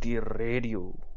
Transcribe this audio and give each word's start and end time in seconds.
B-City 0.00 0.16
Radio. 0.18 1.10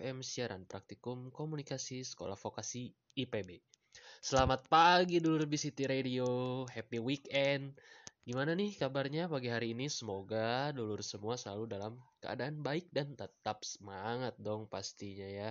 FM 0.00 0.24
siaran 0.24 0.64
praktikum 0.64 1.28
komunikasi 1.28 2.00
sekolah 2.06 2.38
vokasi 2.38 2.88
IPB. 3.18 3.79
Selamat 4.20 4.68
pagi 4.68 5.16
dulu 5.16 5.48
City 5.56 5.88
Radio, 5.88 6.28
happy 6.68 7.00
weekend. 7.00 7.72
Gimana 8.20 8.52
nih 8.52 8.76
kabarnya 8.76 9.32
pagi 9.32 9.48
hari 9.48 9.72
ini? 9.72 9.88
Semoga 9.88 10.68
dulur 10.76 11.00
semua 11.00 11.40
selalu 11.40 11.64
dalam 11.64 11.96
keadaan 12.20 12.60
baik 12.60 12.92
dan 12.92 13.16
tetap 13.16 13.64
semangat 13.64 14.36
dong 14.36 14.68
pastinya 14.68 15.24
ya. 15.24 15.50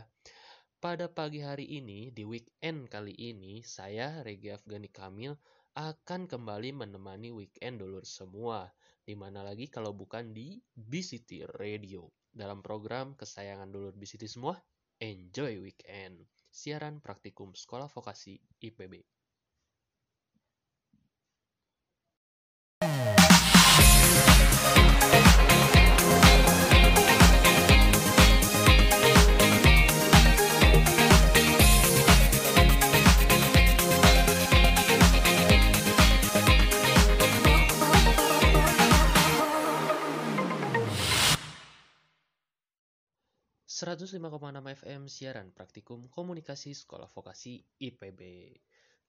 Pada 0.77 1.09
pagi 1.09 1.41
hari 1.41 1.65
ini, 1.65 2.13
di 2.13 2.21
weekend 2.21 2.93
kali 2.93 3.17
ini, 3.17 3.65
saya 3.65 4.21
Regi 4.21 4.53
Afgani 4.53 4.93
Kamil 4.93 5.33
akan 5.73 6.29
kembali 6.29 6.69
menemani 6.69 7.33
weekend 7.33 7.81
dulur 7.81 8.05
semua. 8.05 8.69
Di 9.01 9.17
mana 9.17 9.41
lagi 9.41 9.65
kalau 9.65 9.97
bukan 9.97 10.29
di 10.29 10.61
BCT 10.77 11.57
Radio 11.57 12.13
dalam 12.29 12.61
program 12.61 13.17
kesayangan 13.17 13.73
dulur 13.73 13.97
BCT 13.97 14.29
semua, 14.29 14.61
Enjoy 15.01 15.57
Weekend, 15.57 16.21
siaran 16.59 16.99
praktikum 16.99 17.55
sekolah 17.55 17.87
vokasi 17.87 18.35
IPB. 18.59 18.99
105,6 43.89 44.21
FM 44.85 45.09
siaran 45.09 45.49
praktikum 45.49 46.13
komunikasi 46.13 46.77
sekolah 46.77 47.09
vokasi 47.09 47.65
IPB. 47.81 48.21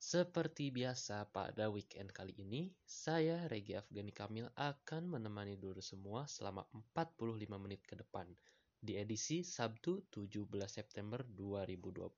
Seperti 0.01 0.73
biasa 0.73 1.29
pada 1.29 1.69
weekend 1.69 2.09
kali 2.17 2.33
ini, 2.41 2.73
saya 2.89 3.45
Regi 3.53 3.77
Afgani 3.77 4.09
Kamil 4.09 4.49
akan 4.57 5.05
menemani 5.05 5.61
dulu 5.61 5.85
semua 5.85 6.25
selama 6.25 6.65
45 6.97 7.61
menit 7.61 7.85
ke 7.85 7.93
depan 7.93 8.25
di 8.81 8.97
edisi 8.97 9.45
Sabtu 9.45 10.09
17 10.09 10.49
September 10.65 11.21
2020. 11.29 12.09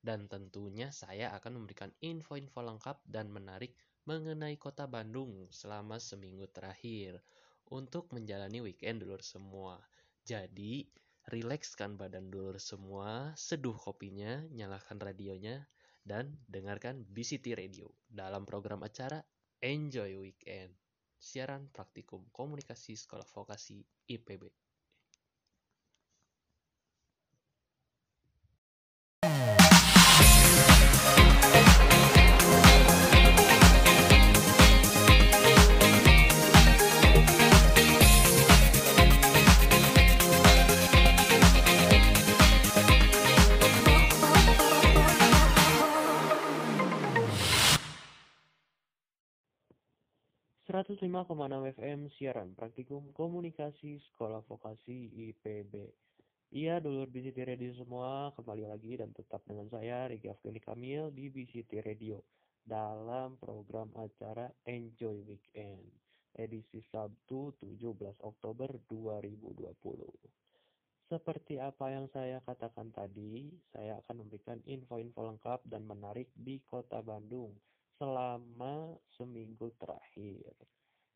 Dan 0.00 0.32
tentunya 0.32 0.88
saya 0.96 1.36
akan 1.36 1.60
memberikan 1.60 1.92
info-info 2.00 2.64
lengkap 2.64 3.04
dan 3.04 3.28
menarik 3.28 3.76
mengenai 4.08 4.56
kota 4.56 4.88
Bandung 4.88 5.44
selama 5.52 6.00
seminggu 6.00 6.48
terakhir 6.48 7.20
untuk 7.68 8.08
menjalani 8.16 8.64
weekend 8.64 9.04
dulu 9.04 9.20
semua. 9.20 9.76
Jadi, 10.24 11.01
rilekskan 11.30 11.94
badan 11.94 12.32
dulur 12.32 12.58
semua, 12.58 13.30
seduh 13.38 13.76
kopinya, 13.76 14.42
nyalakan 14.50 14.98
radionya, 14.98 15.68
dan 16.02 16.34
dengarkan 16.50 17.06
BCT 17.06 17.54
Radio 17.54 17.94
dalam 18.10 18.42
program 18.42 18.82
acara 18.82 19.22
Enjoy 19.62 20.18
Weekend, 20.18 20.74
siaran 21.22 21.70
praktikum 21.70 22.26
komunikasi 22.34 22.98
sekolah 22.98 23.26
vokasi 23.30 23.86
IPB. 24.10 24.61
105,6 50.82 51.78
FM 51.78 52.10
siaran 52.18 52.58
praktikum 52.58 53.14
komunikasi 53.14 54.02
sekolah 54.02 54.42
vokasi 54.50 55.14
IPB. 55.30 55.78
Iya, 56.50 56.82
dulur 56.82 57.06
BCT 57.06 57.38
Radio 57.46 57.70
semua, 57.78 58.34
kembali 58.34 58.66
lagi 58.66 58.98
dan 58.98 59.14
tetap 59.14 59.46
dengan 59.46 59.70
saya, 59.70 60.10
Riki 60.10 60.26
Afgani 60.26 60.58
Kamil 60.58 61.14
di 61.14 61.30
BCT 61.30 61.86
Radio 61.86 62.26
dalam 62.66 63.38
program 63.38 63.94
acara 63.94 64.50
Enjoy 64.66 65.22
Weekend, 65.22 65.86
edisi 66.34 66.82
Sabtu 66.90 67.54
17 67.62 68.18
Oktober 68.26 68.74
2020. 68.90 69.78
Seperti 71.06 71.62
apa 71.62 71.94
yang 71.94 72.10
saya 72.10 72.42
katakan 72.42 72.90
tadi, 72.90 73.54
saya 73.70 74.02
akan 74.02 74.26
memberikan 74.26 74.58
info-info 74.66 75.30
lengkap 75.30 75.62
dan 75.70 75.86
menarik 75.86 76.26
di 76.34 76.58
kota 76.66 76.98
Bandung 77.06 77.54
selama 78.02 78.98
seminggu 79.14 79.70
terakhir. 79.78 80.50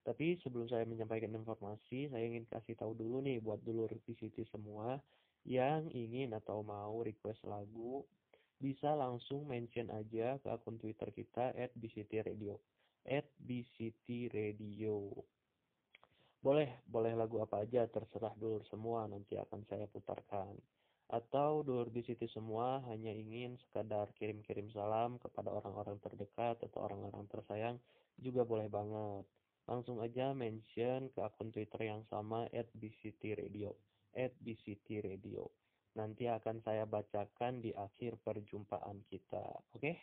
Tapi 0.07 0.39
sebelum 0.39 0.71
saya 0.71 0.87
menyampaikan 0.87 1.35
informasi, 1.35 2.07
saya 2.07 2.23
ingin 2.23 2.47
kasih 2.47 2.79
tahu 2.79 2.95
dulu 2.95 3.19
nih 3.27 3.43
buat 3.43 3.59
dulur 3.67 3.91
VCT 4.07 4.47
semua 4.47 5.03
yang 5.43 5.91
ingin 5.91 6.31
atau 6.39 6.63
mau 6.63 7.03
request 7.03 7.43
lagu, 7.43 8.07
bisa 8.63 8.95
langsung 8.95 9.51
mention 9.51 9.91
aja 9.91 10.39
ke 10.39 10.47
akun 10.47 10.79
Twitter 10.79 11.11
kita 11.11 11.51
at 11.59 11.75
BCT 11.75 12.23
Radio. 12.23 12.63
At 13.03 13.27
BCT 13.43 14.31
Radio. 14.31 15.11
Boleh, 16.39 16.87
boleh 16.87 17.19
lagu 17.19 17.43
apa 17.43 17.67
aja, 17.67 17.83
terserah 17.91 18.39
dulur 18.39 18.63
semua, 18.71 19.11
nanti 19.11 19.35
akan 19.35 19.67
saya 19.67 19.91
putarkan. 19.91 20.55
Atau 21.07 21.63
dulur 21.63 21.87
di 21.95 22.03
situ 22.03 22.27
semua 22.27 22.83
hanya 22.91 23.15
ingin 23.15 23.55
sekadar 23.63 24.11
kirim-kirim 24.19 24.67
salam 24.75 25.23
kepada 25.23 25.55
orang-orang 25.55 26.03
terdekat 26.03 26.59
atau 26.59 26.79
orang-orang 26.83 27.31
tersayang 27.31 27.79
juga 28.19 28.43
boleh 28.43 28.67
banget. 28.67 29.23
Langsung 29.71 30.03
aja 30.03 30.35
mention 30.35 31.11
ke 31.15 31.21
akun 31.23 31.55
Twitter 31.55 31.91
yang 31.91 32.03
sama 32.11 32.51
at 32.51 32.67
BCT 32.75 33.39
Radio. 33.39 33.75
At 34.15 34.35
BCT 34.43 35.03
Radio. 35.07 35.47
Nanti 35.95 36.27
akan 36.27 36.61
saya 36.61 36.87
bacakan 36.87 37.63
di 37.63 37.71
akhir 37.71 38.19
perjumpaan 38.23 39.07
kita. 39.07 39.43
Oke? 39.75 39.97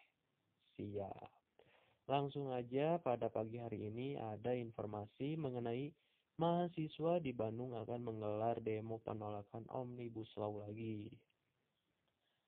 Siap. 0.80 1.30
Langsung 2.08 2.52
aja 2.52 3.00
pada 3.00 3.32
pagi 3.32 3.60
hari 3.60 3.88
ini 3.88 4.20
ada 4.20 4.52
informasi 4.52 5.40
mengenai 5.40 5.92
mahasiswa 6.34 7.22
di 7.22 7.30
Bandung 7.30 7.78
akan 7.78 8.02
menggelar 8.02 8.58
demo 8.58 8.98
penolakan 9.06 9.70
Omnibus 9.70 10.34
Law 10.34 10.66
lagi. 10.66 11.14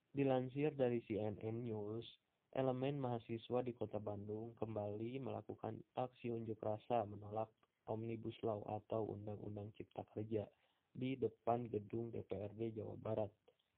Dilansir 0.09 0.73
dari 0.73 1.05
CNN 1.05 1.53
News, 1.61 2.07
elemen 2.57 2.97
mahasiswa 2.97 3.61
di 3.61 3.77
kota 3.77 4.01
Bandung 4.01 4.57
kembali 4.57 5.21
melakukan 5.21 5.77
aksi 6.01 6.33
unjuk 6.33 6.57
rasa 6.65 7.05
menolak 7.05 7.51
Omnibus 7.85 8.41
Law 8.41 8.65
atau 8.65 9.05
Undang-Undang 9.05 9.69
Cipta 9.77 10.01
Kerja 10.09 10.49
di 10.89 11.13
depan 11.19 11.69
gedung 11.69 12.09
DPRD 12.09 12.81
Jawa 12.81 12.97
Barat 12.97 13.29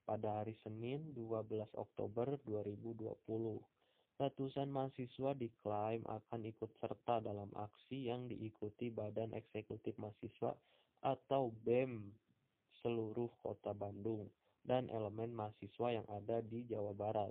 pada 0.08 0.40
hari 0.40 0.56
Senin 0.64 1.12
12 1.12 1.68
Oktober 1.76 2.40
2020. 2.48 3.77
Ratusan 4.18 4.66
mahasiswa 4.74 5.30
diklaim 5.38 6.02
akan 6.02 6.40
ikut 6.50 6.74
serta 6.82 7.22
dalam 7.22 7.54
aksi 7.54 8.10
yang 8.10 8.26
diikuti 8.26 8.90
Badan 8.90 9.30
Eksekutif 9.30 9.94
Mahasiswa 9.94 10.58
atau 11.06 11.54
BEM 11.62 12.02
seluruh 12.82 13.30
kota 13.38 13.70
Bandung 13.70 14.26
dan 14.66 14.90
elemen 14.90 15.30
mahasiswa 15.30 16.02
yang 16.02 16.06
ada 16.10 16.42
di 16.42 16.66
Jawa 16.66 16.98
Barat. 16.98 17.30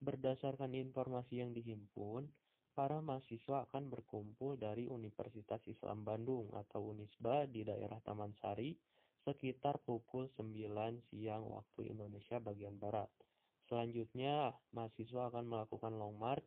Berdasarkan 0.00 0.72
informasi 0.72 1.44
yang 1.44 1.52
dihimpun, 1.52 2.24
para 2.72 3.04
mahasiswa 3.04 3.68
akan 3.68 3.92
berkumpul 3.92 4.56
dari 4.56 4.88
Universitas 4.88 5.60
Islam 5.68 6.00
Bandung 6.00 6.48
atau 6.56 6.96
Unisba 6.96 7.44
di 7.44 7.60
daerah 7.60 8.00
Taman 8.00 8.32
Sari 8.40 8.72
sekitar 9.22 9.84
pukul 9.84 10.32
9 10.32 10.48
siang 11.12 11.44
waktu 11.44 11.92
Indonesia 11.92 12.40
bagian 12.40 12.80
Barat. 12.80 13.12
Selanjutnya, 13.66 14.54
mahasiswa 14.74 15.30
akan 15.30 15.44
melakukan 15.46 15.94
long 15.94 16.18
march 16.18 16.46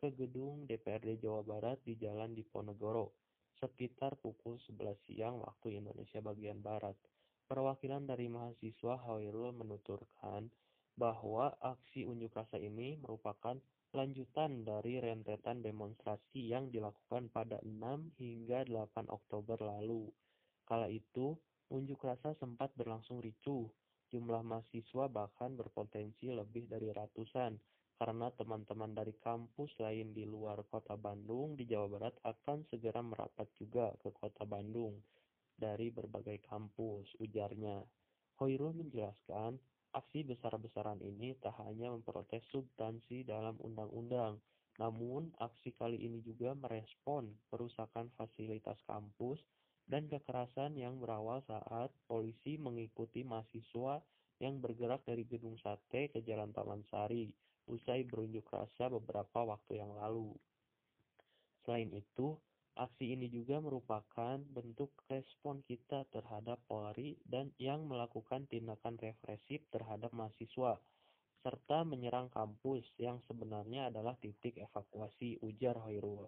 ke 0.00 0.12
gedung 0.12 0.64
DPRD 0.68 1.20
Jawa 1.20 1.44
Barat 1.44 1.80
di 1.84 1.96
Jalan 1.96 2.32
Diponegoro 2.32 3.24
sekitar 3.64 4.18
pukul 4.18 4.58
11 4.58 4.98
siang 5.06 5.40
waktu 5.40 5.80
Indonesia 5.80 6.20
bagian 6.20 6.60
Barat. 6.60 6.98
Perwakilan 7.44 8.04
dari 8.04 8.26
mahasiswa 8.26 8.98
Hairul 9.08 9.56
menuturkan 9.56 10.48
bahwa 10.94 11.54
aksi 11.60 12.06
unjuk 12.06 12.34
rasa 12.34 12.56
ini 12.60 12.98
merupakan 12.98 13.58
lanjutan 13.94 14.66
dari 14.66 14.98
rentetan 14.98 15.62
demonstrasi 15.62 16.50
yang 16.50 16.68
dilakukan 16.68 17.30
pada 17.30 17.62
6 17.62 18.18
hingga 18.18 18.66
8 18.66 19.06
Oktober 19.06 19.58
lalu. 19.62 20.10
Kala 20.66 20.90
itu, 20.90 21.38
unjuk 21.70 22.02
rasa 22.02 22.34
sempat 22.34 22.74
berlangsung 22.74 23.22
ricuh. 23.22 23.70
Jumlah 24.14 24.46
mahasiswa 24.46 25.10
bahkan 25.10 25.58
berpotensi 25.58 26.30
lebih 26.30 26.70
dari 26.70 26.94
ratusan, 26.94 27.58
karena 27.98 28.30
teman-teman 28.30 28.94
dari 28.94 29.18
kampus 29.18 29.74
lain 29.82 30.14
di 30.14 30.22
luar 30.22 30.62
kota 30.70 30.94
Bandung 30.94 31.58
di 31.58 31.66
Jawa 31.66 31.90
Barat 31.90 32.14
akan 32.22 32.62
segera 32.70 33.02
merapat 33.02 33.50
juga 33.58 33.90
ke 33.98 34.14
kota 34.14 34.46
Bandung 34.46 35.02
dari 35.58 35.90
berbagai 35.90 36.46
kampus, 36.46 37.18
ujarnya. 37.18 37.82
Hoirul 38.38 38.78
menjelaskan, 38.78 39.58
Aksi 39.94 40.26
besar-besaran 40.26 40.98
ini 41.06 41.38
tak 41.38 41.54
hanya 41.62 41.86
memprotes 41.94 42.42
substansi 42.50 43.22
dalam 43.22 43.54
undang-undang, 43.62 44.42
namun 44.82 45.30
aksi 45.38 45.70
kali 45.78 46.02
ini 46.02 46.18
juga 46.18 46.50
merespon 46.58 47.30
perusakan 47.46 48.10
fasilitas 48.18 48.82
kampus 48.90 49.38
dan 49.84 50.08
kekerasan 50.08 50.76
yang 50.80 50.96
berawal 50.98 51.44
saat 51.44 51.92
polisi 52.08 52.56
mengikuti 52.56 53.22
mahasiswa 53.22 54.00
yang 54.42 54.58
bergerak 54.58 55.04
dari 55.04 55.28
Gedung 55.28 55.60
Sate 55.60 56.10
ke 56.10 56.24
Jalan 56.24 56.50
Taman 56.50 56.82
Sari 56.88 57.30
usai 57.70 58.04
berunjuk 58.04 58.44
rasa 58.50 58.92
beberapa 58.92 59.44
waktu 59.44 59.80
yang 59.80 59.92
lalu. 59.96 60.32
Selain 61.64 61.88
itu, 61.96 62.36
Aksi 62.74 63.14
ini 63.14 63.30
juga 63.30 63.62
merupakan 63.62 64.34
bentuk 64.50 64.90
respon 65.06 65.62
kita 65.62 66.10
terhadap 66.10 66.58
Polri 66.66 67.14
dan 67.22 67.54
yang 67.54 67.86
melakukan 67.86 68.50
tindakan 68.50 68.98
represif 68.98 69.62
terhadap 69.70 70.10
mahasiswa, 70.10 70.82
serta 71.46 71.86
menyerang 71.86 72.26
kampus 72.34 72.82
yang 72.98 73.22
sebenarnya 73.30 73.94
adalah 73.94 74.18
titik 74.18 74.58
evakuasi, 74.58 75.38
ujar 75.46 75.78
Hoirul. 75.86 76.26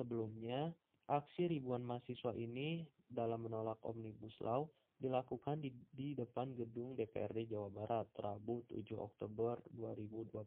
Sebelumnya, 0.00 0.72
aksi 1.06 1.46
ribuan 1.46 1.86
mahasiswa 1.86 2.34
ini 2.34 2.82
dalam 3.06 3.46
menolak 3.46 3.78
Omnibus 3.86 4.34
Law 4.42 4.66
dilakukan 4.98 5.62
di, 5.62 5.70
di 5.94 6.18
depan 6.18 6.56
gedung 6.58 6.98
DPRD 6.98 7.52
Jawa 7.52 7.70
Barat 7.70 8.08
Rabu 8.18 8.66
7 8.66 8.96
Oktober 8.98 9.60
2020. 9.70 10.42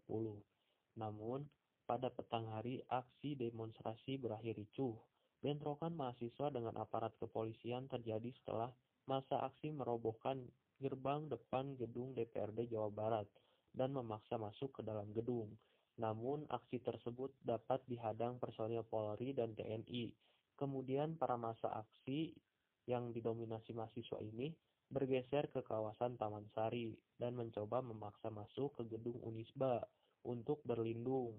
Namun, 1.00 1.48
pada 1.88 2.12
petang 2.12 2.52
hari 2.52 2.84
aksi 2.92 3.40
demonstrasi 3.40 4.20
berakhir 4.20 4.60
ricuh 4.60 5.00
Bentrokan 5.40 5.96
mahasiswa 5.96 6.52
dengan 6.52 6.76
aparat 6.76 7.16
kepolisian 7.16 7.88
terjadi 7.88 8.28
setelah 8.44 8.68
masa 9.08 9.40
aksi 9.48 9.72
merobohkan 9.72 10.44
gerbang 10.84 11.32
depan 11.32 11.80
gedung 11.80 12.12
DPRD 12.12 12.68
Jawa 12.68 12.92
Barat 12.92 13.24
dan 13.72 13.96
memaksa 13.96 14.36
masuk 14.36 14.76
ke 14.76 14.82
dalam 14.84 15.08
gedung. 15.16 15.56
Namun, 15.96 16.44
aksi 16.52 16.84
tersebut 16.84 17.32
dapat 17.40 17.80
dihadang 17.88 18.36
personil 18.36 18.84
Polri 18.84 19.32
dan 19.32 19.56
TNI. 19.56 20.12
Kemudian, 20.60 21.16
para 21.16 21.40
masa 21.40 21.72
aksi 21.72 22.36
yang 22.84 23.16
didominasi 23.16 23.72
mahasiswa 23.72 24.20
ini 24.20 24.52
bergeser 24.92 25.48
ke 25.54 25.64
kawasan 25.64 26.20
Taman 26.20 26.52
Sari 26.52 26.92
dan 27.16 27.40
mencoba 27.40 27.80
memaksa 27.80 28.28
masuk 28.28 28.76
ke 28.76 28.84
gedung 28.92 29.24
Unisba 29.24 29.88
untuk 30.28 30.60
berlindung. 30.68 31.38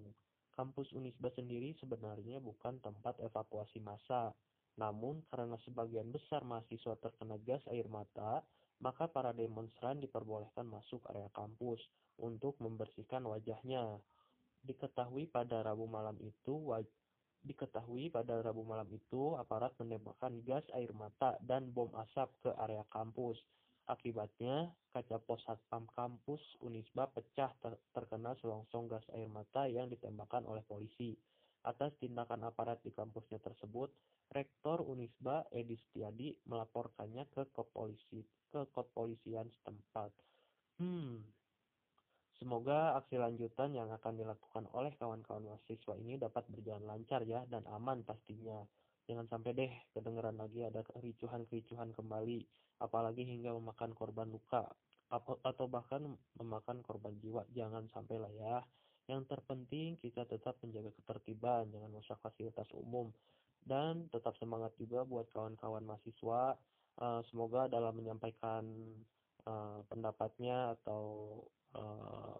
Kampus 0.57 0.89
Unisba 0.97 1.29
sendiri 1.37 1.77
sebenarnya 1.77 2.41
bukan 2.41 2.81
tempat 2.81 3.21
evakuasi 3.21 3.77
massa, 3.77 4.33
namun 4.79 5.21
karena 5.29 5.59
sebagian 5.61 6.09
besar 6.09 6.41
mahasiswa 6.41 6.97
terkena 6.97 7.37
gas 7.45 7.61
air 7.69 7.85
mata, 7.91 8.41
maka 8.81 9.05
para 9.05 9.35
demonstran 9.35 10.01
diperbolehkan 10.01 10.65
masuk 10.65 11.05
area 11.13 11.29
kampus 11.37 11.77
untuk 12.17 12.57
membersihkan 12.57 13.21
wajahnya. 13.27 14.01
Diketahui 14.65 15.29
pada 15.29 15.61
Rabu 15.61 15.85
malam 15.85 16.17
itu, 16.23 16.71
diketahui 17.41 18.13
pada 18.13 18.41
Rabu 18.41 18.61
malam 18.61 18.87
itu 18.93 19.33
aparat 19.37 19.73
menembakkan 19.81 20.41
gas 20.45 20.65
air 20.77 20.93
mata 20.93 21.37
dan 21.41 21.73
bom 21.73 21.89
asap 21.97 22.29
ke 22.45 22.49
area 22.61 22.85
kampus. 22.93 23.37
Akibatnya, 23.89 24.69
kaca 24.93 25.17
pos 25.25 25.41
satpam 25.43 25.89
kampus 25.97 26.39
Unisba 26.61 27.09
pecah 27.09 27.51
ter 27.59 27.73
terkena 27.91 28.37
selongsong 28.39 28.87
gas 28.87 29.03
air 29.17 29.27
mata 29.27 29.65
yang 29.65 29.89
ditembakkan 29.89 30.45
oleh 30.45 30.61
polisi. 30.63 31.17
Atas 31.65 31.93
tindakan 31.97 32.45
aparat 32.45 32.81
di 32.85 32.93
kampusnya 32.93 33.41
tersebut, 33.41 33.89
Rektor 34.31 34.85
Unisba 34.85 35.43
Edi 35.51 35.75
Setiadi 35.75 36.31
melaporkannya 36.47 37.27
ke 37.35 37.51
kepolisi 37.51 38.23
ke 38.51 38.63
kepolisian 38.71 39.51
setempat. 39.59 40.11
Hmm, 40.79 41.19
Semoga 42.41 42.97
aksi 42.97 43.21
lanjutan 43.21 43.69
yang 43.77 43.93
akan 43.93 44.17
dilakukan 44.17 44.65
oleh 44.73 44.97
kawan-kawan 44.97 45.45
mahasiswa 45.45 45.93
ini 46.01 46.17
dapat 46.17 46.41
berjalan 46.49 46.89
lancar 46.89 47.21
ya 47.21 47.45
dan 47.45 47.61
aman 47.69 48.01
pastinya. 48.01 48.65
Jangan 49.05 49.29
sampai 49.29 49.53
deh 49.53 49.69
kedengeran 49.93 50.41
lagi 50.41 50.65
ada 50.65 50.81
kericuhan-kericuhan 50.81 51.93
kembali, 51.93 52.41
apalagi 52.81 53.29
hingga 53.29 53.53
memakan 53.53 53.93
korban 53.93 54.33
luka 54.33 54.65
atau 55.21 55.69
bahkan 55.69 56.17
memakan 56.41 56.81
korban 56.81 57.13
jiwa. 57.21 57.45
Jangan 57.53 57.85
sampai 57.93 58.17
lah 58.17 58.33
ya. 58.33 58.65
Yang 59.05 59.37
terpenting 59.37 60.01
kita 60.01 60.25
tetap 60.25 60.57
menjaga 60.65 60.89
ketertiban, 60.97 61.69
jangan 61.69 61.93
merusak 61.93 62.17
fasilitas 62.25 62.73
umum, 62.73 63.13
dan 63.61 64.09
tetap 64.09 64.33
semangat 64.41 64.73
juga 64.81 65.05
buat 65.05 65.29
kawan-kawan 65.29 65.85
mahasiswa. 65.85 66.57
Uh, 66.97 67.21
semoga 67.29 67.69
dalam 67.69 67.93
menyampaikan 67.93 68.65
uh, 69.45 69.85
pendapatnya 69.85 70.73
atau 70.73 71.37
uh, 71.75 72.37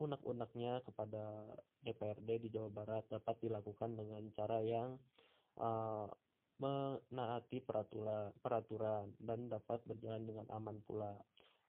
unek-uneknya 0.00 0.80
kepada 0.84 1.44
DPRD 1.84 2.28
di 2.44 2.48
Jawa 2.48 2.70
Barat 2.72 3.04
dapat 3.12 3.36
dilakukan 3.44 3.96
dengan 3.96 4.22
cara 4.32 4.58
yang 4.64 4.96
uh, 5.60 6.08
menaati 6.60 7.64
peraturan, 7.64 8.32
peraturan 8.40 9.12
dan 9.20 9.48
dapat 9.48 9.80
berjalan 9.88 10.24
dengan 10.24 10.46
aman 10.52 10.76
pula. 10.84 11.16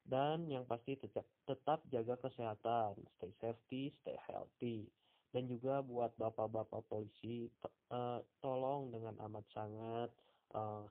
Dan 0.02 0.50
yang 0.50 0.66
pasti 0.66 0.98
tetap, 0.98 1.24
tetap 1.46 1.86
jaga 1.94 2.18
kesehatan, 2.20 2.98
stay 3.16 3.32
safety, 3.40 3.94
stay 4.02 4.18
healthy. 4.28 4.90
Dan 5.32 5.48
juga 5.48 5.80
buat 5.80 6.12
bapak-bapak 6.20 6.92
polisi, 6.92 7.48
uh, 7.94 8.20
tolong 8.44 8.92
dengan 8.92 9.16
amat 9.30 9.46
sangat 9.56 10.12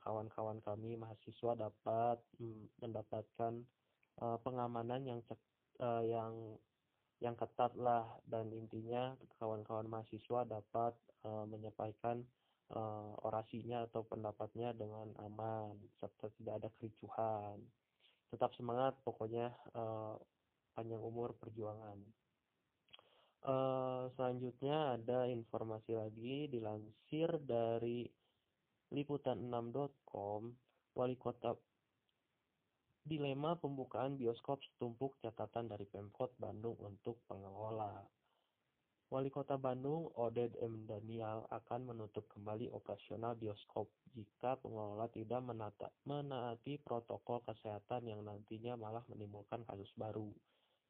kawan-kawan 0.00 0.56
uh, 0.56 0.64
kami 0.64 0.96
mahasiswa 0.96 1.52
dapat 1.52 2.16
um, 2.40 2.64
mendapatkan 2.80 3.60
uh, 4.24 4.40
pengamanan 4.40 5.04
yang 5.04 5.20
cek, 5.28 5.36
uh, 5.80 6.04
yang 6.04 6.32
yang 7.20 7.36
ketat 7.36 7.76
lah 7.76 8.08
dan 8.24 8.48
intinya 8.52 9.12
kawan-kawan 9.36 9.84
mahasiswa 9.84 10.48
dapat 10.48 10.96
uh, 11.28 11.44
menyampaikan 11.44 12.24
uh, 12.72 13.12
orasinya 13.28 13.84
atau 13.84 14.08
pendapatnya 14.08 14.72
dengan 14.72 15.12
aman 15.20 15.76
serta 16.00 16.32
tidak 16.40 16.64
ada 16.64 16.68
kericuhan. 16.80 17.60
Tetap 18.32 18.56
semangat 18.56 18.96
pokoknya 19.04 19.52
uh, 19.76 20.16
panjang 20.72 21.02
umur 21.02 21.36
perjuangan. 21.36 21.98
Uh, 23.40 24.08
selanjutnya 24.16 25.00
ada 25.00 25.24
informasi 25.28 25.96
lagi 25.96 26.48
dilansir 26.48 27.40
dari 27.40 28.04
liputan6.com 28.92 30.42
wali 30.96 31.16
kota 31.16 31.56
dilema 33.04 33.56
pembukaan 33.56 34.20
bioskop 34.20 34.60
setumpuk 34.60 35.16
catatan 35.24 35.68
dari 35.68 35.88
Pemkot 35.88 36.36
Bandung 36.36 36.76
untuk 36.84 37.24
pengelola. 37.24 38.04
Wali 39.10 39.26
Kota 39.26 39.58
Bandung, 39.58 40.06
Oded 40.14 40.54
M. 40.62 40.86
Daniel, 40.86 41.42
akan 41.50 41.90
menutup 41.90 42.30
kembali 42.30 42.70
operasional 42.70 43.34
bioskop 43.34 43.90
jika 44.14 44.54
pengelola 44.62 45.10
tidak 45.10 45.42
menata, 45.42 45.90
menaati 46.06 46.78
protokol 46.78 47.42
kesehatan 47.42 48.06
yang 48.06 48.22
nantinya 48.22 48.78
malah 48.78 49.02
menimbulkan 49.10 49.66
kasus 49.66 49.90
baru. 49.98 50.30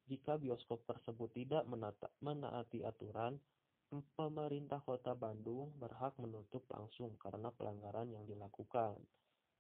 Jika 0.05 0.37
bioskop 0.37 0.85
tersebut 0.85 1.33
tidak 1.33 1.65
menata, 1.65 2.13
menaati 2.21 2.85
aturan, 2.85 3.41
pemerintah 4.13 4.85
kota 4.85 5.17
Bandung 5.17 5.73
berhak 5.81 6.13
menutup 6.21 6.63
langsung 6.69 7.17
karena 7.17 7.49
pelanggaran 7.57 8.13
yang 8.13 8.29
dilakukan. 8.29 9.01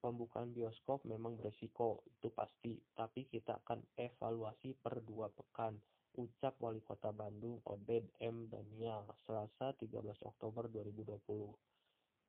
Pembukaan 0.00 0.56
bioskop 0.56 1.04
memang 1.04 1.36
beresiko, 1.36 2.02
itu 2.08 2.32
pasti, 2.32 2.80
tapi 2.96 3.28
kita 3.28 3.60
akan 3.60 3.84
evaluasi 4.00 4.72
per 4.80 5.04
dua 5.04 5.28
pekan 5.28 5.76
ucap 6.18 6.58
Wali 6.58 6.82
Kota 6.82 7.14
Bandung 7.14 7.62
Oded 7.70 8.10
M. 8.18 8.50
Daniel 8.50 9.06
Selasa 9.22 9.70
13 9.78 10.02
Oktober 10.26 10.66
2020. 10.66 11.22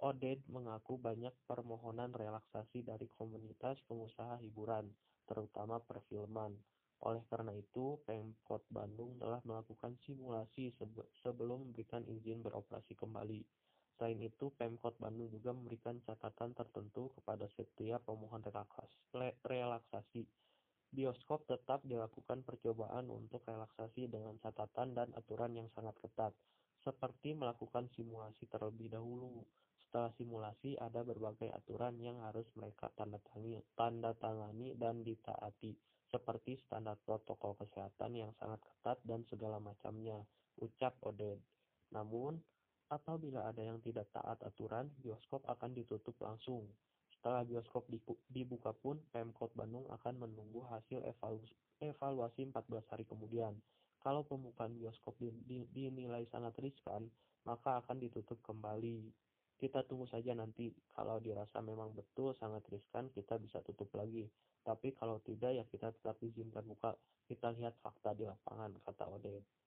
Oded 0.05 0.39
mengaku 0.49 1.01
banyak 1.01 1.33
permohonan 1.49 2.13
relaksasi 2.13 2.85
dari 2.85 3.09
komunitas 3.17 3.81
pengusaha 3.89 4.37
hiburan, 4.41 4.85
terutama 5.25 5.81
perfilman. 5.81 6.53
Oleh 7.01 7.25
karena 7.25 7.57
itu, 7.57 7.97
Pemkot 8.05 8.61
Bandung 8.69 9.17
telah 9.17 9.41
melakukan 9.41 9.97
simulasi 10.05 10.69
sebelum 11.25 11.69
memberikan 11.69 12.05
izin 12.05 12.45
beroperasi 12.45 12.93
kembali. 12.93 13.41
Selain 14.01 14.17
itu, 14.17 14.50
Pemkot 14.58 14.98
Bandung 14.98 15.29
juga 15.29 15.53
memberikan 15.53 16.01
catatan 16.01 16.58
tertentu 16.58 17.13
kepada 17.22 17.46
setiap 17.53 18.01
pemohon 18.01 18.41
relaksasi 19.46 20.25
bioskop 20.89 21.46
tetap 21.46 21.86
dilakukan 21.86 22.41
percobaan 22.41 23.13
untuk 23.13 23.46
relaksasi 23.46 24.10
dengan 24.10 24.41
catatan 24.41 24.98
dan 24.98 25.13
aturan 25.13 25.53
yang 25.53 25.70
sangat 25.77 25.93
ketat, 26.01 26.34
seperti 26.81 27.38
melakukan 27.38 27.93
simulasi 27.93 28.50
terlebih 28.50 28.89
dahulu. 28.89 29.46
Setelah 29.86 30.12
simulasi, 30.17 30.81
ada 30.81 31.05
berbagai 31.05 31.53
aturan 31.53 31.93
yang 32.01 32.20
harus 32.25 32.50
mereka 32.58 32.89
tanda 32.98 33.22
tangani, 33.22 33.62
tanda 33.77 34.17
tangani 34.17 34.74
dan 34.81 35.05
ditaati, 35.05 35.77
seperti 36.10 36.58
standar 36.58 36.98
protokol 37.05 37.53
kesehatan 37.53 38.17
yang 38.17 38.34
sangat 38.41 38.65
ketat 38.65 38.98
dan 39.05 39.22
segala 39.29 39.62
macamnya, 39.62 40.17
ucap 40.58 40.98
Oded. 41.05 41.38
Namun, 41.93 42.41
apabila 42.91 43.48
ada 43.48 43.63
yang 43.63 43.79
tidak 43.79 44.12
taat 44.12 44.43
aturan, 44.43 44.91
bioskop 45.00 45.48
akan 45.48 45.71
ditutup 45.71 46.13
langsung. 46.19 46.67
Setelah 47.07 47.48
bioskop 47.48 47.88
dibuka 48.27 48.75
pun, 48.75 49.00
Pemkot 49.15 49.55
Bandung 49.55 49.88
akan 49.88 50.27
menunggu 50.27 50.67
hasil 50.67 51.00
evaluasi 51.79 52.51
14 52.51 52.91
hari 52.91 53.07
kemudian. 53.07 53.55
Kalau 54.01 54.27
pembukaan 54.27 54.75
bioskop 54.75 55.15
dinilai 55.48 56.25
sangat 56.27 56.57
riskan, 56.60 57.07
maka 57.48 57.79
akan 57.79 58.01
ditutup 58.01 58.41
kembali. 58.43 59.07
Kita 59.62 59.86
tunggu 59.86 60.10
saja 60.10 60.33
nanti. 60.33 60.74
Kalau 60.98 61.21
dirasa 61.21 61.62
memang 61.62 61.93
betul 61.93 62.33
sangat 62.33 62.65
riskan, 62.74 63.13
kita 63.13 63.38
bisa 63.38 63.62
tutup 63.62 63.93
lagi. 63.93 64.25
Tapi 64.65 64.98
kalau 64.98 65.21
tidak, 65.21 65.53
ya 65.53 65.63
kita 65.69 65.93
tetap 65.93 66.17
izinkan 66.25 66.65
buka. 66.65 66.98
Kita 67.29 67.53
lihat 67.53 67.77
fakta 67.79 68.17
di 68.17 68.25
lapangan, 68.25 68.81
kata 68.81 69.05
Oded. 69.13 69.60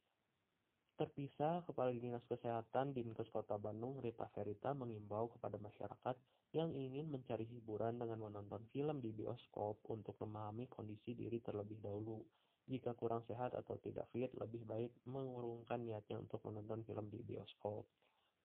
Terpisah, 0.95 1.67
Kepala 1.67 1.91
Dinas 1.91 2.23
Kesehatan 2.31 2.95
Dinkes 2.95 3.27
Kota 3.35 3.59
Bandung, 3.59 3.99
Rita 3.99 4.31
Ferita, 4.31 4.79
mengimbau 4.79 5.27
kepada 5.27 5.59
masyarakat 5.59 6.15
yang 6.55 6.71
ingin 6.71 7.11
mencari 7.11 7.43
hiburan 7.51 7.99
dengan 7.99 8.23
menonton 8.23 8.63
film 8.71 9.03
di 9.03 9.11
bioskop 9.11 9.83
untuk 9.91 10.15
memahami 10.23 10.71
kondisi 10.71 11.19
diri 11.19 11.43
terlebih 11.43 11.83
dahulu. 11.83 12.23
Jika 12.71 12.95
kurang 12.95 13.27
sehat 13.27 13.59
atau 13.59 13.75
tidak 13.83 14.07
fit, 14.15 14.31
lebih 14.39 14.63
baik 14.63 14.95
mengurungkan 15.11 15.83
niatnya 15.83 16.15
untuk 16.15 16.39
menonton 16.47 16.87
film 16.87 17.11
di 17.11 17.27
bioskop. 17.27 17.91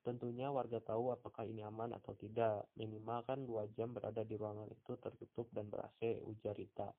Tentunya 0.01 0.49
warga 0.49 0.81
tahu 0.81 1.13
apakah 1.13 1.45
ini 1.45 1.61
aman 1.61 1.93
atau 1.93 2.17
tidak. 2.17 2.65
Minimal 2.73 3.29
kan 3.29 3.45
dua 3.45 3.69
jam 3.77 3.93
berada 3.93 4.25
di 4.25 4.33
ruangan 4.33 4.65
itu 4.73 4.97
tertutup 4.97 5.53
dan 5.53 5.69
ber-AC, 5.69 6.25
ujar 6.25 6.57
Rita. 6.57 6.89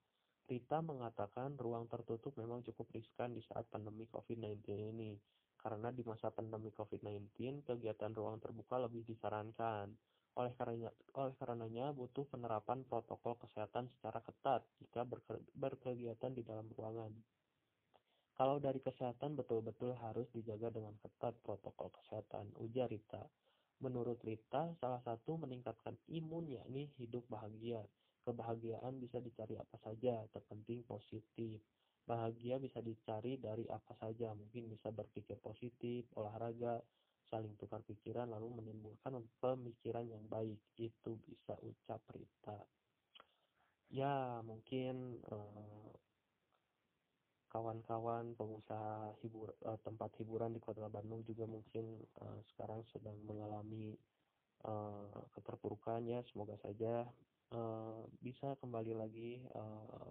Rita 0.51 0.83
mengatakan 0.83 1.55
ruang 1.55 1.87
tertutup 1.87 2.35
memang 2.35 2.67
cukup 2.67 2.91
riskan 2.91 3.31
di 3.31 3.39
saat 3.47 3.71
pandemi 3.71 4.03
COVID-19 4.11 4.67
ini. 4.91 5.15
Karena 5.55 5.95
di 5.95 6.03
masa 6.03 6.35
pandemi 6.35 6.75
COVID-19, 6.75 7.63
kegiatan 7.63 8.11
ruang 8.11 8.43
terbuka 8.43 8.83
lebih 8.83 9.07
disarankan. 9.07 9.95
Oleh 10.35 10.51
karenanya, 10.59 10.91
oleh 11.15 11.35
karenanya 11.39 11.95
butuh 11.95 12.27
penerapan 12.27 12.83
protokol 12.83 13.39
kesehatan 13.39 13.95
secara 13.95 14.19
ketat 14.27 14.67
jika 14.83 15.07
berkegiatan 15.55 16.35
di 16.35 16.43
dalam 16.43 16.67
ruangan. 16.75 17.15
Kalau 18.35 18.59
dari 18.59 18.83
kesehatan 18.83 19.39
betul-betul 19.39 19.95
harus 20.03 20.27
dijaga 20.35 20.75
dengan 20.75 20.99
ketat 20.99 21.39
protokol 21.47 21.95
kesehatan, 21.95 22.59
ujar 22.59 22.91
Rita. 22.91 23.23
Menurut 23.87 24.19
Rita, 24.27 24.75
salah 24.83 24.99
satu 25.07 25.39
meningkatkan 25.39 25.95
imun 26.11 26.51
yakni 26.51 26.91
hidup 26.99 27.23
bahagia. 27.31 27.87
Kebahagiaan 28.21 29.01
bisa 29.01 29.19
dicari 29.19 29.57
apa 29.57 29.77
saja, 29.81 30.21
terpenting 30.29 30.85
positif. 30.85 31.61
Bahagia 32.05 32.59
bisa 32.59 32.83
dicari 32.83 33.39
dari 33.41 33.65
apa 33.71 33.97
saja, 33.97 34.35
mungkin 34.35 34.69
bisa 34.69 34.91
berpikir 34.93 35.39
positif, 35.41 36.09
olahraga, 36.19 36.83
saling 37.31 37.55
tukar 37.57 37.81
pikiran, 37.87 38.29
lalu 38.29 38.61
menimbulkan 38.61 39.17
pemikiran 39.39 40.05
yang 40.05 40.25
baik. 40.27 40.59
Itu 40.77 41.17
bisa 41.23 41.55
ucap 41.63 42.03
Rita. 42.13 42.59
Ya, 43.91 44.39
mungkin 44.47 45.19
uh, 45.31 45.91
kawan-kawan 47.51 48.39
pengusaha 48.39 49.11
hibur 49.27 49.51
uh, 49.67 49.79
tempat 49.83 50.15
hiburan 50.23 50.55
di 50.55 50.63
Kota 50.63 50.87
Bandung 50.87 51.27
juga 51.27 51.51
mungkin 51.51 51.99
uh, 52.23 52.39
sekarang 52.55 52.87
sedang 52.95 53.19
mengalami 53.27 53.99
uh, 54.63 55.27
keterpurukan 55.35 56.07
ya 56.07 56.23
semoga 56.31 56.55
saja 56.63 57.11
uh, 57.55 58.03
bisa 58.23 58.55
kembali 58.59 58.93
lagi 58.95 59.43
uh, 59.55 60.09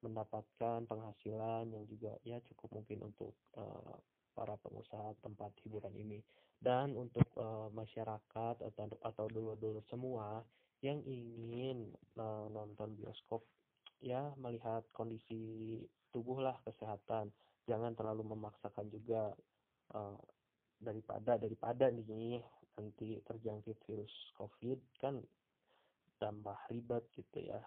mendapatkan 0.00 0.88
penghasilan 0.88 1.68
yang 1.68 1.84
juga 1.84 2.16
ya 2.24 2.40
cukup 2.48 2.80
mungkin 2.80 3.12
untuk 3.12 3.36
uh, 3.56 3.96
para 4.32 4.56
pengusaha 4.64 5.16
tempat 5.20 5.52
hiburan 5.64 5.92
ini. 5.96 6.20
Dan 6.60 6.92
untuk 6.96 7.24
uh, 7.40 7.72
masyarakat 7.72 8.56
atau 8.60 8.84
atau 9.00 9.26
dulur-dulur 9.32 9.84
semua 9.88 10.44
yang 10.84 11.00
ingin 11.04 11.88
uh, 12.16 12.48
nonton 12.52 12.96
bioskop 12.96 13.44
ya 14.00 14.32
melihat 14.40 14.84
kondisi 14.92 15.80
tubuhlah 16.12 16.56
kesehatan. 16.64 17.32
Jangan 17.68 17.96
terlalu 17.96 18.36
memaksakan 18.36 18.88
juga 18.92 19.32
uh, 19.92 20.20
daripada 20.80 21.36
daripada 21.36 21.92
nih 21.92 22.40
nanti 22.80 23.20
terjangkit 23.28 23.76
virus 23.84 24.12
covid 24.40 24.80
kan 24.96 25.20
tambah 26.20 26.56
ribet 26.68 27.08
gitu 27.16 27.40
ya 27.40 27.58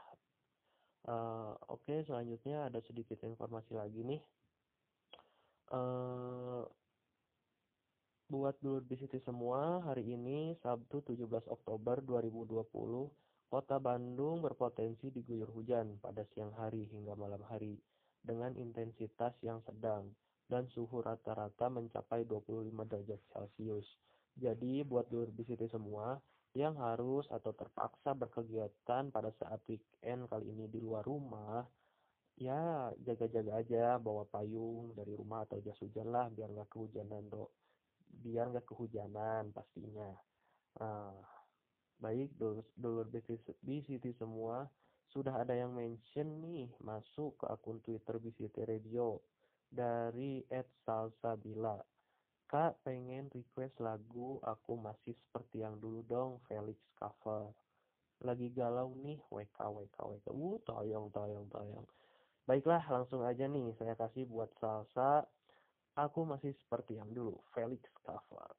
uh, 1.10 1.58
oke 1.68 1.84
okay, 1.84 2.06
selanjutnya 2.06 2.70
ada 2.70 2.80
sedikit 2.86 3.18
informasi 3.26 3.74
lagi 3.74 4.06
nih 4.06 4.22
uh, 5.74 6.62
buat 8.30 8.56
dulu 8.62 8.86
di 8.86 8.96
situ 8.98 9.18
semua 9.26 9.82
hari 9.84 10.14
ini 10.14 10.54
Sabtu 10.62 11.02
17 11.04 11.50
Oktober 11.50 12.00
2020 12.06 12.70
Kota 13.54 13.78
Bandung 13.78 14.42
berpotensi 14.42 15.14
diguyur 15.14 15.46
hujan 15.54 16.02
pada 16.02 16.26
siang 16.34 16.50
hari 16.58 16.90
hingga 16.90 17.14
malam 17.14 17.46
hari 17.46 17.78
dengan 18.26 18.58
intensitas 18.58 19.38
yang 19.46 19.62
sedang 19.62 20.10
dan 20.50 20.66
suhu 20.74 21.06
rata-rata 21.06 21.70
mencapai 21.70 22.26
25 22.26 22.74
derajat 22.90 23.22
Celcius. 23.30 23.86
Jadi 24.34 24.82
buat 24.82 25.06
dulur 25.06 25.30
bisiti 25.30 25.70
semua 25.70 26.18
yang 26.54 26.78
harus 26.78 27.26
atau 27.34 27.50
terpaksa 27.54 28.14
berkegiatan 28.14 29.10
pada 29.10 29.34
saat 29.42 29.58
weekend 29.66 30.30
kali 30.30 30.54
ini 30.54 30.70
di 30.70 30.78
luar 30.78 31.02
rumah, 31.02 31.66
ya 32.38 32.94
jaga-jaga 33.02 33.62
aja 33.62 33.86
bawa 33.98 34.26
payung 34.30 34.94
dari 34.94 35.14
rumah 35.18 35.46
atau 35.46 35.62
jas 35.66 35.78
hujan 35.82 36.14
lah 36.14 36.30
biar 36.30 36.54
nggak 36.54 36.70
kehujanan 36.70 37.26
dok, 37.30 37.50
biar 38.22 38.54
nggak 38.54 38.70
kehujanan 38.70 39.50
pastinya. 39.50 40.14
Nah, 40.78 41.14
baik 41.98 42.38
dulur, 42.78 43.10
bisiti 43.62 44.14
semua 44.18 44.70
sudah 45.10 45.46
ada 45.46 45.54
yang 45.54 45.74
mention 45.74 46.42
nih 46.42 46.70
masuk 46.82 47.38
ke 47.42 47.46
akun 47.50 47.82
Twitter 47.86 48.18
BCT 48.18 48.66
Radio 48.66 49.22
dari 49.70 50.42
Salsabila. 50.86 51.78
Kak 52.54 52.86
pengen 52.86 53.34
request 53.34 53.82
lagu 53.82 54.38
aku 54.46 54.78
masih 54.78 55.18
seperti 55.26 55.66
yang 55.66 55.74
dulu 55.82 56.06
dong 56.06 56.38
Felix 56.46 56.78
cover. 56.94 57.50
Lagi 58.22 58.54
galau 58.54 58.94
nih 58.94 59.18
WK 59.34 59.58
WK 59.58 59.98
WK. 59.98 60.28
Uh 60.30 60.62
tayang 60.62 61.10
tayang 61.10 61.50
tayang. 61.50 61.82
Baiklah 62.46 62.86
langsung 62.94 63.26
aja 63.26 63.50
nih 63.50 63.74
saya 63.74 63.98
kasih 63.98 64.30
buat 64.30 64.54
salsa. 64.62 65.26
Aku 65.98 66.30
masih 66.30 66.54
seperti 66.54 67.02
yang 67.02 67.10
dulu 67.10 67.42
Felix 67.58 67.90
cover. 68.06 68.54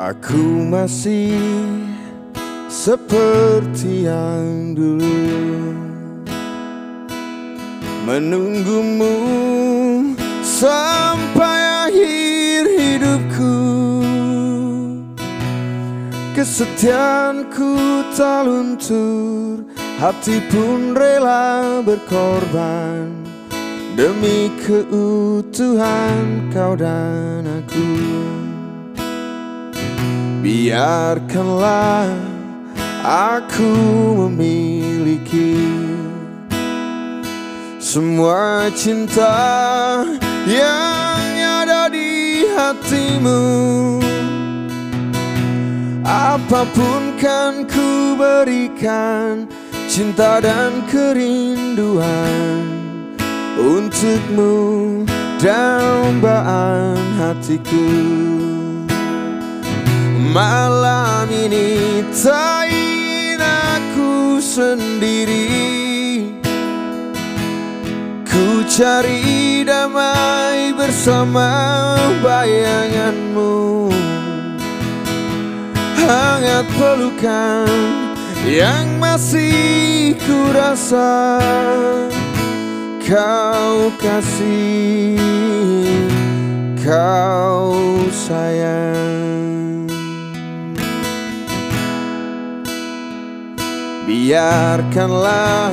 Aku 0.00 0.64
masih 0.64 1.36
seperti 2.72 4.08
yang 4.08 4.72
dulu. 4.72 5.36
Menunggumu 8.08 9.12
sampai 10.40 11.92
akhir 11.92 12.60
hidupku. 12.80 13.60
Kesetiaanku 16.32 17.76
tak 18.16 18.48
luntur 18.48 19.68
Hati 20.00 20.40
pun 20.48 20.96
rela 20.96 21.84
berkorban. 21.84 23.20
Demi 24.00 24.48
keutuhan 24.64 26.48
kau 26.48 26.72
dan 26.72 27.44
aku 27.44 28.39
Biarkanlah 30.40 32.08
aku 33.04 33.76
memiliki 34.16 35.68
Semua 37.76 38.72
cinta 38.72 39.36
yang 40.48 41.28
ada 41.60 41.92
di 41.92 42.48
hatimu. 42.56 43.44
Apa 46.10 46.64
pun 46.72 47.14
kan 47.20 47.68
ku 47.68 48.16
berikan 48.18 49.44
Cinta 49.86 50.42
dan 50.42 50.82
kerinduan 50.90 52.66
Untukmu 53.60 55.04
dambaan 55.38 56.98
hatiku 57.14 57.86
Malam 60.30 61.26
ini 61.26 62.06
tak 62.14 62.70
ingin 62.70 63.42
aku 63.42 64.38
sendiri. 64.38 65.50
Ku 68.22 68.62
cari 68.70 69.66
damai 69.66 70.70
bersama 70.78 71.50
bayanganmu. 72.22 73.90
Hangat 75.98 76.66
pelukan 76.78 77.66
yang 78.46 79.02
masih 79.02 80.14
ku 80.14 80.38
rasa. 80.54 81.42
Kau 83.02 83.90
kasih, 83.98 85.18
kau 86.78 87.74
sayang 88.14 89.29
Biarkanlah 94.20 95.72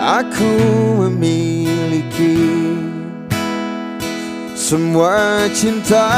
aku 0.00 0.56
memiliki 0.96 2.40
Semua 4.56 5.44
cinta 5.52 6.08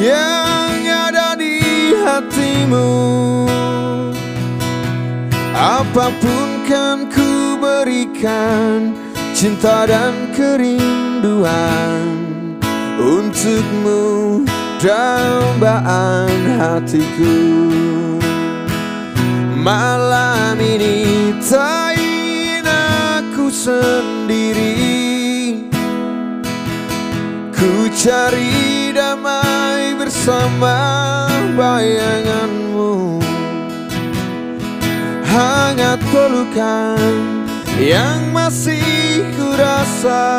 yang 0.00 0.72
ada 0.88 1.36
di 1.36 1.60
hatimu. 2.00 2.96
Apa 5.52 6.08
pun 6.16 6.64
kan 6.64 7.12
ku 7.12 7.60
berikan 7.60 8.96
Cinta 9.36 9.84
dan 9.84 10.32
kerinduan 10.32 12.08
Untukmu 12.96 14.40
dambaan 14.80 16.56
hatiku 16.56 18.15
Malam 19.66 20.62
ini 20.62 21.34
tak 21.42 21.98
ingin 21.98 22.62
aku 22.62 23.50
sendiri. 23.50 24.78
Ku 27.50 27.90
cari 27.90 28.94
damai 28.94 29.98
bersama 29.98 30.78
bayanganmu. 31.58 33.18
Hangat 35.26 35.98
pelukan 36.14 37.18
yang 37.82 38.22
masih 38.30 39.26
ku 39.34 39.50
rasa. 39.50 40.30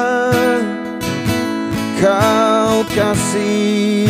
Kau 2.00 2.88
kasih, 2.96 4.08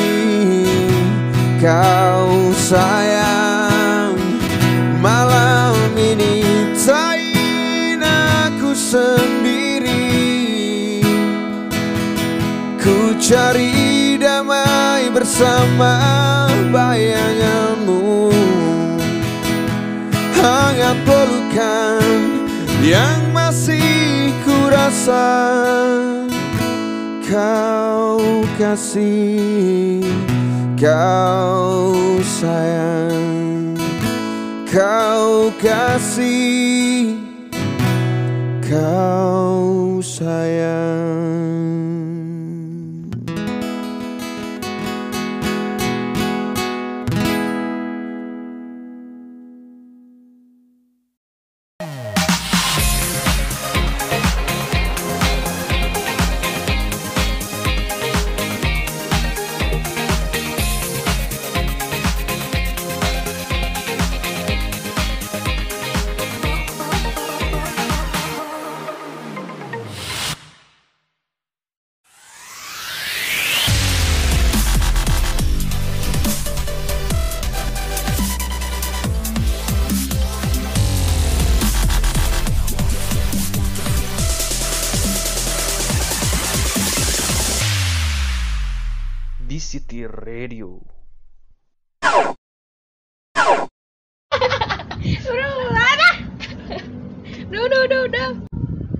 kau 1.57 2.53
sayang 2.53 3.76
Malam 4.97 5.93
ini 5.93 6.41
tak 6.73 7.21
ingin 7.21 8.01
aku 8.01 8.73
sendiri. 8.73 10.09
Ku 12.81 13.13
cari 13.21 14.17
damai 14.17 15.13
bersama 15.13 15.93
bayanganmu. 16.73 18.33
Hangat 20.33 20.97
pelukan 21.05 22.09
yang 22.81 23.21
masih 23.37 24.33
ku 24.41 24.57
rasa. 24.73 25.29
Kau 27.27 28.41
kasih, 28.57 30.01
kau 30.73 32.17
sayang 32.23 33.06
Kau 34.67 35.47
kasih, 35.63 37.15
kau 38.67 40.03
sayang 40.03 41.06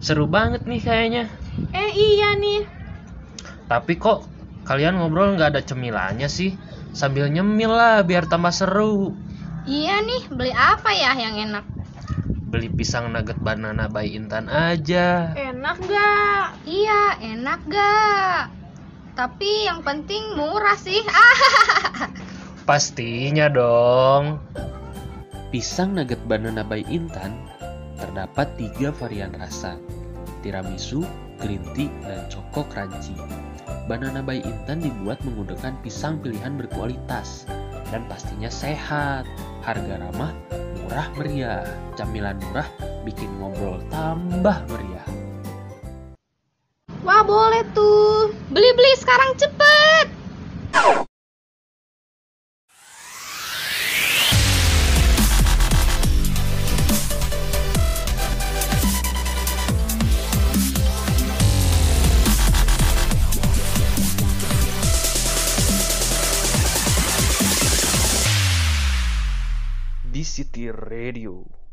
Seru 0.08 0.24
banget 0.24 0.64
nih 0.64 0.80
kayaknya. 0.80 1.28
Eh 1.76 1.92
iya 1.92 2.32
nih. 2.40 2.64
Tapi 3.68 4.00
kok 4.00 4.24
kalian 4.64 4.96
ngobrol 4.96 5.36
nggak 5.36 5.52
ada 5.52 5.60
cemilannya 5.60 6.32
sih? 6.32 6.56
Sambil 6.96 7.28
nyemil 7.28 7.76
lah 7.76 8.08
biar 8.08 8.24
tambah 8.32 8.56
seru. 8.56 9.12
Iya 9.68 10.00
nih, 10.00 10.32
beli 10.32 10.56
apa 10.56 10.96
ya 10.96 11.12
yang 11.12 11.36
enak? 11.52 11.68
Beli 12.48 12.72
pisang 12.72 13.12
nugget 13.12 13.36
banana 13.44 13.92
by 13.92 14.08
Intan 14.08 14.48
aja. 14.48 15.36
Enak 15.36 15.76
gak? 15.84 16.56
Iya, 16.64 17.20
enak 17.36 17.60
gak? 17.68 18.48
Tapi 19.12 19.68
yang 19.68 19.84
penting 19.84 20.40
murah 20.40 20.80
sih. 20.80 21.04
Pastinya 22.68 23.52
dong. 23.52 24.40
Pisang 25.52 26.00
nugget 26.00 26.24
banana 26.24 26.64
by 26.64 26.80
Intan 26.88 27.36
terdapat 27.98 28.48
tiga 28.56 28.94
varian 28.94 29.34
rasa, 29.34 29.76
tiramisu, 30.48 31.04
green 31.44 31.60
tea, 31.76 31.92
dan 32.08 32.24
choco 32.32 32.64
crunchy. 32.72 33.12
Banana 33.92 34.24
by 34.24 34.40
Intan 34.40 34.80
dibuat 34.80 35.20
menggunakan 35.28 35.76
pisang 35.84 36.24
pilihan 36.24 36.56
berkualitas 36.56 37.44
dan 37.92 38.08
pastinya 38.08 38.48
sehat, 38.48 39.28
harga 39.68 40.00
ramah, 40.00 40.32
murah 40.88 41.12
meriah. 41.20 41.68
Camilan 42.00 42.40
murah 42.48 42.68
bikin 43.04 43.28
ngobrol 43.44 43.84
tambah 43.92 44.64
meriah. 44.72 45.08
Wah 47.04 47.24
boleh 47.24 47.64
tuh. 47.76 48.32
Beli-beli 48.52 48.96
sekarang 49.00 49.36
cepet. 49.36 50.08
City 70.38 70.70
Radio. 70.70 71.67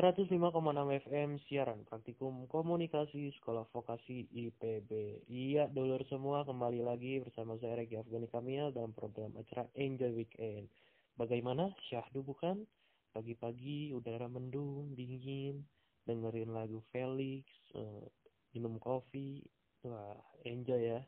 Enam 0.00 0.88
FM 0.96 1.36
siaran 1.44 1.84
praktikum 1.84 2.48
komunikasi 2.48 3.36
sekolah 3.36 3.68
vokasi 3.68 4.32
IPB. 4.32 4.88
Iya, 5.28 5.68
dulur 5.68 6.00
semua 6.08 6.40
kembali 6.48 6.80
lagi 6.80 7.20
bersama 7.20 7.60
saya 7.60 7.76
Regi 7.76 8.00
Afgani 8.00 8.24
Kamil 8.32 8.72
dalam 8.72 8.96
program 8.96 9.36
acara 9.36 9.68
Enjoy 9.76 10.16
Weekend. 10.16 10.72
Bagaimana? 11.20 11.76
Syahdu 11.92 12.24
bukan? 12.24 12.64
Pagi-pagi 13.12 13.92
udara 13.92 14.24
mendung, 14.24 14.96
dingin, 14.96 15.68
dengerin 16.08 16.48
lagu 16.48 16.80
Felix, 16.88 17.44
eh, 17.76 18.08
minum 18.56 18.80
kopi. 18.80 19.44
Wah, 19.84 20.16
enjoy 20.48 20.96
ya. 20.96 21.04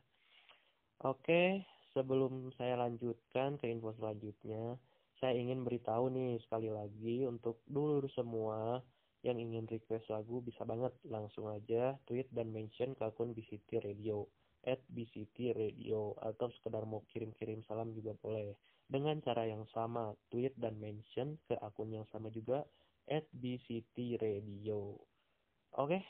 Oke, 1.01 1.65
sebelum 1.97 2.53
saya 2.61 2.77
lanjutkan 2.77 3.57
ke 3.57 3.73
info 3.73 3.89
selanjutnya, 3.97 4.77
saya 5.23 5.39
ingin 5.39 5.63
beritahu 5.63 6.11
nih 6.11 6.35
sekali 6.43 6.67
lagi 6.67 7.23
untuk 7.23 7.63
dulur 7.63 8.11
semua 8.11 8.83
yang 9.23 9.39
ingin 9.39 9.63
request 9.71 10.11
lagu 10.11 10.43
bisa 10.43 10.67
banget 10.67 10.91
langsung 11.07 11.47
aja 11.47 11.95
tweet 12.03 12.27
dan 12.35 12.51
mention 12.51 12.91
ke 12.91 13.07
akun 13.07 13.31
BCT 13.31 13.87
Radio 13.87 14.27
at 14.67 14.83
BCT 14.91 15.55
Radio 15.55 16.11
atau 16.19 16.51
sekedar 16.59 16.83
mau 16.83 17.07
kirim-kirim 17.07 17.63
salam 17.63 17.95
juga 17.95 18.11
boleh. 18.19 18.51
Dengan 18.83 19.23
cara 19.23 19.47
yang 19.47 19.63
sama 19.71 20.11
tweet 20.27 20.59
dan 20.59 20.75
mention 20.75 21.39
ke 21.47 21.55
akun 21.55 21.95
yang 21.95 22.03
sama 22.11 22.27
juga 22.27 22.67
at 23.07 23.23
BCT 23.31 24.19
Radio. 24.19 24.99
Oke 25.79 26.03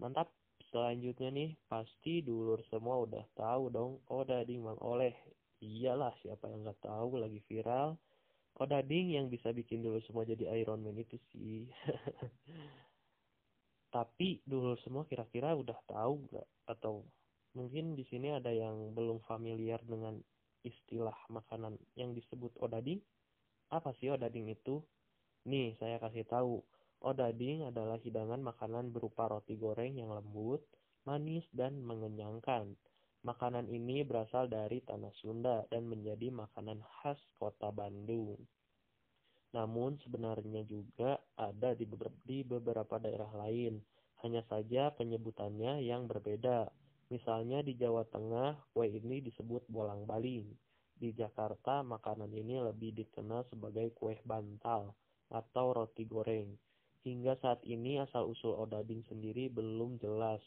mantap. 0.00 0.32
Selanjutnya 0.72 1.28
nih 1.28 1.60
pasti 1.68 2.24
dulur 2.24 2.64
semua 2.72 3.04
udah 3.04 3.28
tahu 3.36 3.68
dong. 3.68 4.00
Oh 4.08 4.24
dading 4.24 4.64
mang 4.64 4.80
oleh. 4.80 5.12
Iyalah 5.60 6.16
siapa 6.24 6.48
yang 6.48 6.64
nggak 6.64 6.80
tahu 6.80 7.20
lagi 7.20 7.44
viral 7.44 8.00
Odading 8.54 9.18
yang 9.18 9.26
bisa 9.26 9.50
bikin 9.50 9.82
dulu 9.82 9.98
semua 10.06 10.22
jadi 10.22 10.46
Iron 10.62 10.86
Man 10.86 10.94
itu 10.94 11.18
sih. 11.34 11.66
Tapi 13.94 14.42
dulu 14.46 14.78
semua 14.82 15.06
kira-kira 15.10 15.58
udah 15.58 15.74
tahu 15.90 16.30
nggak? 16.30 16.48
Atau 16.70 17.02
mungkin 17.58 17.98
di 17.98 18.06
sini 18.06 18.30
ada 18.30 18.54
yang 18.54 18.94
belum 18.94 19.26
familiar 19.26 19.82
dengan 19.82 20.22
istilah 20.62 21.14
makanan 21.34 21.74
yang 21.98 22.14
disebut 22.14 22.54
odading? 22.62 23.02
Apa 23.74 23.90
sih 23.98 24.14
odading 24.14 24.50
itu? 24.50 24.78
Nih, 25.50 25.74
saya 25.82 25.98
kasih 25.98 26.24
tahu. 26.24 26.62
Odading 27.04 27.68
adalah 27.68 28.00
hidangan 28.00 28.40
makanan 28.40 28.94
berupa 28.94 29.28
roti 29.28 29.58
goreng 29.58 29.98
yang 29.98 30.14
lembut, 30.14 30.62
manis, 31.04 31.44
dan 31.52 31.82
mengenyangkan. 31.82 32.78
Makanan 33.24 33.72
ini 33.72 34.04
berasal 34.04 34.52
dari 34.52 34.84
tanah 34.84 35.08
Sunda 35.16 35.64
dan 35.72 35.88
menjadi 35.88 36.28
makanan 36.28 36.84
khas 36.84 37.16
kota 37.40 37.72
Bandung. 37.72 38.36
Namun 39.56 39.96
sebenarnya 40.04 40.60
juga 40.68 41.16
ada 41.32 41.72
di 41.72 41.88
beberapa, 42.44 43.00
daerah 43.00 43.32
lain, 43.32 43.80
hanya 44.20 44.44
saja 44.44 44.92
penyebutannya 44.92 45.80
yang 45.80 46.04
berbeda. 46.04 46.68
Misalnya 47.08 47.64
di 47.64 47.72
Jawa 47.80 48.04
Tengah, 48.12 48.60
kue 48.76 48.92
ini 48.92 49.24
disebut 49.24 49.72
bolang 49.72 50.04
baling. 50.04 50.44
Di 50.92 51.16
Jakarta, 51.16 51.80
makanan 51.80 52.28
ini 52.28 52.60
lebih 52.60 52.92
dikenal 52.92 53.48
sebagai 53.48 53.88
kue 53.96 54.20
bantal 54.28 54.92
atau 55.32 55.72
roti 55.72 56.04
goreng. 56.04 56.60
Hingga 57.08 57.40
saat 57.40 57.64
ini 57.64 58.04
asal-usul 58.04 58.52
odading 58.52 59.00
sendiri 59.08 59.48
belum 59.48 59.96
jelas, 59.96 60.44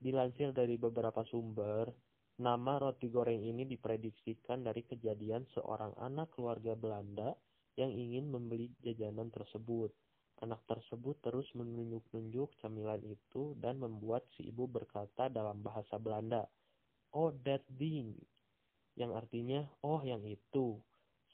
Dilansir 0.00 0.56
dari 0.56 0.80
beberapa 0.80 1.20
sumber, 1.28 1.92
nama 2.40 2.80
roti 2.80 3.12
goreng 3.12 3.44
ini 3.44 3.68
diprediksikan 3.68 4.64
dari 4.64 4.80
kejadian 4.88 5.44
seorang 5.52 5.92
anak 6.00 6.32
keluarga 6.32 6.72
Belanda 6.72 7.36
yang 7.76 7.92
ingin 7.92 8.32
membeli 8.32 8.72
jajanan 8.80 9.28
tersebut. 9.28 9.92
Anak 10.40 10.64
tersebut 10.64 11.20
terus 11.20 11.44
menunjuk-nunjuk 11.52 12.48
camilan 12.64 13.04
itu 13.04 13.52
dan 13.60 13.76
membuat 13.76 14.24
si 14.40 14.48
ibu 14.48 14.64
berkata 14.64 15.28
dalam 15.28 15.60
bahasa 15.60 16.00
Belanda, 16.00 16.48
"Oh, 17.12 17.28
that 17.44 17.60
thing," 17.76 18.16
yang 18.96 19.12
artinya 19.12 19.68
"oh, 19.84 20.00
yang 20.00 20.24
itu." 20.24 20.80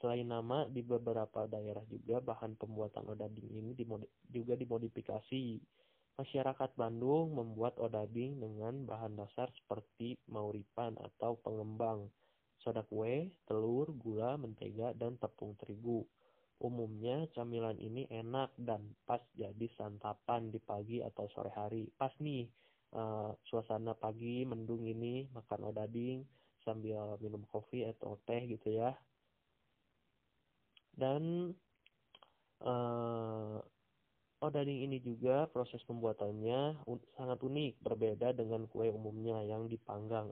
Selain 0.03 0.27
nama, 0.27 0.67
di 0.67 0.83
beberapa 0.83 1.47
daerah 1.47 1.87
juga 1.87 2.19
bahan 2.19 2.59
pembuatan 2.59 3.15
odading 3.15 3.47
ini 3.47 3.79
dimodi 3.79 4.11
juga 4.27 4.59
dimodifikasi 4.59 5.63
Masyarakat 6.17 6.73
Bandung 6.81 7.37
membuat 7.37 7.77
odading 7.77 8.41
dengan 8.41 8.89
bahan 8.89 9.21
dasar 9.21 9.53
seperti 9.53 10.17
mauripan 10.33 10.97
atau 10.97 11.37
pengembang, 11.45 12.09
soda 12.57 12.81
kue, 12.89 13.37
telur, 13.45 13.93
gula, 13.93 14.41
mentega, 14.41 14.97
dan 14.97 15.21
tepung 15.21 15.53
terigu. 15.61 16.09
Umumnya 16.57 17.29
camilan 17.37 17.77
ini 17.77 18.09
enak 18.09 18.49
dan 18.57 18.97
pas 19.05 19.21
jadi 19.37 19.69
santapan 19.77 20.49
di 20.49 20.57
pagi 20.57 21.05
atau 21.05 21.29
sore 21.29 21.53
hari. 21.53 21.85
Pas 22.01 22.17
nih 22.17 22.49
uh, 22.97 23.37
suasana 23.45 23.93
pagi 23.93 24.49
mendung 24.49 24.89
ini 24.89 25.29
makan 25.37 25.69
odading 25.69 26.25
sambil 26.65 27.21
minum 27.21 27.45
kopi 27.53 27.85
atau 27.85 28.17
teh 28.25 28.41
gitu 28.49 28.73
ya. 28.73 28.97
Dan 30.97 31.53
uh, 32.65 33.61
Odading 34.47 34.87
ini 34.87 35.03
juga 35.03 35.51
proses 35.51 35.83
pembuatannya 35.91 36.87
sangat 37.19 37.39
unik, 37.43 37.83
berbeda 37.83 38.31
dengan 38.31 38.71
kue 38.71 38.87
umumnya 38.95 39.43
yang 39.43 39.67
dipanggang. 39.67 40.31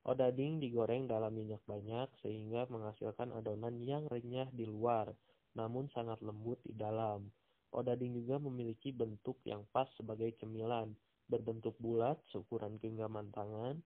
Odading 0.00 0.64
digoreng 0.64 1.04
dalam 1.04 1.36
minyak 1.36 1.60
banyak 1.68 2.08
sehingga 2.24 2.64
menghasilkan 2.72 3.36
adonan 3.36 3.76
yang 3.84 4.08
renyah 4.08 4.48
di 4.56 4.64
luar, 4.64 5.12
namun 5.52 5.92
sangat 5.92 6.24
lembut 6.24 6.56
di 6.64 6.72
dalam. 6.72 7.28
Odading 7.76 8.16
juga 8.16 8.40
memiliki 8.40 8.96
bentuk 8.96 9.36
yang 9.44 9.68
pas 9.76 9.92
sebagai 10.00 10.32
cemilan, 10.40 10.96
berbentuk 11.28 11.76
bulat 11.76 12.16
seukuran 12.32 12.80
genggaman 12.80 13.28
tangan. 13.28 13.76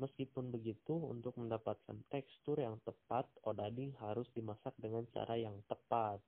Meskipun 0.00 0.48
begitu, 0.48 0.96
untuk 0.96 1.36
mendapatkan 1.36 2.00
tekstur 2.08 2.64
yang 2.64 2.80
tepat, 2.80 3.28
odading 3.44 3.92
harus 4.00 4.24
dimasak 4.32 4.72
dengan 4.80 5.04
cara 5.12 5.36
yang 5.36 5.60
tepat. 5.68 6.24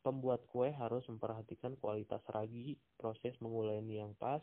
Pembuat 0.00 0.48
kue 0.48 0.72
harus 0.72 1.04
memperhatikan 1.12 1.76
kualitas 1.76 2.24
ragi, 2.32 2.72
proses 2.96 3.36
menguleni 3.44 4.00
yang 4.00 4.16
pas, 4.16 4.40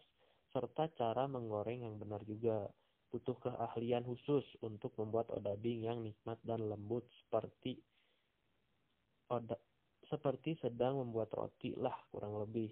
serta 0.53 0.85
cara 0.93 1.25
menggoreng 1.25 1.81
yang 1.81 1.97
benar 1.97 2.21
juga. 2.29 2.69
Butuh 3.09 3.33
keahlian 3.41 4.05
khusus 4.05 4.45
untuk 4.61 4.93
membuat 5.01 5.33
odading 5.33 5.89
yang 5.89 6.05
nikmat 6.05 6.37
dan 6.45 6.61
lembut 6.61 7.09
seperti 7.25 7.81
oda, 9.33 9.57
seperti 10.05 10.61
sedang 10.61 11.01
membuat 11.01 11.33
roti 11.33 11.73
lah 11.73 11.97
kurang 12.13 12.37
lebih. 12.37 12.69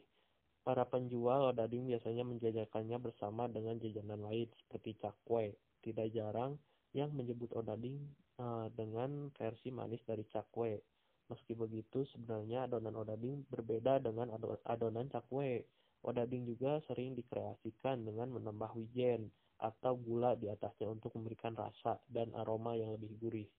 Para 0.62 0.86
penjual 0.86 1.58
odading 1.58 1.90
biasanya 1.90 2.22
menjajakannya 2.22 3.02
bersama 3.02 3.50
dengan 3.50 3.82
jajanan 3.82 4.22
lain 4.30 4.46
seperti 4.62 4.94
cakwe. 5.02 5.58
Tidak 5.82 6.14
jarang 6.14 6.54
yang 6.94 7.10
menyebut 7.18 7.50
odading 7.58 7.98
uh, 8.38 8.70
dengan 8.78 9.34
versi 9.34 9.74
manis 9.74 10.06
dari 10.06 10.22
cakwe 10.30 10.95
Meski 11.26 11.58
begitu, 11.58 12.06
sebenarnya 12.14 12.70
adonan 12.70 12.94
odading 12.94 13.42
berbeda 13.50 13.98
dengan 13.98 14.30
adonan 14.66 15.10
cakwe. 15.10 15.66
Odading 16.06 16.46
juga 16.46 16.78
sering 16.86 17.18
dikreasikan 17.18 18.06
dengan 18.06 18.30
menambah 18.30 18.78
wijen 18.78 19.34
atau 19.58 19.98
gula 19.98 20.38
di 20.38 20.52
atasnya 20.52 20.86
untuk 20.86 21.18
memberikan 21.18 21.58
rasa 21.58 21.98
dan 22.06 22.30
aroma 22.38 22.78
yang 22.78 22.94
lebih 22.94 23.18
gurih. 23.18 23.50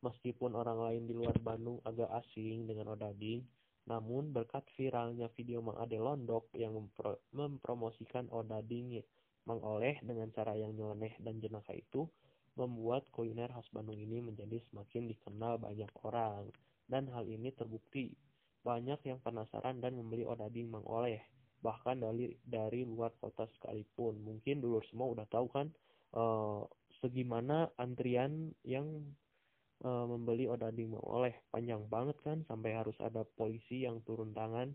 Meskipun 0.00 0.56
orang 0.56 0.80
lain 0.80 1.02
di 1.04 1.14
luar 1.14 1.36
Bandung 1.36 1.84
agak 1.84 2.08
asing 2.24 2.64
dengan 2.64 2.96
odading, 2.96 3.44
namun 3.86 4.32
berkat 4.32 4.64
viralnya 4.78 5.28
video 5.36 5.60
Mang 5.60 5.78
Ade 5.78 5.98
Londok 5.98 6.48
yang 6.56 6.74
mempro 6.74 7.20
mempromosikan 7.34 8.30
odading 8.32 9.02
Mang 9.44 9.60
Oleh 9.60 9.98
dengan 10.00 10.30
cara 10.30 10.54
yang 10.54 10.72
nyeleneh 10.72 11.18
dan 11.18 11.42
jenaka 11.42 11.74
itu, 11.74 12.06
membuat 12.54 13.04
kuliner 13.10 13.50
khas 13.50 13.66
Bandung 13.68 13.98
ini 13.98 14.22
menjadi 14.22 14.62
semakin 14.70 15.10
dikenal 15.10 15.58
banyak 15.58 15.90
orang. 16.06 16.46
Dan 16.86 17.08
hal 17.10 17.24
ini 17.28 17.50
terbukti 17.54 18.12
banyak 18.62 19.02
yang 19.06 19.18
penasaran 19.22 19.82
dan 19.82 19.98
membeli 19.98 20.22
odading 20.22 20.70
Mang 20.70 20.86
Oleh 20.86 21.22
bahkan 21.62 21.94
dari 21.94 22.34
dari 22.42 22.82
luar 22.82 23.14
kota 23.22 23.46
sekalipun. 23.58 24.18
Mungkin 24.18 24.58
dulu 24.58 24.82
semua 24.90 25.14
udah 25.14 25.26
tahu 25.30 25.46
kan 25.50 25.70
uh, 26.18 26.66
segimana 26.98 27.70
antrian 27.78 28.50
yang 28.66 28.86
uh, 29.86 30.06
membeli 30.10 30.50
odading 30.50 30.90
Mang 30.90 31.06
Oleh 31.06 31.34
panjang 31.54 31.86
banget 31.86 32.18
kan 32.26 32.42
sampai 32.50 32.74
harus 32.74 32.98
ada 32.98 33.22
polisi 33.38 33.86
yang 33.86 34.02
turun 34.02 34.34
tangan. 34.34 34.74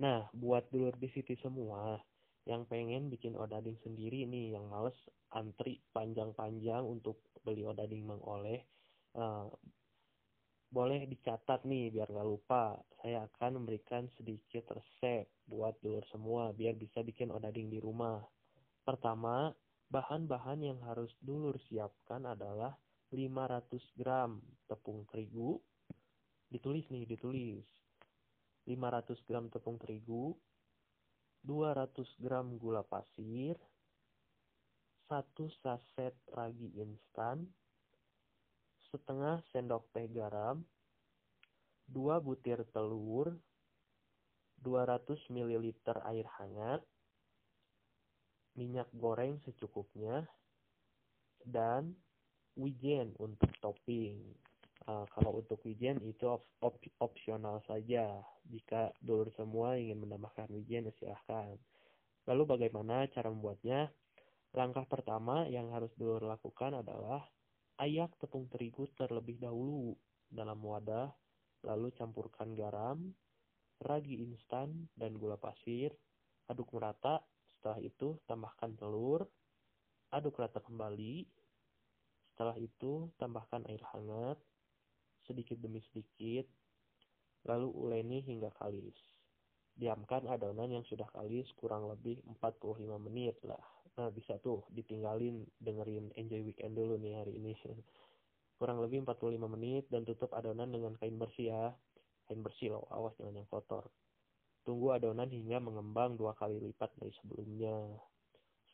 Nah, 0.00 0.28
buat 0.32 0.68
dulur 0.72 0.96
di 0.96 1.08
City 1.12 1.36
semua 1.40 2.00
yang 2.48 2.66
pengen 2.66 3.06
bikin 3.06 3.38
odading 3.38 3.78
sendiri 3.86 4.26
nih, 4.26 4.56
yang 4.58 4.66
males 4.66 4.96
antri 5.30 5.78
panjang-panjang 5.94 6.82
untuk 6.82 7.22
beli 7.46 7.62
odading 7.62 8.02
Mang 8.02 8.24
Oleh, 8.24 8.66
uh, 9.14 9.46
boleh 10.72 11.04
dicatat 11.04 11.68
nih 11.68 11.92
biar 11.92 12.08
nggak 12.08 12.28
lupa. 12.28 12.80
Saya 13.04 13.28
akan 13.28 13.60
memberikan 13.60 14.08
sedikit 14.16 14.72
resep 14.72 15.28
buat 15.44 15.76
dulur 15.84 16.00
semua 16.08 16.56
biar 16.56 16.72
bisa 16.80 17.04
bikin 17.04 17.28
odading 17.28 17.68
di 17.68 17.76
rumah. 17.76 18.24
Pertama, 18.80 19.52
bahan-bahan 19.92 20.64
yang 20.64 20.80
harus 20.88 21.12
dulur 21.20 21.60
siapkan 21.68 22.24
adalah 22.24 22.72
500 23.12 24.00
gram 24.00 24.40
tepung 24.64 25.04
terigu. 25.12 25.60
Ditulis 26.48 26.88
nih, 26.88 27.04
ditulis. 27.04 27.68
500 28.64 29.28
gram 29.28 29.50
tepung 29.52 29.76
terigu, 29.76 30.38
200 31.42 32.06
gram 32.22 32.54
gula 32.62 32.86
pasir, 32.86 33.58
1 35.10 35.18
saset 35.58 36.14
ragi 36.30 36.70
instan, 36.78 37.42
setengah 38.92 39.40
sendok 39.50 39.88
teh 39.96 40.04
garam, 40.12 40.60
2 41.88 42.20
butir 42.20 42.60
telur, 42.76 43.32
200 44.60 45.16
ml 45.32 45.72
air 46.12 46.26
hangat, 46.38 46.84
minyak 48.52 48.86
goreng 48.92 49.40
secukupnya, 49.48 50.28
dan 51.42 51.96
wijen 52.54 53.16
untuk 53.16 53.48
topping. 53.64 54.20
Uh, 54.82 55.06
kalau 55.14 55.38
untuk 55.38 55.62
wijen 55.62 56.02
itu 56.02 56.26
op 56.26 56.44
op 56.60 56.76
opsional 57.00 57.62
saja. 57.64 58.20
Jika 58.50 58.92
dulur 58.98 59.30
semua 59.38 59.78
ingin 59.78 60.02
menambahkan 60.04 60.50
wijen, 60.50 60.90
silahkan. 60.98 61.56
Lalu 62.26 62.42
bagaimana 62.46 63.06
cara 63.10 63.30
membuatnya? 63.30 63.90
Langkah 64.52 64.84
pertama 64.84 65.48
yang 65.48 65.72
harus 65.72 65.88
dulur 65.96 66.20
lakukan 66.28 66.84
adalah 66.84 67.24
ayak 67.82 68.14
tepung 68.22 68.46
terigu 68.46 68.86
terlebih 68.94 69.42
dahulu 69.42 69.98
dalam 70.30 70.62
wadah, 70.62 71.10
lalu 71.66 71.90
campurkan 71.98 72.54
garam, 72.54 73.10
ragi 73.82 74.22
instan, 74.22 74.86
dan 74.94 75.18
gula 75.18 75.34
pasir. 75.34 75.90
Aduk 76.46 76.70
merata, 76.78 77.18
setelah 77.58 77.82
itu 77.82 78.22
tambahkan 78.30 78.78
telur, 78.78 79.26
aduk 80.14 80.38
rata 80.38 80.62
kembali. 80.62 81.26
Setelah 82.32 82.54
itu 82.62 83.10
tambahkan 83.18 83.66
air 83.66 83.82
hangat, 83.90 84.38
sedikit 85.26 85.58
demi 85.58 85.82
sedikit, 85.90 86.46
lalu 87.50 87.66
uleni 87.66 88.22
hingga 88.22 88.54
kalis. 88.54 88.98
Diamkan 89.74 90.30
adonan 90.30 90.70
yang 90.70 90.86
sudah 90.86 91.08
kalis 91.10 91.48
kurang 91.58 91.90
lebih 91.90 92.20
45 92.38 92.98
menit 93.02 93.40
lah. 93.42 93.71
Nah, 94.00 94.08
bisa 94.08 94.40
tuh 94.40 94.64
ditinggalin 94.72 95.44
dengerin 95.60 96.12
Enjoy 96.16 96.40
Weekend 96.40 96.76
dulu 96.76 96.96
nih 96.96 97.18
hari 97.18 97.36
ini. 97.36 97.52
kurang 98.62 98.78
lebih 98.78 99.02
45 99.02 99.42
menit 99.58 99.90
dan 99.90 100.06
tutup 100.06 100.30
adonan 100.38 100.70
dengan 100.70 100.94
kain 100.96 101.18
bersih 101.18 101.50
ya. 101.50 101.64
Kain 102.30 102.40
bersih 102.40 102.78
loh, 102.78 102.86
awas 102.94 103.12
jangan 103.18 103.42
yang 103.42 103.48
kotor. 103.50 103.90
Tunggu 104.62 104.94
adonan 104.94 105.26
hingga 105.26 105.58
mengembang 105.58 106.14
dua 106.14 106.38
kali 106.38 106.62
lipat 106.62 106.94
dari 106.94 107.10
sebelumnya. 107.18 107.74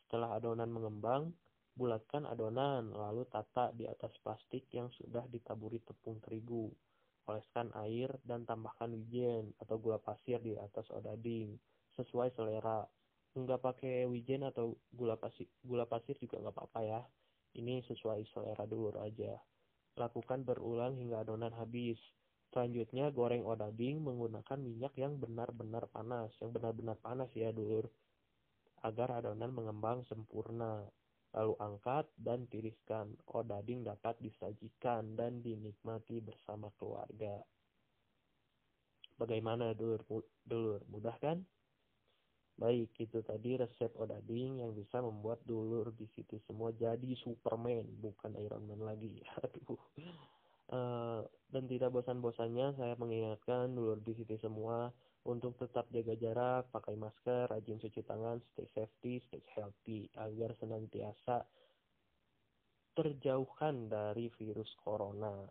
Setelah 0.05 0.37
adonan 0.37 0.69
mengembang, 0.69 1.33
Bulatkan 1.79 2.27
adonan, 2.27 2.91
lalu 2.91 3.23
tata 3.31 3.71
di 3.71 3.87
atas 3.87 4.11
plastik 4.19 4.67
yang 4.75 4.91
sudah 4.91 5.23
ditaburi 5.31 5.79
tepung 5.79 6.19
terigu. 6.19 6.67
Oleskan 7.23 7.71
air 7.71 8.11
dan 8.27 8.43
tambahkan 8.43 8.91
wijen 8.99 9.55
atau 9.63 9.79
gula 9.79 9.95
pasir 9.95 10.43
di 10.43 10.59
atas 10.59 10.91
odading 10.91 11.55
sesuai 11.95 12.35
selera. 12.35 12.83
Enggak 13.37 13.61
pakai 13.61 14.09
wijen 14.09 14.41
atau 14.41 14.73
gula 14.89 15.13
pasir, 15.13 15.45
gula 15.61 15.85
pasir 15.85 16.17
juga 16.17 16.41
nggak 16.41 16.55
apa-apa 16.55 16.81
ya. 16.81 17.01
Ini 17.53 17.81
sesuai 17.85 18.25
selera 18.29 18.65
dulu 18.65 18.97
aja. 18.97 19.37
Lakukan 19.97 20.45
berulang 20.45 20.97
hingga 20.97 21.21
adonan 21.21 21.53
habis. 21.53 21.97
Selanjutnya 22.49 23.13
goreng 23.13 23.45
odading 23.45 24.01
menggunakan 24.01 24.57
minyak 24.57 24.97
yang 24.97 25.21
benar-benar 25.21 25.85
panas, 25.93 26.33
yang 26.41 26.49
benar-benar 26.49 26.97
panas 26.97 27.29
ya 27.37 27.53
dulur, 27.53 27.85
agar 28.81 29.21
adonan 29.21 29.53
mengembang 29.53 30.01
sempurna. 30.09 30.89
Lalu 31.29 31.53
angkat 31.61 32.09
dan 32.17 32.49
tiriskan. 32.49 33.13
Odading 33.29 33.85
dapat 33.85 34.17
disajikan 34.17 35.13
dan 35.13 35.45
dinikmati 35.45 36.17
bersama 36.25 36.73
keluarga. 36.81 37.37
Bagaimana 39.13 39.77
dulur? 39.77 40.01
Dulur, 40.41 40.81
mudah 40.89 41.13
kan? 41.21 41.45
Baik, 42.59 42.91
itu 42.99 43.23
tadi 43.23 43.55
resep 43.55 43.87
odading 43.95 44.59
yang 44.59 44.75
bisa 44.75 44.99
membuat 44.99 45.39
dulur 45.47 45.95
di 45.95 46.03
situ 46.11 46.43
semua 46.43 46.75
jadi 46.75 47.15
Superman, 47.23 47.87
bukan 48.03 48.35
Iron 48.35 48.67
Man 48.67 48.83
lagi. 48.83 49.23
Aduh. 49.47 49.79
Uh, 50.69 51.23
dan 51.49 51.65
tidak 51.65 51.89
bosan-bosannya 51.95 52.77
saya 52.77 52.93
mengingatkan 52.99 53.73
dulur 53.73 53.97
di 54.03 54.13
situ 54.13 54.37
semua 54.37 54.91
untuk 55.23 55.55
tetap 55.55 55.87
jaga 55.89 56.13
jarak, 56.19 56.63
pakai 56.69 56.99
masker, 56.99 57.47
rajin 57.47 57.79
cuci 57.79 58.03
tangan, 58.03 58.43
stay 58.51 58.67
safety, 58.75 59.23
stay 59.31 59.41
healthy, 59.55 60.11
agar 60.19 60.51
senantiasa 60.59 61.47
terjauhkan 62.93 63.87
dari 63.87 64.27
virus 64.35 64.69
corona. 64.83 65.47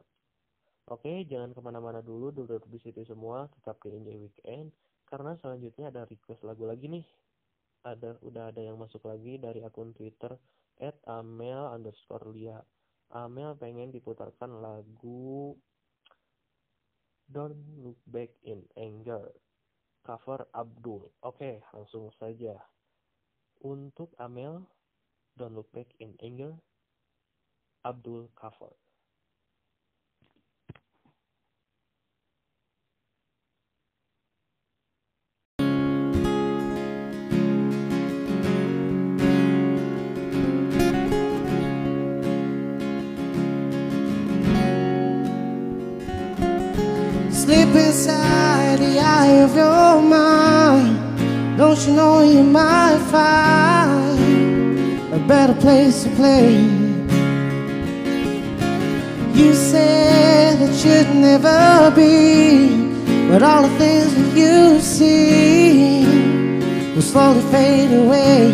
Oke, 0.89 1.25
jangan 1.25 1.57
ke 1.57 1.61
mana-mana 1.65 2.05
dulu, 2.05 2.33
duduk 2.33 2.69
di 2.69 2.81
situ 2.81 3.05
semua, 3.09 3.49
tetap 3.59 3.81
di 3.81 3.93
Enjoy 3.93 4.17
Weekend, 4.29 4.73
karena 5.09 5.35
selanjutnya 5.41 5.89
ada 5.89 6.05
request 6.05 6.45
lagu 6.45 6.69
lagi 6.69 6.87
nih. 6.87 7.07
Ada, 7.83 8.21
udah 8.21 8.53
ada 8.53 8.61
yang 8.61 8.77
masuk 8.77 9.09
lagi 9.09 9.41
dari 9.41 9.65
akun 9.65 9.97
Twitter, 9.97 10.37
at 10.79 11.01
amel 11.09 11.73
underscore 11.73 12.29
lia. 12.31 12.61
Amel 13.11 13.57
pengen 13.57 13.89
diputarkan 13.89 14.61
lagu 14.61 15.57
Don't 17.29 17.57
Look 17.81 18.01
Back 18.05 18.37
in 18.45 18.69
Anger 18.77 19.33
cover 20.09 20.49
Abdul. 20.57 21.13
Oke, 21.21 21.61
langsung 21.77 22.09
saja. 22.17 22.57
Untuk 23.61 24.17
Amel, 24.17 24.65
Don't 25.37 25.53
Look 25.53 25.69
Back 25.77 25.93
in 26.01 26.17
Anger, 26.25 26.57
Abdul 27.85 28.33
cover. 28.33 28.73
Sleep 47.69 47.85
inside 47.85 48.79
the 48.79 48.99
eye 48.99 49.43
of 49.43 49.55
your 49.55 50.01
mind. 50.01 51.59
Don't 51.59 51.79
you 51.87 51.93
know 51.93 52.23
you 52.23 52.43
might 52.43 52.99
find 53.11 54.19
a 55.13 55.19
better 55.29 55.53
place 55.55 56.05
to 56.05 56.11
play? 56.11 56.57
You 59.35 59.53
said 59.53 60.63
it 60.63 60.83
you'd 60.83 61.15
never 61.15 61.91
be, 61.95 63.29
but 63.29 63.43
all 63.43 63.63
the 63.63 63.75
things 63.77 64.15
that 64.15 64.35
you 64.35 64.81
see 64.81 66.07
will 66.95 67.03
slowly 67.03 67.43
fade 67.53 67.93
away. 67.93 68.51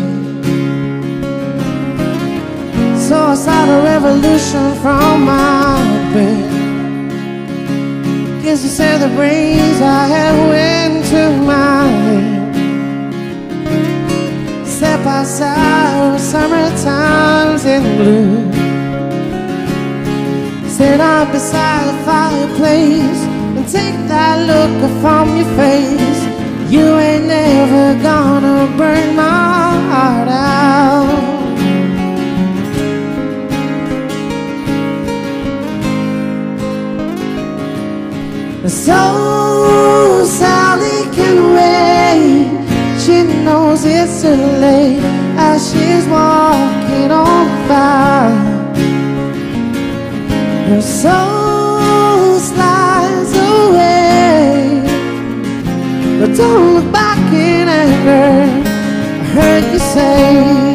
So 3.07 3.15
I 3.17 3.35
start 3.35 3.69
a 3.69 3.81
revolution 3.81 4.75
from 4.81 5.25
my 5.25 5.79
bed. 6.13 6.44
Guess 8.45 8.61
you 8.61 8.69
said 8.69 8.99
the 8.99 9.07
brains 9.15 9.81
I 9.81 10.05
have 10.05 10.37
went 10.49 11.03
to 11.07 11.31
my 11.47 11.87
head. 11.87 12.53
Step 14.67 14.99
outside, 14.99 16.19
summer 16.19 16.69
times 16.77 17.65
in 17.65 17.81
blue. 17.97 18.51
Sit 20.69 20.99
up 20.99 21.31
beside 21.31 21.87
the 21.89 21.97
fireplace 22.05 23.21
and 23.57 23.67
take 23.67 23.97
that 24.09 24.37
look 24.45 24.91
from 25.01 25.37
your 25.37 25.49
face. 25.57 26.21
You 26.71 26.99
ain't 26.99 27.25
never 27.25 27.95
gonna 28.03 28.67
burn 28.77 29.15
my 29.15 29.69
heart 29.89 30.27
out. 30.27 31.24
So 38.85 40.23
Sally 40.25 41.09
can 41.15 41.55
wait. 41.55 42.53
She 42.99 43.23
knows 43.43 43.83
it's 43.83 44.21
too 44.21 44.35
late 44.35 45.01
as 45.39 45.71
she's 45.71 46.05
walking 46.07 47.09
on 47.09 47.47
by. 47.67 48.29
Her 50.67 50.81
soul 50.81 52.37
slides 52.37 53.33
away, 53.33 54.83
but 56.19 56.37
don't 56.37 56.75
look 56.75 56.93
back 56.93 57.17
in 57.33 57.67
anger. 57.67 58.69
I 59.19 59.25
heard 59.33 59.63
you 59.73 59.79
say. 59.79 60.74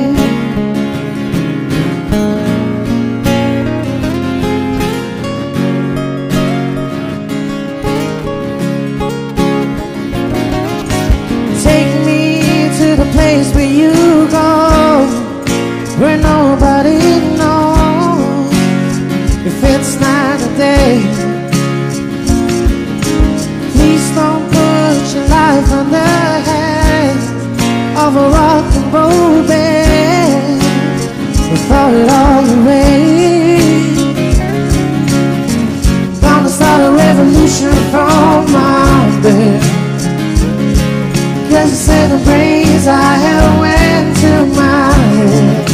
I 42.91 43.15
have 43.25 43.61
went 43.61 44.17
to 44.23 44.33
my 44.59 44.93
head. 45.15 45.69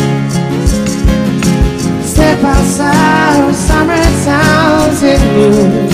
Step 2.05 2.44
outside 2.44 3.48
of 3.48 3.55
summer 3.55 4.05
towns 4.24 5.02
in 5.02 5.20
you. 5.38 5.86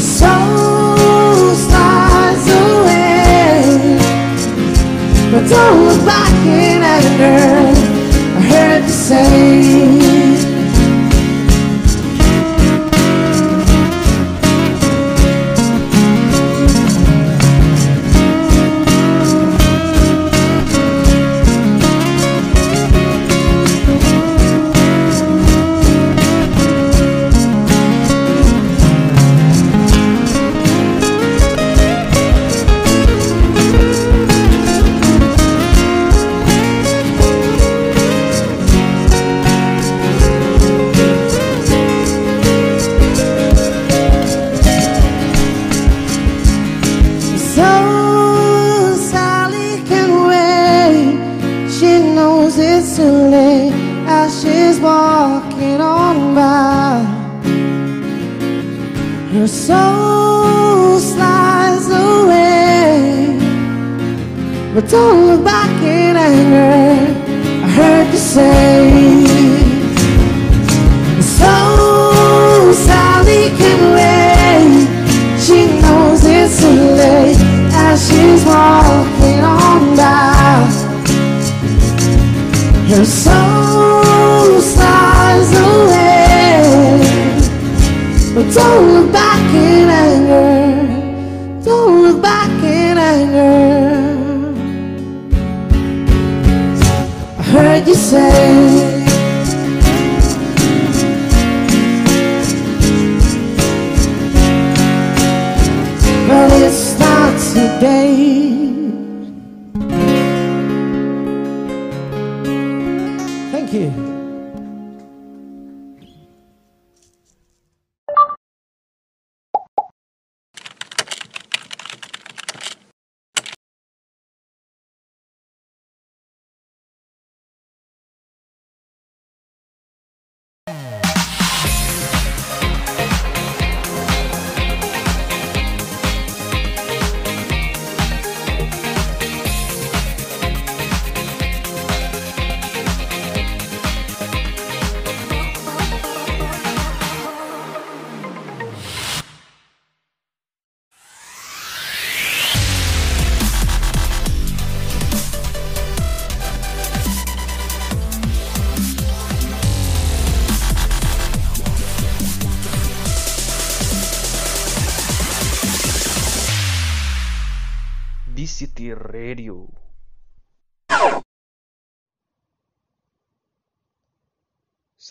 Soul 0.00 1.54
slides 1.54 2.48
away, 2.48 3.98
but 5.30 5.46
don't 5.48 5.84
look 5.84 6.06
back 6.06 6.29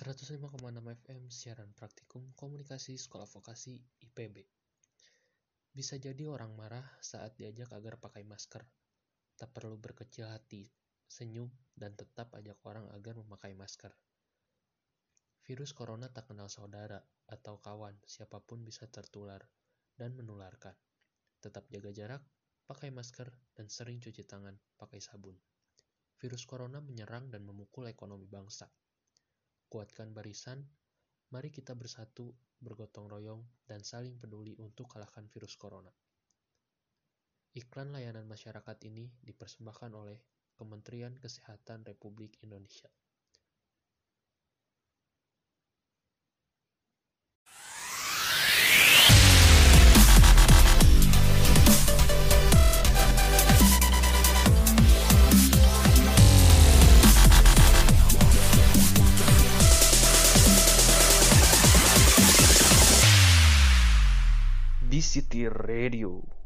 FM 0.09 1.29
siaran 1.29 1.69
praktikum 1.77 2.33
komunikasi 2.33 2.97
sekolah 2.97 3.29
vokasi 3.29 3.77
IPB. 4.01 4.41
Bisa 5.69 6.01
jadi 6.01 6.25
orang 6.25 6.57
marah 6.57 6.81
saat 6.97 7.37
diajak 7.37 7.69
agar 7.77 8.01
pakai 8.01 8.25
masker. 8.25 8.65
Tak 9.37 9.53
perlu 9.53 9.77
berkecil 9.77 10.25
hati, 10.25 10.65
senyum, 11.05 11.53
dan 11.77 11.93
tetap 11.93 12.33
ajak 12.33 12.57
orang 12.65 12.89
agar 12.89 13.21
memakai 13.21 13.53
masker. 13.53 13.93
Virus 15.45 15.77
corona 15.77 16.09
tak 16.09 16.33
kenal 16.33 16.49
saudara 16.49 16.97
atau 17.29 17.61
kawan, 17.61 17.93
siapa 18.09 18.41
pun 18.41 18.65
bisa 18.65 18.89
tertular 18.89 19.45
dan 19.93 20.17
menularkan. 20.17 20.73
Tetap 21.37 21.69
jaga 21.69 21.93
jarak, 21.93 22.25
pakai 22.65 22.89
masker, 22.89 23.29
dan 23.53 23.69
sering 23.69 24.01
cuci 24.01 24.25
tangan 24.25 24.57
pakai 24.73 25.05
sabun. 25.05 25.37
Virus 26.17 26.49
corona 26.49 26.81
menyerang 26.81 27.29
dan 27.29 27.45
memukul 27.45 27.85
ekonomi 27.85 28.25
bangsa. 28.25 28.65
Kuatkan 29.69 30.17
barisan, 30.17 30.65
mari 31.29 31.53
kita 31.53 31.77
bersatu, 31.77 32.33
bergotong 32.57 33.05
royong, 33.05 33.45
dan 33.69 33.85
saling 33.85 34.17
peduli 34.17 34.57
untuk 34.57 34.89
kalahkan 34.89 35.29
virus 35.29 35.53
corona. 35.61 35.93
Iklan 37.53 37.93
layanan 37.93 38.25
masyarakat 38.25 38.77
ini 38.89 39.13
dipersembahkan 39.21 39.93
oleh 39.93 40.17
Kementerian 40.57 41.13
Kesehatan 41.21 41.85
Republik 41.85 42.41
Indonesia. 42.41 42.89
Di 64.99 65.05
City 65.05 65.47
Radio. 65.47 66.38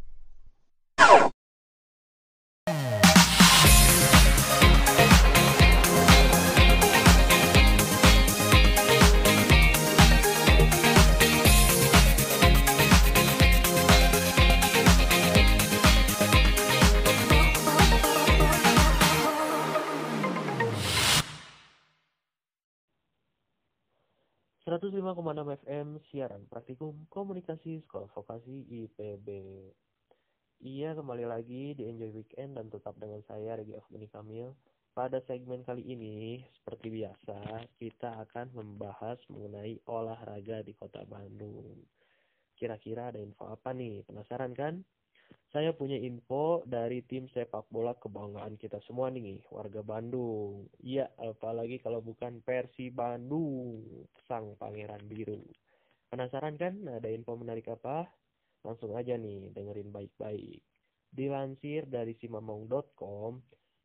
105,6 25.03 25.67
FM 25.67 25.87
siaran 26.07 26.47
praktikum 26.47 26.95
komunikasi 27.11 27.83
sekolah 27.83 28.07
vokasi 28.15 28.63
IPB. 28.71 29.27
Iya 30.63 30.95
kembali 30.95 31.27
lagi 31.27 31.75
di 31.75 31.91
Enjoy 31.91 32.15
Weekend 32.15 32.55
dan 32.55 32.71
tetap 32.71 32.95
dengan 32.95 33.19
saya 33.27 33.59
Regi 33.59 33.75
Afmini 33.75 34.07
Kamil. 34.07 34.55
Pada 34.95 35.19
segmen 35.27 35.59
kali 35.67 35.83
ini, 35.83 36.39
seperti 36.55 36.87
biasa, 36.87 37.67
kita 37.75 38.23
akan 38.23 38.55
membahas 38.55 39.19
mengenai 39.27 39.83
olahraga 39.91 40.63
di 40.63 40.71
kota 40.71 41.03
Bandung. 41.03 41.83
Kira-kira 42.55 43.11
ada 43.11 43.19
info 43.19 43.51
apa 43.51 43.75
nih? 43.75 44.07
Penasaran 44.07 44.55
kan? 44.55 44.87
Saya 45.53 45.69
punya 45.69 46.01
info 46.01 46.65
dari 46.65 47.05
tim 47.05 47.29
sepak 47.29 47.69
bola 47.69 47.93
kebanggaan 48.01 48.57
kita 48.57 48.81
semua 48.89 49.13
nih, 49.13 49.37
warga 49.53 49.85
Bandung. 49.85 50.65
Iya, 50.81 51.13
apalagi 51.13 51.77
kalau 51.77 52.01
bukan 52.01 52.41
Persi 52.41 52.89
Bandung, 52.89 53.85
sang 54.25 54.57
pangeran 54.57 55.05
biru. 55.05 55.45
Penasaran 56.09 56.57
kan 56.57 56.73
ada 56.89 57.05
info 57.05 57.37
menarik 57.37 57.69
apa? 57.69 58.09
Langsung 58.65 58.97
aja 58.97 59.13
nih, 59.13 59.53
dengerin 59.53 59.93
baik-baik. 59.93 60.57
Dilansir 61.13 61.85
dari 61.85 62.17
simamong.com, 62.17 63.37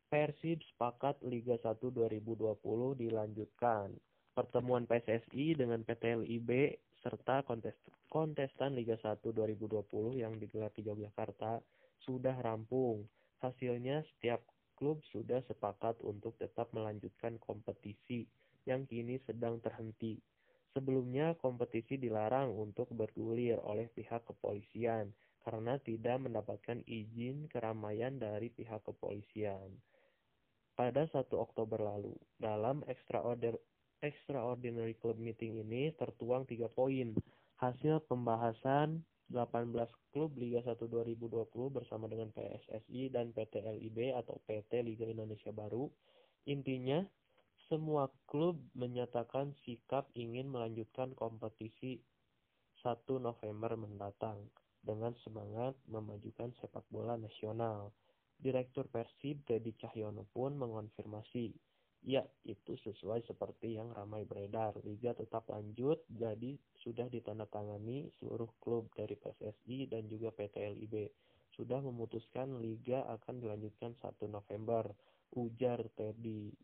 Persib 0.09 0.65
sepakat 0.73 1.21
Liga 1.29 1.61
1 1.61 1.85
2020 1.93 2.97
dilanjutkan. 2.97 3.93
Pertemuan 4.33 4.89
PSSI 4.89 5.53
dengan 5.53 5.85
PT 5.85 6.17
LIB 6.25 6.49
serta 7.03 7.47
kontest 7.47 7.79
kontestan 8.11 8.75
Liga 8.75 8.99
1 8.99 9.23
2020 9.23 10.19
yang 10.19 10.35
digelar 10.41 10.73
di 10.75 10.83
Yogyakarta 10.87 11.63
sudah 12.03 12.35
rampung. 12.43 13.07
Hasilnya 13.39 14.03
setiap 14.03 14.43
klub 14.75 14.99
sudah 15.15 15.39
sepakat 15.47 15.99
untuk 16.03 16.35
tetap 16.43 16.71
melanjutkan 16.75 17.39
kompetisi 17.39 18.27
yang 18.67 18.83
kini 18.87 19.23
sedang 19.27 19.63
terhenti. 19.63 20.19
Sebelumnya 20.75 21.39
kompetisi 21.39 21.99
dilarang 21.99 22.51
untuk 22.55 22.91
bergulir 22.91 23.59
oleh 23.63 23.87
pihak 23.95 24.27
kepolisian 24.27 25.11
karena 25.47 25.79
tidak 25.81 26.19
mendapatkan 26.19 26.83
izin 26.85 27.47
keramaian 27.49 28.19
dari 28.19 28.51
pihak 28.51 28.83
kepolisian. 28.85 29.71
Pada 30.79 31.11
1 31.11 31.27
Oktober 31.35 31.83
lalu, 31.83 32.15
dalam 32.39 32.87
extraordinary 32.87 33.59
Extraordinary 33.99 34.95
Club 34.95 35.19
Meeting 35.19 35.59
ini 35.59 35.91
tertuang 35.99 36.47
tiga 36.47 36.71
poin. 36.71 37.19
Hasil 37.59 38.07
pembahasan 38.07 39.03
18 39.27 39.75
klub 40.15 40.39
Liga 40.39 40.63
1 40.63 40.79
2020 40.79 41.27
bersama 41.75 42.07
dengan 42.07 42.31
PSSI 42.31 43.11
dan 43.11 43.35
PT 43.35 43.59
LIB 43.59 44.15
atau 44.15 44.39
PT 44.47 44.87
Liga 44.87 45.03
Indonesia 45.03 45.51
Baru. 45.51 45.91
Intinya, 46.47 47.03
semua 47.67 48.07
klub 48.31 48.63
menyatakan 48.79 49.59
sikap 49.67 50.07
ingin 50.15 50.47
melanjutkan 50.47 51.11
kompetisi 51.19 51.99
1 52.87 53.03
November 53.19 53.75
mendatang 53.75 54.47
dengan 54.79 55.11
semangat 55.27 55.75
memajukan 55.91 56.55
sepak 56.63 56.87
bola 56.87 57.19
nasional. 57.19 57.91
Direktur 58.39 58.87
Persib 58.87 59.43
Dedi 59.43 59.75
Cahyono 59.75 60.23
pun 60.31 60.55
mengonfirmasi 60.55 61.51
Ya, 62.07 62.23
itu 62.47 62.79
sesuai 62.79 63.27
seperti 63.27 63.75
yang 63.75 63.91
ramai 63.91 64.23
beredar. 64.23 64.79
Liga 64.87 65.13
tetap 65.19 65.51
lanjut, 65.51 65.99
jadi 66.07 66.55
sudah 66.79 67.11
ditandatangani 67.11 68.15
seluruh 68.17 68.49
klub 68.63 68.87
dari 68.95 69.19
PSSI 69.19 69.91
dan 69.91 70.07
juga 70.07 70.31
PT 70.31 70.63
LIB. 70.79 71.11
Sudah 71.59 71.83
memutuskan 71.83 72.63
Liga 72.63 73.03
akan 73.03 73.43
dilanjutkan 73.43 73.99
1 73.99 74.31
November, 74.31 74.95
ujar 75.35 75.83
Teddy. 75.99 76.55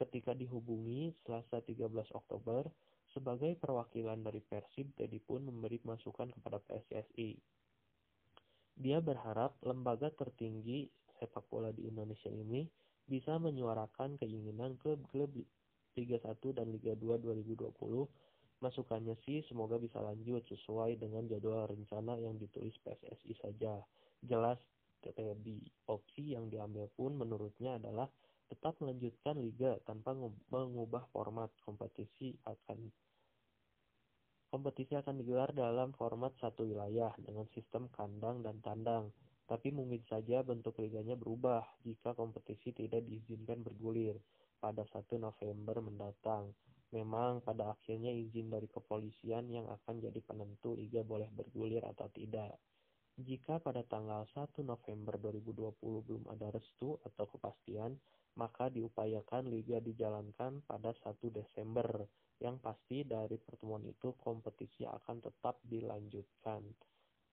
Ketika 0.00 0.32
dihubungi 0.32 1.12
Selasa 1.22 1.60
13 1.60 2.16
Oktober, 2.16 2.64
sebagai 3.12 3.52
perwakilan 3.60 4.22
dari 4.24 4.40
Persib, 4.40 4.96
Teddy 4.96 5.20
pun 5.20 5.44
memberi 5.44 5.76
masukan 5.84 6.32
kepada 6.32 6.56
PSSI. 6.64 7.36
Dia 8.80 9.04
berharap 9.04 9.60
lembaga 9.60 10.08
tertinggi 10.08 10.88
sepak 11.20 11.44
bola 11.52 11.68
di 11.68 11.84
Indonesia 11.84 12.32
ini 12.32 12.64
bisa 13.10 13.42
menyuarakan 13.42 14.14
keinginan 14.22 14.78
klub-klub 14.78 15.34
Liga 15.98 16.22
1 16.22 16.38
dan 16.54 16.70
Liga 16.70 16.94
2 16.94 17.18
2020. 17.18 17.66
Masukannya 18.62 19.18
sih 19.26 19.42
semoga 19.50 19.82
bisa 19.82 19.98
lanjut 19.98 20.46
sesuai 20.46 21.02
dengan 21.02 21.26
jadwal 21.26 21.66
rencana 21.66 22.14
yang 22.22 22.38
ditulis 22.38 22.76
PSSI 22.86 23.34
saja. 23.42 23.82
Jelas 24.22 24.62
di 25.42 25.58
opsi 25.88 26.36
yang 26.36 26.52
diambil 26.52 26.86
pun 26.92 27.16
menurutnya 27.16 27.80
adalah 27.80 28.06
tetap 28.52 28.76
melanjutkan 28.84 29.40
liga 29.40 29.80
tanpa 29.88 30.12
mengubah 30.52 31.08
format 31.10 31.48
kompetisi 31.64 32.36
akan 32.44 32.90
kompetisi 34.50 34.98
akan 34.98 35.22
digelar 35.22 35.54
dalam 35.54 35.94
format 35.94 36.34
satu 36.42 36.66
wilayah 36.66 37.14
dengan 37.22 37.46
sistem 37.54 37.86
kandang 37.94 38.42
dan 38.42 38.58
tandang 38.60 39.14
tapi 39.50 39.74
mungkin 39.74 39.98
saja 40.06 40.46
bentuk 40.46 40.78
liganya 40.78 41.18
berubah 41.18 41.66
jika 41.82 42.14
kompetisi 42.14 42.70
tidak 42.70 43.02
diizinkan 43.02 43.66
bergulir 43.66 44.14
pada 44.62 44.86
1 44.86 45.18
November 45.18 45.82
mendatang. 45.82 46.54
Memang 46.94 47.42
pada 47.42 47.74
akhirnya 47.74 48.14
izin 48.14 48.46
dari 48.46 48.70
kepolisian 48.70 49.50
yang 49.50 49.66
akan 49.66 49.98
jadi 49.98 50.22
penentu 50.22 50.78
liga 50.78 51.02
boleh 51.02 51.26
bergulir 51.34 51.82
atau 51.82 52.06
tidak. 52.14 52.62
Jika 53.18 53.58
pada 53.58 53.82
tanggal 53.82 54.22
1 54.30 54.62
November 54.62 55.18
2020 55.18 56.06
belum 56.06 56.30
ada 56.30 56.54
restu 56.54 56.94
atau 57.02 57.26
kepastian, 57.26 57.98
maka 58.38 58.70
diupayakan 58.70 59.50
liga 59.50 59.82
dijalankan 59.82 60.62
pada 60.62 60.94
1 60.94 61.26
Desember. 61.26 62.06
Yang 62.38 62.56
pasti 62.62 63.02
dari 63.02 63.34
pertemuan 63.42 63.82
itu 63.82 64.14
kompetisi 64.14 64.86
akan 64.86 65.18
tetap 65.18 65.58
dilanjutkan 65.66 66.62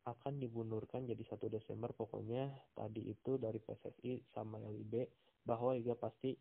akan 0.07 0.39
dibundurkan 0.39 1.03
jadi 1.03 1.19
1 1.19 1.51
Desember 1.51 1.91
pokoknya 1.91 2.47
tadi 2.71 3.11
itu 3.11 3.35
dari 3.35 3.59
PSSI 3.59 4.31
sama 4.31 4.55
LIB 4.63 5.03
bahwa 5.43 5.75
Liga 5.75 5.99
pasti 5.99 6.31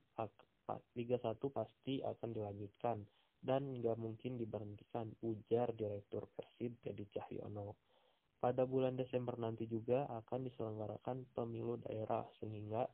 Liga 0.94 1.18
1 1.18 1.38
pasti 1.50 1.98
akan 2.02 2.30
dilanjutkan 2.30 3.02
dan 3.42 3.78
nggak 3.78 3.98
mungkin 3.98 4.38
diberhentikan 4.38 5.10
ujar 5.22 5.70
Direktur 5.74 6.26
Persib 6.34 6.78
Teddy 6.82 7.06
Cahyono. 7.10 7.78
Pada 8.42 8.66
bulan 8.66 8.98
Desember 8.98 9.38
nanti 9.38 9.66
juga 9.70 10.06
akan 10.10 10.46
diselenggarakan 10.46 11.26
pemilu 11.34 11.78
daerah 11.82 12.26
sehingga 12.38 12.86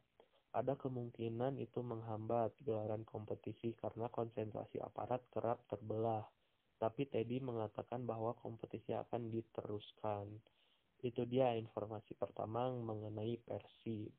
ada 0.53 0.77
kemungkinan 0.77 1.57
itu 1.57 1.81
menghambat 1.81 2.53
gelaran 2.61 3.09
kompetisi 3.09 3.73
karena 3.81 4.13
konsentrasi 4.13 4.79
aparat 4.85 5.25
kerap 5.33 5.65
terbelah. 5.67 6.29
Tapi 6.77 7.09
Teddy 7.09 7.41
mengatakan 7.41 8.05
bahwa 8.05 8.37
kompetisi 8.37 8.93
akan 8.93 9.33
diteruskan. 9.33 10.29
Itu 11.03 11.27
dia 11.27 11.59
informasi 11.59 12.15
pertama 12.15 12.71
mengenai 12.71 13.35
Persib. 13.43 14.15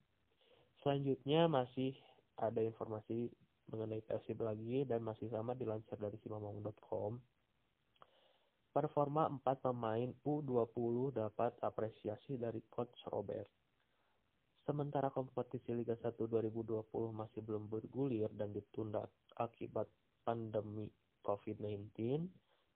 Selanjutnya 0.84 1.48
masih 1.48 1.96
ada 2.36 2.60
informasi 2.60 3.32
mengenai 3.72 4.04
Persib 4.04 4.44
lagi 4.44 4.84
dan 4.84 5.00
masih 5.00 5.32
sama 5.32 5.56
dilansir 5.56 5.96
dari 5.96 6.20
simamong.com. 6.20 7.24
Performa 8.74 9.32
4 9.32 9.64
pemain 9.64 10.10
U20 10.28 11.16
dapat 11.16 11.56
apresiasi 11.64 12.36
dari 12.36 12.60
coach 12.68 13.00
Robert. 13.08 13.48
Sementara 14.68 15.08
kompetisi 15.08 15.72
Liga 15.72 15.96
1 15.96 16.20
2020 16.20 16.88
masih 17.14 17.44
belum 17.44 17.70
bergulir 17.70 18.28
dan 18.36 18.52
ditunda 18.52 19.08
akibat 19.40 19.88
pandemi 20.24 20.88
COVID-19, 21.24 22.28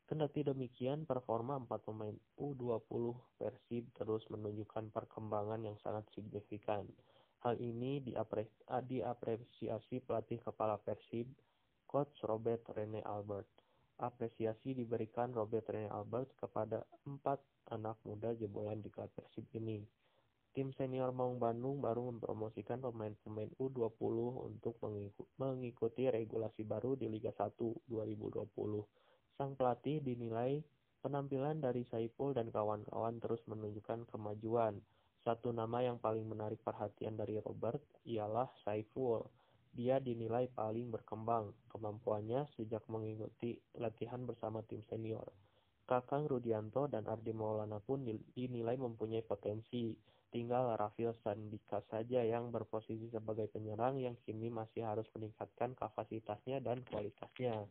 Kendati 0.08 0.40
demikian, 0.40 1.04
performa 1.04 1.60
empat 1.60 1.84
pemain 1.84 2.16
U20 2.40 3.12
Persib 3.36 3.92
terus 3.92 4.24
menunjukkan 4.32 4.88
perkembangan 4.96 5.60
yang 5.68 5.76
sangat 5.84 6.08
signifikan. 6.16 6.88
Hal 7.44 7.60
ini 7.60 8.00
diapresiasi 8.88 10.00
pelatih 10.00 10.40
kepala 10.40 10.80
Persib, 10.80 11.28
Coach 11.84 12.24
Robert 12.24 12.64
Rene 12.72 13.04
Albert. 13.04 13.52
Apresiasi 14.00 14.72
diberikan 14.80 15.36
Robert 15.36 15.68
Rene 15.68 15.92
Albert 15.92 16.40
kepada 16.40 16.88
empat 17.04 17.44
anak 17.76 18.00
muda 18.08 18.32
jebolan 18.32 18.80
di 18.80 18.88
klub 18.88 19.12
Persib 19.12 19.44
ini. 19.60 19.84
Tim 20.56 20.72
senior 20.72 21.12
Maung 21.12 21.36
Bandung 21.36 21.84
baru 21.84 22.16
mempromosikan 22.16 22.80
pemain-pemain 22.80 23.52
U20 23.60 24.16
untuk 24.40 24.80
mengikuti 25.36 26.08
regulasi 26.08 26.64
baru 26.64 26.96
di 26.96 27.12
Liga 27.12 27.36
1 27.36 27.60
2020. 27.92 28.48
Sang 29.38 29.54
pelatih 29.54 30.02
dinilai 30.02 30.66
penampilan 31.06 31.62
dari 31.62 31.86
Saiful 31.86 32.34
dan 32.34 32.50
kawan-kawan 32.50 33.22
terus 33.22 33.38
menunjukkan 33.46 34.10
kemajuan. 34.10 34.82
Satu 35.22 35.54
nama 35.54 35.86
yang 35.86 36.02
paling 36.02 36.26
menarik 36.26 36.58
perhatian 36.66 37.14
dari 37.14 37.38
Robert 37.38 37.78
ialah 38.10 38.50
Saiful. 38.66 39.30
Dia 39.78 40.02
dinilai 40.02 40.50
paling 40.50 40.90
berkembang 40.90 41.54
kemampuannya 41.70 42.50
sejak 42.58 42.82
mengikuti 42.90 43.62
latihan 43.78 44.26
bersama 44.26 44.66
tim 44.66 44.82
senior. 44.90 45.30
Kakang 45.86 46.26
Rudianto 46.26 46.90
dan 46.90 47.06
Ardi 47.06 47.30
Maulana 47.30 47.78
pun 47.78 48.10
dinilai 48.34 48.74
mempunyai 48.74 49.22
potensi. 49.22 49.94
Tinggal 50.34 50.76
Rafil 50.82 51.14
Sandika 51.22 51.86
saja 51.88 52.26
yang 52.26 52.50
berposisi 52.50 53.08
sebagai 53.14 53.48
penyerang 53.54 54.02
yang 54.02 54.18
kini 54.26 54.50
masih 54.50 54.82
harus 54.84 55.06
meningkatkan 55.14 55.78
kapasitasnya 55.78 56.58
dan 56.60 56.82
kualitasnya. 56.90 57.64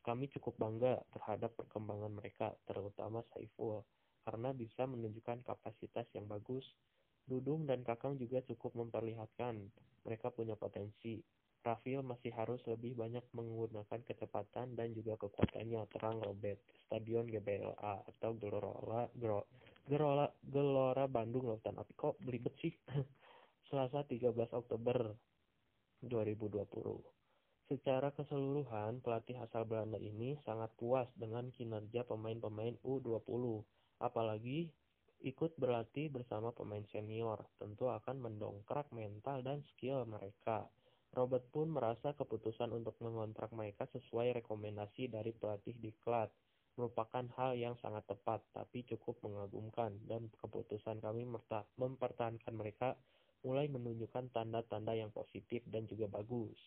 Kami 0.00 0.32
cukup 0.32 0.56
bangga 0.56 0.96
terhadap 1.12 1.52
perkembangan 1.60 2.10
mereka, 2.10 2.56
terutama 2.64 3.20
Saiful, 3.30 3.84
karena 4.24 4.50
bisa 4.56 4.88
menunjukkan 4.88 5.44
kapasitas 5.44 6.08
yang 6.16 6.24
bagus. 6.24 6.64
Dudung 7.28 7.68
dan 7.68 7.86
Kakang 7.86 8.18
juga 8.18 8.42
cukup 8.42 8.74
memperlihatkan 8.74 9.70
mereka 10.02 10.32
punya 10.32 10.56
potensi. 10.56 11.20
Rafil 11.60 12.00
masih 12.00 12.32
harus 12.32 12.64
lebih 12.64 12.96
banyak 12.96 13.20
menggunakan 13.36 14.00
kecepatan 14.08 14.72
dan 14.72 14.96
juga 14.96 15.20
kekuatannya 15.20 15.84
terang 15.92 16.24
Robert 16.24 16.56
Stadion 16.88 17.28
GBLA 17.28 18.00
atau 18.08 18.32
Gelora 18.40 19.04
Gelora, 19.84 20.24
Gelora 20.40 21.04
Bandung 21.04 21.52
Lautan 21.52 21.76
Api 21.76 21.92
kok 21.92 22.16
belibet 22.24 22.56
sih 22.64 22.72
Selasa 23.68 24.08
13 24.08 24.32
Oktober 24.56 25.12
2020 26.00 27.19
Secara 27.70 28.10
keseluruhan, 28.10 28.98
pelatih 28.98 29.38
asal 29.38 29.62
Belanda 29.62 29.94
ini 29.94 30.34
sangat 30.42 30.74
puas 30.74 31.06
dengan 31.14 31.54
kinerja 31.54 32.02
pemain-pemain 32.02 32.74
U20. 32.82 33.62
Apalagi 34.02 34.66
ikut 35.22 35.54
berlatih 35.54 36.10
bersama 36.10 36.50
pemain 36.50 36.82
senior, 36.90 37.46
tentu 37.62 37.86
akan 37.86 38.26
mendongkrak 38.26 38.90
mental 38.90 39.46
dan 39.46 39.62
skill 39.70 40.02
mereka. 40.02 40.66
Robert 41.14 41.46
pun 41.54 41.70
merasa 41.70 42.10
keputusan 42.10 42.74
untuk 42.74 42.98
mengontrak 42.98 43.54
mereka 43.54 43.86
sesuai 43.94 44.42
rekomendasi 44.42 45.06
dari 45.06 45.30
pelatih 45.30 45.78
diklat 45.78 46.26
merupakan 46.74 47.22
hal 47.38 47.54
yang 47.54 47.78
sangat 47.78 48.02
tepat 48.10 48.42
tapi 48.50 48.82
cukup 48.82 49.22
mengagumkan 49.22 49.94
dan 50.10 50.26
keputusan 50.42 50.98
kami 50.98 51.22
mempertahankan 51.78 52.54
mereka 52.54 52.98
mulai 53.46 53.70
menunjukkan 53.70 54.34
tanda-tanda 54.34 54.98
yang 54.98 55.14
positif 55.14 55.62
dan 55.70 55.86
juga 55.86 56.10
bagus. 56.10 56.58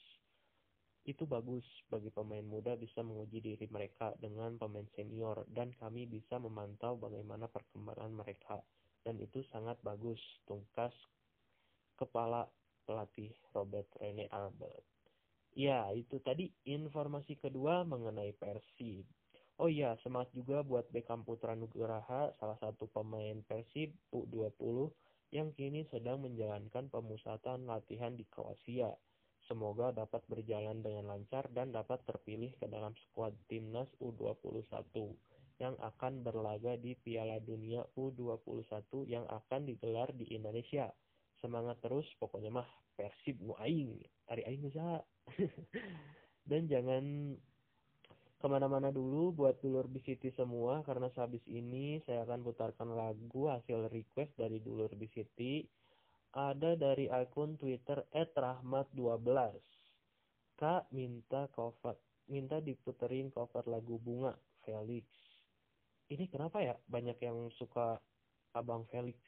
Itu 1.03 1.27
bagus 1.27 1.67
bagi 1.91 2.07
pemain 2.07 2.47
muda 2.47 2.79
bisa 2.79 3.03
menguji 3.03 3.43
diri 3.43 3.67
mereka 3.67 4.15
dengan 4.23 4.55
pemain 4.55 4.87
senior 4.95 5.43
dan 5.51 5.75
kami 5.75 6.07
bisa 6.07 6.39
memantau 6.39 6.95
bagaimana 6.95 7.51
perkembangan 7.51 8.11
mereka 8.15 8.63
dan 9.03 9.19
itu 9.19 9.43
sangat 9.51 9.75
bagus 9.83 10.19
tungkas 10.47 10.95
kepala 11.99 12.47
pelatih 12.87 13.35
Robert 13.51 13.91
Rene 13.99 14.31
Albert. 14.31 14.87
Ya, 15.53 15.85
itu 15.93 16.17
tadi 16.23 16.49
informasi 16.65 17.37
kedua 17.37 17.85
mengenai 17.85 18.33
Persib. 18.33 19.05
Oh 19.61 19.69
iya, 19.69 19.93
semangat 20.01 20.33
juga 20.33 20.65
buat 20.65 20.89
Beckham 20.89 21.21
Putra 21.21 21.53
Nugraha, 21.53 22.33
salah 22.41 22.57
satu 22.57 22.89
pemain 22.89 23.37
Persib 23.45 23.93
U20 24.09 24.89
yang 25.29 25.53
kini 25.53 25.85
sedang 25.93 26.25
menjalankan 26.25 26.89
pemusatan 26.89 27.69
latihan 27.69 28.17
di 28.17 28.25
Kroasia. 28.25 28.89
Semoga 29.45 29.91
dapat 29.91 30.23
berjalan 30.31 30.79
dengan 30.79 31.11
lancar 31.11 31.51
dan 31.51 31.75
dapat 31.75 31.99
terpilih 32.07 32.55
ke 32.55 32.65
dalam 32.71 32.95
skuad 32.95 33.35
timnas 33.51 33.91
U21 33.99 34.63
yang 35.59 35.75
akan 35.83 36.23
berlaga 36.23 36.79
di 36.79 36.95
Piala 36.95 37.43
Dunia 37.43 37.83
U21 37.99 39.05
yang 39.05 39.27
akan 39.27 39.67
digelar 39.67 40.09
di 40.15 40.31
Indonesia. 40.31 40.89
Semangat 41.43 41.83
terus 41.83 42.07
pokoknya 42.23 42.55
mah 42.55 42.69
persib 42.95 43.41
mu 43.43 43.57
aing 43.59 43.99
hari 44.29 44.47
aing 44.47 44.63
bisa 44.63 45.01
dan 46.49 46.69
jangan 46.69 47.35
ke 48.43 48.47
mana-mana 48.51 48.91
dulu 48.91 49.31
buat 49.31 49.59
dulur 49.63 49.87
bisiti 49.87 50.27
semua 50.35 50.83
karena 50.83 51.07
sehabis 51.15 51.43
ini 51.47 52.03
saya 52.03 52.27
akan 52.27 52.43
putarkan 52.43 52.91
lagu 52.91 53.47
hasil 53.47 53.87
request 53.87 54.35
dari 54.35 54.59
dulur 54.59 54.91
bisiti 54.99 55.63
ada 56.33 56.73
dari 56.73 57.05
akun 57.13 57.61
Twitter 57.61 58.01
@rahmat12 58.09 59.61
Kak 60.57 60.89
minta 60.89 61.45
cover 61.53 61.93
minta 62.25 62.57
diputerin 62.57 63.29
cover 63.29 63.67
lagu 63.67 63.99
bunga 63.99 64.33
Felix. 64.63 65.05
Ini 66.07 66.25
kenapa 66.31 66.63
ya? 66.63 66.75
Banyak 66.87 67.19
yang 67.19 67.51
suka 67.53 67.99
abang 68.55 68.87
Felix. 68.87 69.19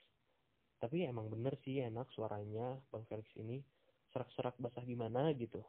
Tapi 0.79 1.07
emang 1.07 1.31
bener 1.31 1.55
sih 1.63 1.81
enak 1.83 2.07
suaranya 2.13 2.79
bang 2.91 3.03
Felix 3.09 3.27
ini. 3.35 3.59
Serak-serak 4.09 4.55
basah 4.61 4.85
gimana 4.87 5.29
gitu. 5.35 5.59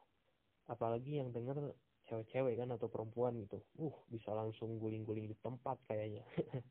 Apalagi 0.70 1.18
yang 1.18 1.34
denger 1.34 1.74
cewek-cewek 2.06 2.58
kan 2.58 2.70
atau 2.74 2.86
perempuan 2.86 3.34
gitu. 3.42 3.58
Uh 3.76 3.94
bisa 4.06 4.30
langsung 4.32 4.78
guling-guling 4.78 5.26
di 5.26 5.36
tempat 5.42 5.82
kayaknya. 5.90 6.22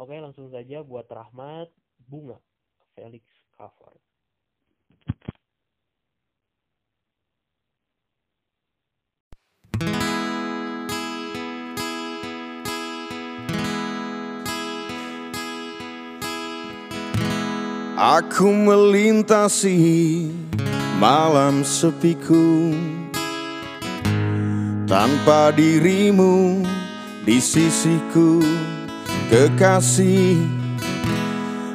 Oke 0.00 0.18
langsung 0.20 0.50
saja 0.50 0.82
buat 0.82 1.06
Rahmat 1.06 1.70
bunga 2.04 2.36
Felix 2.92 3.24
cover 3.58 3.94
Aku 17.94 18.50
melintasi 18.50 20.26
malam 20.98 21.62
sepiku. 21.62 22.74
Tanpa 24.84 25.54
dirimu 25.54 26.60
di 27.22 27.38
sisiku 27.38 28.42
Kekasih 29.30 30.63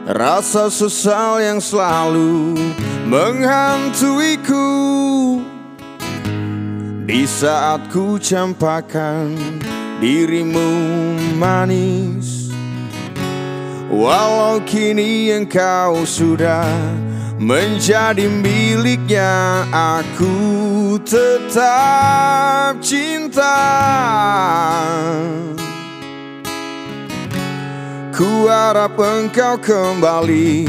Rasa 0.10 0.74
sesal 0.74 1.38
yang 1.38 1.62
selalu 1.62 2.58
menghantuiku. 3.06 4.58
Di 7.06 7.30
saat 7.30 7.94
ku 7.94 8.18
campakan 8.18 9.38
dirimu 10.02 10.66
manis. 11.38 12.50
Walau 13.86 14.66
kini 14.66 15.30
engkau 15.30 16.02
sudah 16.10 16.66
menjadi 17.38 18.26
miliknya 18.26 19.62
Aku 19.70 20.98
tetap 21.06 22.82
cinta 22.82 23.62
Ku 28.20 28.52
harap 28.52 29.00
engkau 29.00 29.56
kembali 29.64 30.68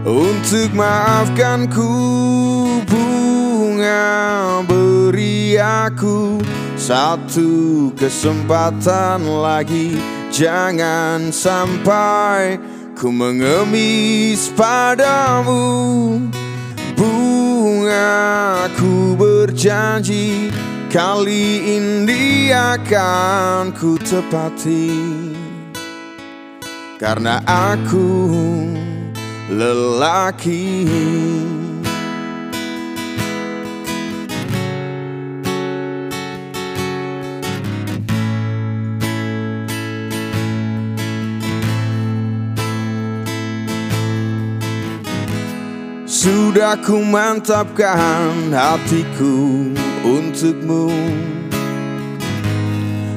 Untuk 0.00 0.72
maafkanku 0.72 1.92
Bunga 2.88 4.64
beri 4.64 5.60
aku 5.60 6.40
Satu 6.80 7.92
kesempatan 7.92 9.20
lagi. 9.28 10.00
Jangan 10.32 11.28
sampai 11.28 12.56
ku 12.96 13.12
mengemis 13.12 14.48
padamu. 14.56 16.16
Bunga 16.96 18.72
ku 18.80 19.12
berjanji 19.20 20.48
Kali 20.88 21.76
ini 21.76 22.48
akan 22.48 23.76
ku 23.76 24.00
tepati 24.00 25.29
Karena 27.00 27.40
aku 27.48 28.28
lelaki. 29.48 30.84
Sudah 46.04 46.76
ku 46.84 47.00
mantapkan 47.00 48.52
hatiku 48.52 49.72
untukmu. 50.04 50.92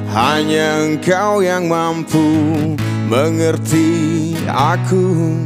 Hanya 0.08 0.88
engkau 0.88 1.44
yang 1.44 1.68
mampu 1.68 2.32
mengerti 3.08 4.32
aku. 4.48 5.36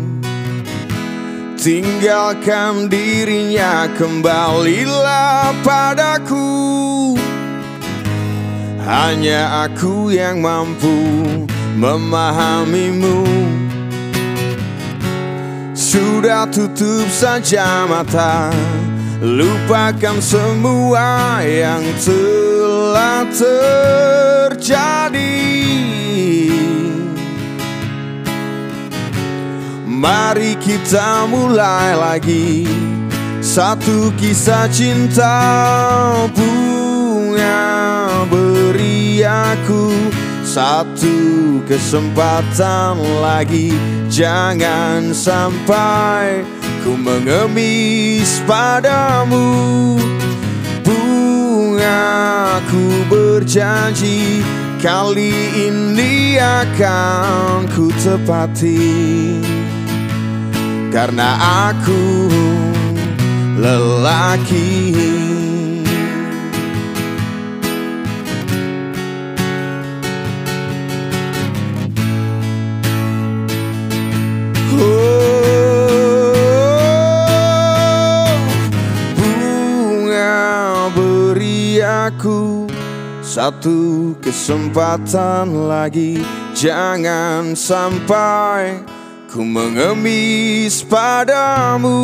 Tinggalkan 1.59 2.87
dirinya 2.87 3.91
kembalilah 3.99 5.53
padaku. 5.67 7.19
Hanya 8.87 9.69
aku 9.69 10.15
yang 10.15 10.41
mampu 10.41 10.97
memahamimu. 11.77 13.27
Sudah 15.79 16.45
tutup 16.51 17.09
saja 17.09 17.87
mata 17.89 18.53
Lupakan 19.19 20.23
semua 20.23 21.43
yang 21.43 21.83
telah 21.99 23.27
terjadi 23.35 25.19
Mari 29.99 30.55
kita 30.63 31.27
mulai 31.27 31.99
lagi. 31.99 32.63
Satu 33.43 34.15
kisah 34.15 34.71
cinta 34.71 35.43
bunga 36.31 37.59
beri 38.31 39.27
aku. 39.27 39.91
Satu 40.47 41.19
kesempatan 41.67 43.03
lagi. 43.19 43.75
Jangan 44.07 45.11
sampai 45.11 46.47
ku 46.87 46.95
mengemis 46.95 48.39
padamu. 48.47 49.99
Bunga 50.87 52.63
ku 52.71 53.03
berjanji 53.11 54.47
Kali 54.79 55.35
ini 55.59 56.39
akan 56.39 57.67
ku 57.67 57.91
tepati 57.99 59.58
Karena 60.89 61.37
aku 61.71 62.27
lelaki. 63.61 64.97
Oh, 74.79 74.87
bunga 79.13 80.89
beri 80.97 81.85
aku 81.85 82.65
satu 83.21 84.17
kesempatan 84.25 85.69
lagi. 85.69 86.25
Jangan 86.57 87.55
sampai 87.55 88.98
ku 89.39 89.47
mengemis 89.47 90.83
padamu. 90.83 91.95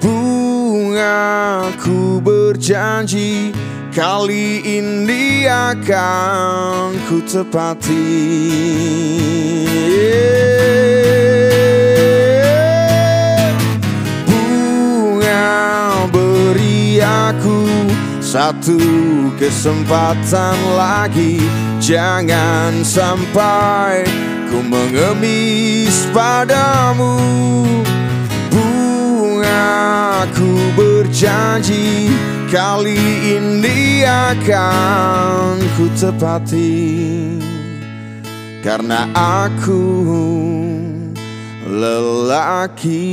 Bunga 0.00 1.68
ku 1.76 2.16
berjanji 2.24 3.52
Kali 3.92 4.64
ini 4.64 5.44
akan 5.44 6.96
ku 7.12 7.20
tepati. 7.28 8.08
Bunga 14.24 15.44
beri 16.08 17.04
aku 17.04 17.68
satu 18.24 18.80
kesempatan 19.36 20.56
lagi. 20.72 21.36
Jangan 21.84 22.80
sampai 22.80 24.27
ku 24.48 24.58
mengemis 24.64 26.08
padamu. 26.12 27.16
Bunga 28.50 30.26
ku 30.34 30.50
berjanji 30.74 32.08
Kali 32.48 32.96
ini 33.36 34.08
akan 34.08 35.60
ku 35.76 35.84
tepati. 35.92 36.80
Karena 38.64 39.04
aku 39.12 39.84
lelaki 41.68 43.04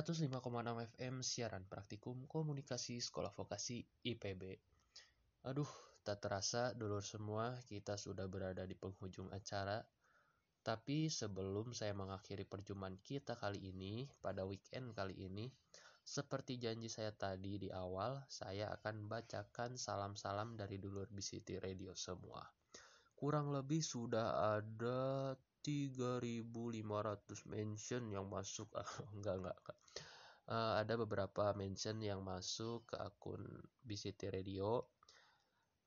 105,6 0.00 0.32
FM 0.96 1.20
siaran 1.20 1.68
praktikum 1.68 2.24
komunikasi 2.24 3.04
sekolah 3.04 3.36
vokasi 3.36 3.84
IPB. 4.08 4.56
Aduh, 5.44 5.68
tak 6.00 6.24
terasa 6.24 6.72
dulur 6.72 7.04
semua 7.04 7.52
kita 7.68 8.00
sudah 8.00 8.24
berada 8.24 8.64
di 8.64 8.72
penghujung 8.72 9.28
acara. 9.28 9.76
Tapi 10.64 11.12
sebelum 11.12 11.76
saya 11.76 11.92
mengakhiri 11.92 12.48
perjumpaan 12.48 12.96
kita 13.04 13.36
kali 13.36 13.60
ini, 13.60 14.08
pada 14.24 14.48
weekend 14.48 14.96
kali 14.96 15.20
ini, 15.20 15.52
seperti 16.00 16.56
janji 16.56 16.88
saya 16.88 17.12
tadi 17.12 17.60
di 17.60 17.68
awal, 17.68 18.24
saya 18.24 18.72
akan 18.72 19.04
bacakan 19.04 19.76
salam-salam 19.76 20.56
dari 20.56 20.80
dulur 20.80 21.12
BCT 21.12 21.60
Radio 21.60 21.92
semua. 21.92 22.40
Kurang 23.12 23.52
lebih 23.52 23.84
sudah 23.84 24.56
ada 24.56 25.36
3500 25.60 27.52
mention 27.52 28.02
yang 28.08 28.26
masuk 28.26 28.72
enggak 29.16 29.36
enggak, 29.40 29.56
enggak. 29.60 29.78
Uh, 30.50 30.82
ada 30.82 30.98
beberapa 30.98 31.54
mention 31.54 32.02
yang 32.02 32.26
masuk 32.26 32.88
ke 32.90 32.96
akun 32.98 33.44
BCT 33.86 34.34
Radio. 34.34 34.82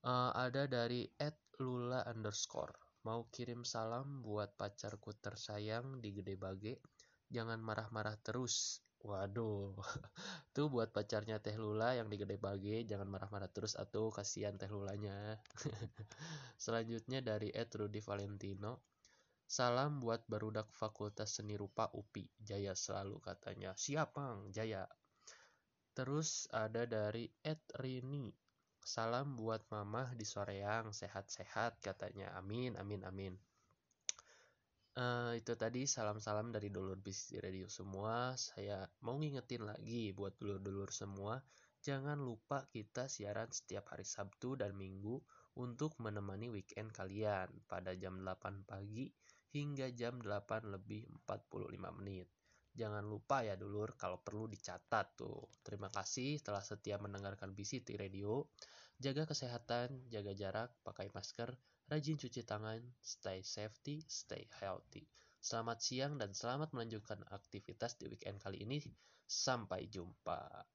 Uh, 0.04 0.32
ada 0.36 0.70
dari 0.70 1.10
@lula 1.60 2.06
underscore. 2.08 2.72
Mau 3.04 3.28
kirim 3.28 3.68
salam 3.68 4.24
buat 4.24 4.56
pacarku 4.56 5.12
tersayang 5.20 6.00
di 6.00 6.16
Gede 6.16 6.40
Bage? 6.40 6.80
Jangan 7.28 7.60
marah-marah 7.60 8.16
terus. 8.24 8.80
Waduh. 9.04 9.76
Tuh 10.56 10.72
buat 10.72 10.96
pacarnya 10.96 11.44
Teh 11.44 11.60
Lula 11.60 12.00
yang 12.00 12.08
di 12.08 12.16
Gede 12.16 12.40
Bage 12.40 12.88
jangan 12.88 13.12
marah-marah 13.12 13.52
terus 13.52 13.76
atau 13.76 14.08
kasihan 14.08 14.56
Teh 14.56 14.72
Lulanya. 14.72 15.36
Selanjutnya 16.64 17.20
dari 17.20 17.52
Rudy 17.52 18.00
Valentino 18.00 18.93
Salam 19.54 20.02
buat 20.02 20.26
barudak 20.26 20.74
Fakultas 20.74 21.38
Seni 21.38 21.54
Rupa 21.54 21.86
UPI, 21.94 22.26
Jaya 22.42 22.74
selalu 22.74 23.22
katanya. 23.22 23.78
Siap 23.78 24.18
Bang, 24.18 24.50
Jaya. 24.50 24.82
Terus 25.94 26.50
ada 26.50 26.90
dari 26.90 27.30
Ed 27.46 27.62
Rini. 27.78 28.34
Salam 28.82 29.38
buat 29.38 29.62
mamah 29.70 30.18
di 30.18 30.26
Soreang, 30.26 30.90
sehat-sehat 30.90 31.86
katanya. 31.86 32.34
Amin, 32.34 32.74
amin, 32.82 33.06
amin. 33.06 33.38
Uh, 34.98 35.38
itu 35.38 35.54
tadi 35.54 35.86
salam-salam 35.86 36.50
dari 36.50 36.74
dulur 36.74 36.98
bis 36.98 37.30
di 37.30 37.38
radio 37.38 37.70
semua. 37.70 38.34
Saya 38.34 38.90
mau 39.06 39.22
ngingetin 39.22 39.70
lagi 39.70 40.18
buat 40.18 40.34
dulur-dulur 40.34 40.90
semua, 40.90 41.38
jangan 41.86 42.18
lupa 42.18 42.66
kita 42.74 43.06
siaran 43.06 43.54
setiap 43.54 43.94
hari 43.94 44.02
Sabtu 44.02 44.58
dan 44.58 44.74
Minggu 44.74 45.22
untuk 45.54 45.94
menemani 46.02 46.50
weekend 46.50 46.90
kalian 46.90 47.54
pada 47.70 47.94
jam 47.94 48.18
8 48.18 48.66
pagi 48.66 49.14
hingga 49.54 49.94
jam 49.94 50.18
8 50.18 50.74
lebih 50.74 51.06
45 51.30 51.78
menit. 52.02 52.26
Jangan 52.74 53.06
lupa 53.06 53.46
ya 53.46 53.54
dulur 53.54 53.94
kalau 53.94 54.18
perlu 54.18 54.50
dicatat 54.50 55.14
tuh. 55.14 55.46
Terima 55.62 55.94
kasih 55.94 56.42
telah 56.42 56.66
setia 56.66 56.98
mendengarkan 56.98 57.54
BCT 57.54 58.02
Radio. 58.02 58.50
Jaga 58.98 59.30
kesehatan, 59.30 60.10
jaga 60.10 60.34
jarak, 60.34 60.74
pakai 60.82 61.14
masker, 61.14 61.54
rajin 61.86 62.18
cuci 62.18 62.42
tangan, 62.42 62.82
stay 62.98 63.46
safety, 63.46 64.02
stay 64.10 64.50
healthy. 64.58 65.06
Selamat 65.38 65.86
siang 65.86 66.18
dan 66.18 66.34
selamat 66.34 66.74
melanjutkan 66.74 67.22
aktivitas 67.30 68.02
di 68.02 68.10
weekend 68.10 68.42
kali 68.42 68.66
ini. 68.66 68.82
Sampai 69.30 69.86
jumpa. 69.86 70.66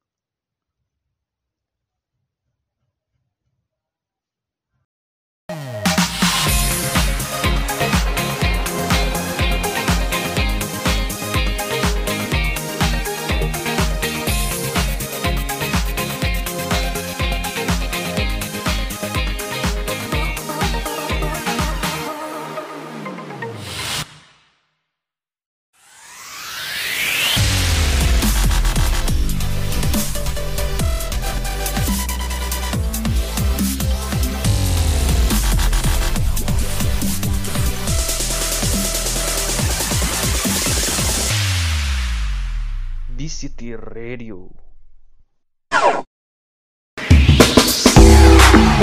Radio. 44.08 44.48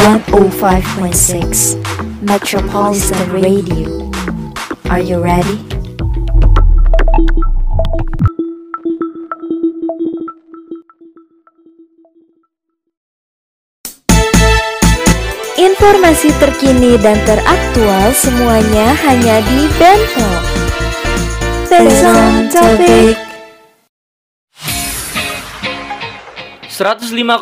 105.6 0.06 1.82
Metropolitan 2.22 3.26
Radio. 3.34 4.14
Are 4.86 5.02
you 5.02 5.18
ready? 5.18 5.58
Informasi 15.58 16.30
terkini 16.38 17.02
dan 17.02 17.18
teraktual 17.26 18.14
semuanya 18.14 18.94
hanya 19.10 19.42
di 19.42 19.66
Bento. 19.82 20.30
Based 21.66 22.06
on 22.06 22.46
105,6 26.76 27.40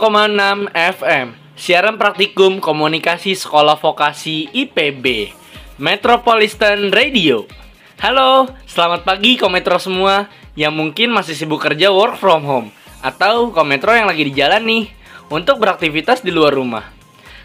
FM 0.77 1.27
Siaran 1.57 1.97
praktikum 1.97 2.61
komunikasi 2.61 3.33
sekolah 3.33 3.81
vokasi 3.81 4.45
IPB 4.53 5.33
Metropolitan 5.81 6.93
Radio. 6.93 7.49
Halo, 7.97 8.45
selamat 8.69 9.01
pagi 9.01 9.41
kometro 9.41 9.81
semua. 9.81 10.29
Yang 10.53 10.73
mungkin 10.77 11.09
masih 11.09 11.33
sibuk 11.33 11.65
kerja 11.65 11.89
work 11.89 12.21
from 12.21 12.45
home. 12.45 12.69
Atau 13.01 13.49
kometro 13.49 13.97
yang 13.97 14.05
lagi 14.05 14.21
di 14.21 14.37
jalan 14.37 14.69
nih 14.69 14.93
Untuk 15.33 15.57
beraktivitas 15.57 16.21
di 16.21 16.29
luar 16.29 16.53
rumah. 16.53 16.93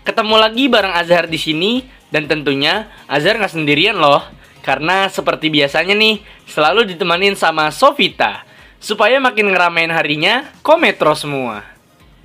Ketemu 0.05 0.37
lagi 0.37 0.69
bareng 0.69 0.93
Azhar 0.93 1.25
di 1.25 1.41
sini 1.41 1.89
Dan 2.13 2.29
tentunya 2.29 2.93
Azhar 3.09 3.41
nggak 3.41 3.57
sendirian 3.57 3.97
loh. 3.97 4.21
Karena 4.61 5.09
seperti 5.09 5.49
biasanya 5.49 5.97
nih 5.97 6.21
Selalu 6.53 6.85
ditemanin 6.85 7.33
sama 7.33 7.73
Sofita 7.73 8.45
Supaya 8.77 9.17
makin 9.25 9.57
ngeramein 9.57 9.89
harinya 9.89 10.53
Kometro 10.61 11.17
semua 11.17 11.78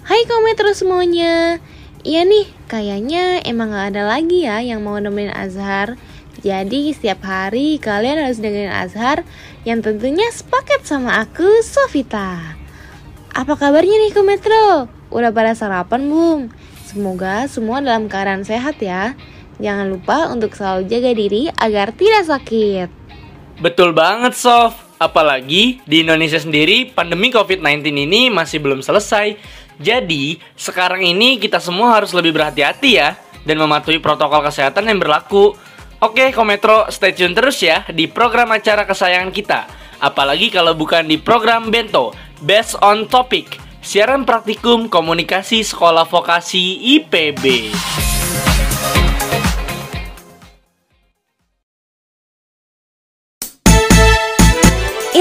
Hai 0.04 0.28
kometro 0.28 0.68
semuanya 0.76 1.64
Iya 2.04 2.28
nih, 2.28 2.52
kayaknya 2.68 3.40
emang 3.48 3.72
gak 3.72 3.96
ada 3.96 4.04
lagi 4.04 4.44
ya 4.44 4.60
yang 4.60 4.84
mau 4.84 5.00
nemenin 5.00 5.32
Azhar 5.32 5.96
Jadi 6.44 6.92
setiap 6.92 7.24
hari 7.24 7.80
kalian 7.80 8.20
harus 8.20 8.44
dengerin 8.44 8.76
Azhar 8.76 9.24
Yang 9.64 9.88
tentunya 9.88 10.28
sepaket 10.28 10.84
sama 10.84 11.24
aku, 11.24 11.48
Sofita 11.64 12.60
Apa 13.32 13.56
kabarnya 13.56 13.96
nih 13.96 14.12
kometro? 14.12 14.92
Udah 15.08 15.32
pada 15.32 15.56
sarapan 15.56 16.12
belum? 16.12 16.40
Semoga 16.84 17.48
semua 17.48 17.80
dalam 17.80 18.12
keadaan 18.12 18.44
sehat 18.44 18.84
ya 18.84 19.16
Jangan 19.64 19.88
lupa 19.88 20.28
untuk 20.28 20.52
selalu 20.52 20.84
jaga 20.92 21.16
diri 21.16 21.48
agar 21.56 21.96
tidak 21.96 22.28
sakit 22.28 22.92
Betul 23.64 23.96
banget, 23.96 24.36
Sof. 24.36 24.83
Apalagi 25.02 25.82
di 25.84 26.06
Indonesia 26.06 26.40
sendiri, 26.40 26.90
pandemi 26.90 27.34
COVID-19 27.34 27.94
ini 27.94 28.22
masih 28.30 28.62
belum 28.64 28.80
selesai. 28.82 29.36
Jadi, 29.82 30.38
sekarang 30.54 31.02
ini 31.02 31.42
kita 31.42 31.58
semua 31.58 31.98
harus 31.98 32.14
lebih 32.14 32.34
berhati-hati 32.38 32.92
ya, 32.98 33.18
dan 33.44 33.60
mematuhi 33.60 34.00
protokol 34.00 34.44
kesehatan 34.44 34.88
yang 34.88 35.00
berlaku. 35.00 35.56
Oke, 36.04 36.36
Kometro, 36.36 36.88
stay 36.92 37.16
tune 37.16 37.32
terus 37.32 37.64
ya 37.64 37.88
di 37.92 38.12
program 38.12 38.52
acara 38.52 38.84
kesayangan 38.84 39.32
kita. 39.32 39.62
Apalagi 40.04 40.52
kalau 40.52 40.76
bukan 40.76 41.08
di 41.08 41.16
program 41.16 41.72
Bento, 41.72 42.12
Best 42.44 42.76
on 42.84 43.08
Topic, 43.08 43.56
siaran 43.80 44.28
praktikum 44.28 44.92
komunikasi 44.92 45.64
sekolah 45.64 46.04
vokasi 46.04 47.00
IPB. 47.00 47.72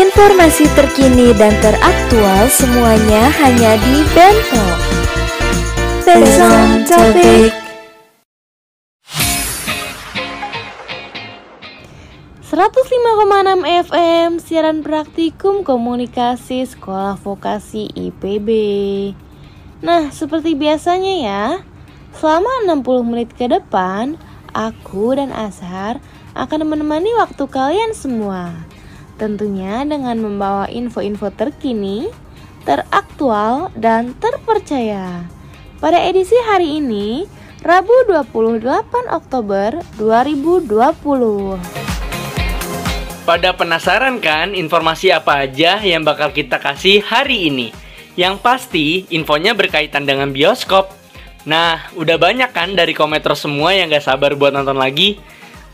Informasi 0.03 0.67
terkini 0.75 1.31
dan 1.39 1.55
teraktual 1.63 2.51
semuanya 2.51 3.31
hanya 3.39 3.79
di 3.79 4.03
Bento. 4.11 4.67
Based 6.03 6.43
on 6.43 6.83
topic. 6.83 7.55
105,6 12.51 13.63
FM 13.63 14.31
siaran 14.43 14.83
praktikum 14.83 15.63
komunikasi 15.63 16.67
sekolah 16.67 17.15
vokasi 17.23 17.87
IPB. 17.95 18.49
Nah, 19.87 20.11
seperti 20.11 20.59
biasanya 20.59 21.15
ya, 21.15 21.45
selama 22.19 22.51
60 22.67 23.07
menit 23.07 23.31
ke 23.39 23.47
depan, 23.47 24.19
aku 24.51 25.15
dan 25.15 25.31
Azhar 25.31 26.03
akan 26.35 26.67
menemani 26.67 27.15
waktu 27.23 27.47
kalian 27.47 27.95
semua. 27.95 28.51
Tentunya 29.23 29.87
dengan 29.87 30.19
membawa 30.19 30.67
info-info 30.67 31.31
terkini, 31.31 32.11
teraktual, 32.67 33.71
dan 33.79 34.19
terpercaya. 34.19 35.31
Pada 35.79 35.95
edisi 36.03 36.35
hari 36.43 36.83
ini, 36.83 37.31
Rabu 37.63 37.95
28 38.11 38.67
Oktober 39.15 39.79
2020. 39.95 41.55
Pada 43.23 43.55
penasaran 43.55 44.19
kan 44.19 44.59
informasi 44.59 45.15
apa 45.15 45.47
aja 45.47 45.79
yang 45.79 46.03
bakal 46.03 46.35
kita 46.35 46.59
kasih 46.59 46.99
hari 47.07 47.47
ini? 47.47 47.71
Yang 48.19 48.43
pasti 48.43 49.07
infonya 49.15 49.55
berkaitan 49.55 50.03
dengan 50.03 50.35
bioskop. 50.35 50.91
Nah, 51.47 51.79
udah 51.95 52.19
banyak 52.19 52.51
kan 52.51 52.75
dari 52.75 52.91
kometro 52.91 53.39
semua 53.39 53.71
yang 53.71 53.87
gak 53.87 54.03
sabar 54.03 54.35
buat 54.35 54.51
nonton 54.51 54.83
lagi? 54.83 55.23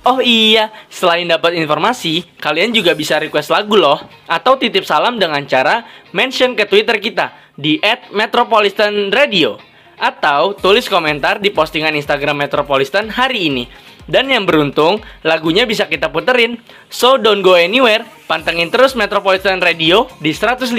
Oh 0.08 0.24
iya, 0.24 0.72
selain 0.88 1.28
dapat 1.28 1.52
informasi, 1.60 2.24
kalian 2.40 2.72
juga 2.72 2.96
bisa 2.96 3.20
request 3.20 3.52
lagu 3.52 3.76
loh 3.76 4.00
Atau 4.24 4.56
titip 4.56 4.88
salam 4.88 5.20
dengan 5.20 5.44
cara 5.44 5.84
mention 6.16 6.56
ke 6.56 6.64
Twitter 6.64 6.96
kita 6.96 7.36
di 7.52 7.76
@metropolitanradio 8.16 9.60
Atau 10.00 10.56
tulis 10.56 10.88
komentar 10.88 11.44
di 11.44 11.52
postingan 11.52 11.92
Instagram 11.92 12.40
Metropolitan 12.40 13.12
hari 13.12 13.52
ini 13.52 13.64
dan 14.08 14.24
yang 14.32 14.48
beruntung, 14.48 15.04
lagunya 15.20 15.68
bisa 15.68 15.84
kita 15.84 16.08
puterin. 16.08 16.56
So 16.88 17.20
don't 17.20 17.44
go 17.44 17.60
anywhere, 17.60 18.08
pantengin 18.24 18.72
terus 18.72 18.96
Metropolitan 18.96 19.60
Radio 19.60 20.08
di 20.24 20.32
105,6 20.32 20.72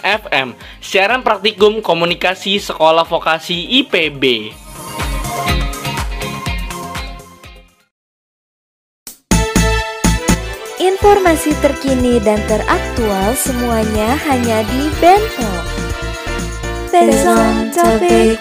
FM. 0.00 0.56
Siaran 0.80 1.20
praktikum 1.20 1.84
komunikasi 1.84 2.56
sekolah 2.56 3.04
vokasi 3.04 3.84
IPB. 3.84 4.56
Informasi 11.00 11.56
terkini 11.64 12.20
dan 12.20 12.36
teraktual 12.44 13.32
semuanya 13.32 14.20
hanya 14.28 14.60
di 14.68 14.84
Bento. 15.00 15.48
Based 16.92 17.24
on 17.24 17.72
topic. 17.72 18.36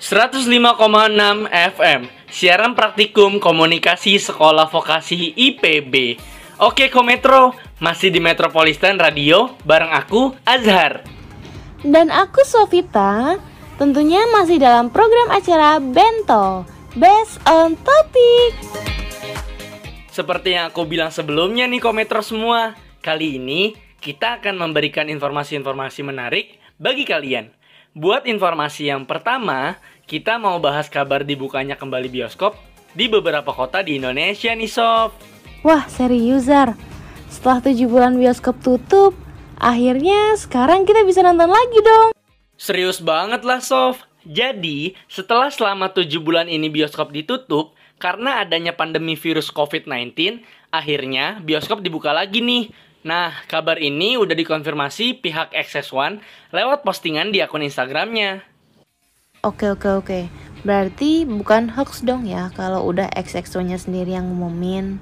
105,6 0.00 1.52
FM 1.76 2.08
Siaran 2.24 2.72
praktikum 2.72 3.36
komunikasi 3.36 4.16
sekolah 4.16 4.64
vokasi 4.72 5.36
IPB 5.36 6.24
Oke 6.56 6.88
Kometro, 6.88 7.52
masih 7.76 8.08
di 8.08 8.16
Metropolitan 8.24 8.96
Radio 8.96 9.60
bareng 9.68 9.92
aku 9.92 10.32
Azhar 10.48 11.04
Dan 11.84 12.08
aku 12.08 12.48
Sofita, 12.48 13.36
tentunya 13.76 14.24
masih 14.32 14.56
dalam 14.56 14.88
program 14.88 15.28
acara 15.36 15.76
Bento, 15.84 16.64
Based 16.96 17.36
on 17.44 17.76
Topic. 17.84 18.95
Seperti 20.16 20.56
yang 20.56 20.72
aku 20.72 20.88
bilang 20.88 21.12
sebelumnya 21.12 21.68
nih 21.68 21.76
Kometro 21.76 22.24
semua 22.24 22.72
Kali 23.04 23.36
ini 23.36 23.76
kita 24.00 24.40
akan 24.40 24.56
memberikan 24.56 25.12
informasi-informasi 25.12 26.00
menarik 26.08 26.56
bagi 26.80 27.04
kalian 27.04 27.52
Buat 27.92 28.24
informasi 28.24 28.88
yang 28.88 29.04
pertama, 29.04 29.76
kita 30.08 30.40
mau 30.40 30.56
bahas 30.56 30.88
kabar 30.88 31.20
dibukanya 31.20 31.76
kembali 31.76 32.08
bioskop 32.08 32.56
di 32.96 33.12
beberapa 33.12 33.52
kota 33.52 33.84
di 33.84 34.00
Indonesia 34.00 34.52
nih 34.52 34.68
Sof. 34.68 35.12
Wah, 35.60 35.84
serius 35.88 36.48
Zar. 36.48 36.76
Setelah 37.32 37.64
7 37.64 37.84
bulan 37.88 38.20
bioskop 38.20 38.56
tutup, 38.60 39.16
akhirnya 39.56 40.36
sekarang 40.36 40.84
kita 40.84 41.08
bisa 41.08 41.24
nonton 41.24 41.48
lagi 41.48 41.80
dong. 41.80 42.12
Serius 42.60 43.00
banget 43.00 43.44
lah 43.48 43.64
Sof. 43.64 44.04
Jadi, 44.28 44.92
setelah 45.08 45.48
selama 45.48 45.88
7 45.88 46.08
bulan 46.20 46.52
ini 46.52 46.68
bioskop 46.68 47.16
ditutup, 47.16 47.75
karena 47.96 48.44
adanya 48.44 48.76
pandemi 48.76 49.16
virus 49.16 49.48
COVID-19, 49.48 50.44
akhirnya 50.68 51.40
bioskop 51.40 51.80
dibuka 51.80 52.12
lagi 52.12 52.44
nih. 52.44 52.68
Nah, 53.06 53.30
kabar 53.46 53.78
ini 53.78 54.18
udah 54.18 54.34
dikonfirmasi 54.34 55.22
pihak 55.22 55.54
XS1 55.54 56.18
lewat 56.50 56.82
postingan 56.82 57.30
di 57.30 57.38
akun 57.38 57.62
Instagramnya. 57.62 58.42
Oke 59.46 59.70
oke 59.70 59.88
oke. 60.02 60.20
Berarti 60.66 61.22
bukan 61.22 61.70
hoax 61.70 62.02
dong 62.02 62.26
ya 62.26 62.50
kalau 62.58 62.82
udah 62.90 63.06
XXO-nya 63.14 63.78
sendiri 63.78 64.18
yang 64.18 64.26
ngumumin. 64.26 64.98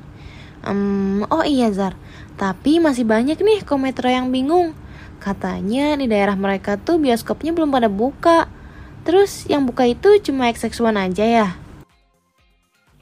Um, 0.64 1.24
oh 1.32 1.44
iya 1.44 1.72
Zar, 1.72 1.96
tapi 2.36 2.76
masih 2.76 3.08
banyak 3.08 3.40
nih 3.40 3.64
kometro 3.64 4.12
yang 4.12 4.28
bingung. 4.28 4.76
Katanya 5.16 5.96
di 5.96 6.04
daerah 6.04 6.36
mereka 6.36 6.76
tuh 6.76 7.00
bioskopnya 7.00 7.56
belum 7.56 7.72
pada 7.72 7.88
buka. 7.88 8.52
Terus 9.08 9.48
yang 9.48 9.64
buka 9.64 9.88
itu 9.88 10.20
cuma 10.20 10.52
XX1 10.52 10.92
aja 10.92 11.24
ya? 11.24 11.48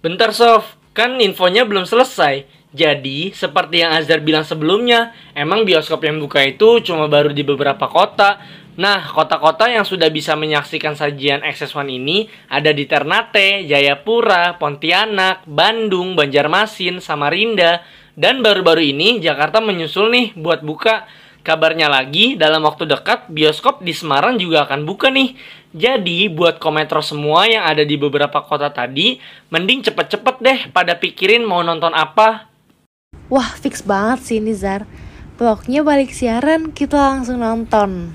Bentar 0.03 0.35
Sof, 0.35 0.75
kan 0.99 1.15
infonya 1.23 1.63
belum 1.63 1.87
selesai. 1.87 2.43
Jadi, 2.75 3.31
seperti 3.31 3.87
yang 3.87 3.95
Azhar 3.95 4.19
bilang 4.19 4.43
sebelumnya, 4.43 5.15
emang 5.31 5.63
bioskop 5.63 6.03
yang 6.03 6.19
buka 6.19 6.43
itu 6.43 6.83
cuma 6.83 7.07
baru 7.07 7.31
di 7.31 7.47
beberapa 7.47 7.87
kota. 7.87 8.43
Nah, 8.75 8.99
kota-kota 9.15 9.71
yang 9.71 9.87
sudah 9.87 10.11
bisa 10.11 10.35
menyaksikan 10.35 10.99
sajian 10.99 11.47
XS1 11.47 11.87
ini 11.87 12.27
ada 12.51 12.75
di 12.75 12.83
Ternate, 12.91 13.63
Jayapura, 13.63 14.59
Pontianak, 14.59 15.47
Bandung, 15.47 16.19
Banjarmasin, 16.19 16.99
Samarinda, 16.99 17.87
dan 18.19 18.43
baru-baru 18.43 18.83
ini 18.83 19.23
Jakarta 19.23 19.63
menyusul 19.63 20.11
nih 20.11 20.27
buat 20.35 20.67
buka. 20.67 21.07
Kabarnya 21.43 21.91
lagi, 21.91 22.39
dalam 22.39 22.63
waktu 22.63 22.87
dekat 22.87 23.27
bioskop 23.27 23.83
di 23.83 23.91
Semarang 23.91 24.39
juga 24.39 24.63
akan 24.63 24.87
buka 24.87 25.11
nih. 25.11 25.35
Jadi, 25.75 26.31
buat 26.31 26.63
kometro 26.63 27.03
semua 27.03 27.51
yang 27.51 27.67
ada 27.67 27.83
di 27.83 27.99
beberapa 27.99 28.47
kota 28.47 28.71
tadi, 28.71 29.19
mending 29.51 29.83
cepet-cepet 29.83 30.37
deh 30.39 30.61
pada 30.71 30.95
pikirin 30.95 31.43
mau 31.43 31.67
nonton 31.67 31.91
apa. 31.99 32.47
Wah, 33.27 33.51
fix 33.59 33.83
banget 33.83 34.23
sih 34.23 34.39
ini 34.39 34.55
Zar. 34.55 34.87
Pokoknya 35.35 35.83
balik 35.83 36.15
siaran 36.15 36.71
kita 36.71 36.95
langsung 36.95 37.43
nonton. 37.43 38.15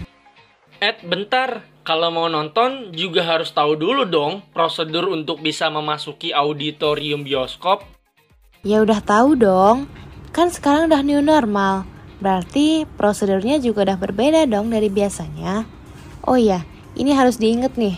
Ed, 0.80 1.04
bentar. 1.04 1.68
Kalau 1.84 2.12
mau 2.12 2.28
nonton 2.28 2.92
juga 2.96 3.24
harus 3.24 3.52
tahu 3.52 3.80
dulu 3.80 4.04
dong 4.04 4.44
prosedur 4.52 5.08
untuk 5.08 5.40
bisa 5.40 5.72
memasuki 5.72 6.36
auditorium 6.36 7.24
bioskop. 7.24 7.84
Ya 8.64 8.84
udah 8.84 9.00
tahu 9.00 9.40
dong. 9.40 9.88
Kan 10.36 10.52
sekarang 10.52 10.92
udah 10.92 11.00
new 11.04 11.24
normal. 11.24 11.97
Berarti 12.18 12.90
prosedurnya 12.98 13.62
juga 13.62 13.86
udah 13.86 13.98
berbeda 14.02 14.50
dong 14.50 14.74
dari 14.74 14.90
biasanya. 14.90 15.70
Oh 16.26 16.36
iya, 16.36 16.66
ini 16.98 17.14
harus 17.14 17.38
diinget 17.38 17.78
nih. 17.78 17.98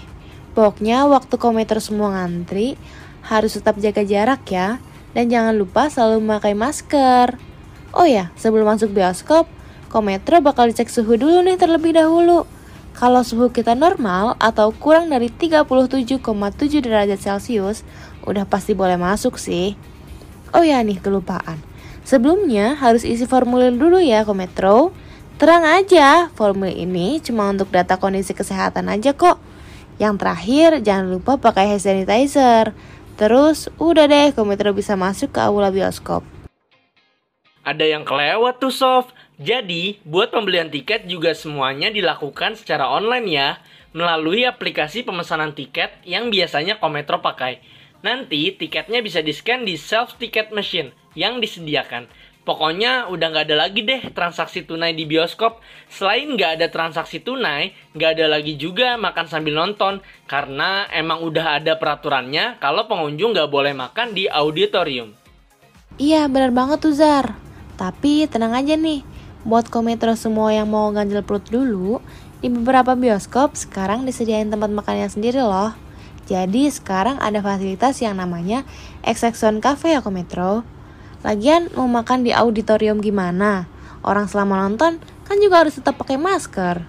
Pokoknya 0.52 1.08
waktu 1.08 1.40
kometer 1.40 1.80
semua 1.80 2.12
ngantri, 2.20 2.76
harus 3.24 3.56
tetap 3.56 3.80
jaga 3.80 4.04
jarak 4.04 4.44
ya. 4.52 4.84
Dan 5.16 5.32
jangan 5.32 5.56
lupa 5.58 5.90
selalu 5.90 6.22
memakai 6.22 6.54
masker. 6.54 7.40
Oh 7.96 8.06
ya, 8.06 8.30
sebelum 8.38 8.70
masuk 8.70 8.94
bioskop, 8.94 9.50
kometro 9.90 10.38
bakal 10.44 10.70
dicek 10.70 10.92
suhu 10.92 11.18
dulu 11.18 11.42
nih 11.42 11.58
terlebih 11.58 11.98
dahulu. 11.98 12.46
Kalau 12.94 13.24
suhu 13.24 13.50
kita 13.50 13.74
normal 13.74 14.36
atau 14.38 14.76
kurang 14.76 15.10
dari 15.10 15.32
37,7 15.32 16.84
derajat 16.84 17.18
Celcius, 17.18 17.88
udah 18.28 18.44
pasti 18.44 18.76
boleh 18.76 19.00
masuk 19.00 19.40
sih. 19.40 19.80
Oh 20.52 20.62
ya 20.62 20.84
nih, 20.84 21.00
kelupaan. 21.00 21.69
Sebelumnya 22.10 22.74
harus 22.74 23.06
isi 23.06 23.30
formulir 23.30 23.70
dulu 23.78 24.02
ya 24.02 24.26
Kometro. 24.26 24.90
Terang 25.38 25.62
aja, 25.62 26.34
formulir 26.34 26.74
ini 26.74 27.22
cuma 27.22 27.54
untuk 27.54 27.70
data 27.70 28.02
kondisi 28.02 28.34
kesehatan 28.34 28.90
aja 28.90 29.14
kok. 29.14 29.38
Yang 30.02 30.18
terakhir, 30.18 30.70
jangan 30.82 31.06
lupa 31.14 31.38
pakai 31.38 31.70
hand 31.70 31.86
sanitizer. 31.86 32.74
Terus, 33.14 33.70
udah 33.78 34.10
deh 34.10 34.34
Kometro 34.34 34.74
bisa 34.74 34.98
masuk 34.98 35.38
ke 35.38 35.38
aula 35.38 35.70
bioskop. 35.70 36.26
Ada 37.62 37.86
yang 37.86 38.10
kelewat 38.10 38.58
tuh 38.58 38.74
Sof. 38.74 39.14
Jadi, 39.38 40.02
buat 40.02 40.34
pembelian 40.34 40.74
tiket 40.74 41.06
juga 41.06 41.38
semuanya 41.38 41.94
dilakukan 41.94 42.58
secara 42.58 42.90
online 42.90 43.28
ya, 43.30 43.50
melalui 43.94 44.50
aplikasi 44.50 45.06
pemesanan 45.06 45.54
tiket 45.54 45.94
yang 46.10 46.34
biasanya 46.34 46.82
Kometro 46.82 47.22
pakai. 47.22 47.62
Nanti 48.02 48.50
tiketnya 48.58 49.06
bisa 49.06 49.22
di-scan 49.22 49.62
di 49.62 49.78
self 49.78 50.18
ticket 50.18 50.50
machine 50.50 50.90
yang 51.20 51.44
disediakan. 51.44 52.08
Pokoknya 52.48 53.12
udah 53.12 53.28
nggak 53.30 53.46
ada 53.52 53.68
lagi 53.68 53.84
deh 53.84 54.10
transaksi 54.16 54.64
tunai 54.64 54.96
di 54.96 55.04
bioskop. 55.04 55.60
Selain 55.92 56.26
nggak 56.26 56.58
ada 56.58 56.68
transaksi 56.72 57.20
tunai, 57.20 57.76
nggak 57.94 58.16
ada 58.16 58.26
lagi 58.32 58.56
juga 58.56 58.96
makan 58.96 59.28
sambil 59.28 59.54
nonton. 59.60 60.00
Karena 60.26 60.88
emang 60.90 61.22
udah 61.22 61.60
ada 61.60 61.76
peraturannya 61.76 62.58
kalau 62.64 62.88
pengunjung 62.88 63.36
nggak 63.36 63.52
boleh 63.52 63.76
makan 63.76 64.16
di 64.16 64.26
auditorium. 64.32 65.14
Iya 66.00 66.32
bener 66.32 66.56
banget 66.56 66.80
tuh 66.80 66.96
Zar. 66.96 67.36
Tapi 67.76 68.26
tenang 68.26 68.56
aja 68.56 68.74
nih, 68.74 69.04
buat 69.44 69.68
kometro 69.68 70.16
semua 70.16 70.56
yang 70.56 70.72
mau 70.72 70.90
ganjel 70.96 71.22
perut 71.22 71.44
dulu, 71.48 72.00
di 72.40 72.48
beberapa 72.48 72.96
bioskop 72.96 73.54
sekarang 73.60 74.08
disediain 74.08 74.48
tempat 74.48 74.72
makannya 74.72 75.12
sendiri 75.12 75.44
loh. 75.44 75.76
Jadi 76.26 76.72
sekarang 76.72 77.20
ada 77.20 77.44
fasilitas 77.44 78.00
yang 78.00 78.18
namanya 78.18 78.64
XX1 79.04 79.60
Cafe 79.60 79.98
ya 79.98 80.02
Kometro. 80.02 80.79
Lagian 81.20 81.68
mau 81.76 81.84
makan 81.84 82.24
di 82.24 82.32
auditorium 82.32 83.04
gimana? 83.04 83.68
Orang 84.08 84.32
selama 84.32 84.64
nonton 84.64 85.04
kan 85.28 85.38
juga 85.44 85.68
harus 85.68 85.76
tetap 85.76 86.00
pakai 86.00 86.16
masker. 86.16 86.88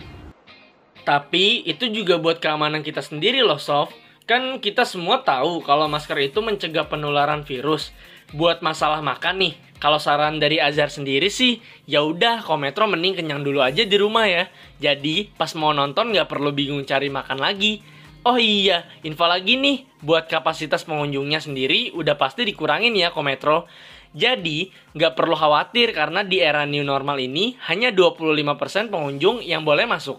Tapi 1.03 1.67
itu 1.67 1.91
juga 1.91 2.15
buat 2.23 2.39
keamanan 2.39 2.87
kita 2.87 3.03
sendiri 3.03 3.43
loh, 3.43 3.59
Sof. 3.59 3.91
Kan 4.31 4.63
kita 4.63 4.87
semua 4.87 5.27
tahu 5.27 5.67
kalau 5.67 5.91
masker 5.91 6.15
itu 6.23 6.39
mencegah 6.39 6.87
penularan 6.87 7.43
virus. 7.43 7.91
Buat 8.31 8.63
masalah 8.63 9.03
makan 9.03 9.43
nih, 9.43 9.55
kalau 9.83 9.99
saran 9.99 10.39
dari 10.39 10.63
Azhar 10.63 10.87
sendiri 10.95 11.27
sih, 11.27 11.59
ya 11.91 12.07
udah 12.07 12.47
Kometro 12.47 12.87
mending 12.87 13.19
kenyang 13.19 13.43
dulu 13.43 13.59
aja 13.59 13.83
di 13.83 13.97
rumah 13.99 14.31
ya. 14.31 14.47
Jadi 14.79 15.35
pas 15.35 15.51
mau 15.59 15.75
nonton 15.75 16.15
nggak 16.15 16.31
perlu 16.31 16.55
bingung 16.55 16.87
cari 16.87 17.11
makan 17.11 17.43
lagi. 17.43 17.83
Oh 18.23 18.39
iya, 18.39 18.87
info 19.03 19.27
lagi 19.27 19.59
nih, 19.59 19.89
buat 20.05 20.31
kapasitas 20.31 20.87
pengunjungnya 20.87 21.43
sendiri 21.43 21.91
udah 21.97 22.15
pasti 22.15 22.47
dikurangin 22.47 22.95
ya 22.95 23.11
Kometro. 23.11 23.67
Jadi, 24.11 24.75
nggak 24.99 25.15
perlu 25.15 25.39
khawatir 25.39 25.95
karena 25.95 26.27
di 26.27 26.43
era 26.43 26.67
new 26.67 26.83
normal 26.83 27.23
ini 27.23 27.55
hanya 27.71 27.95
25% 27.95 28.91
pengunjung 28.91 29.39
yang 29.47 29.63
boleh 29.63 29.87
masuk. 29.87 30.19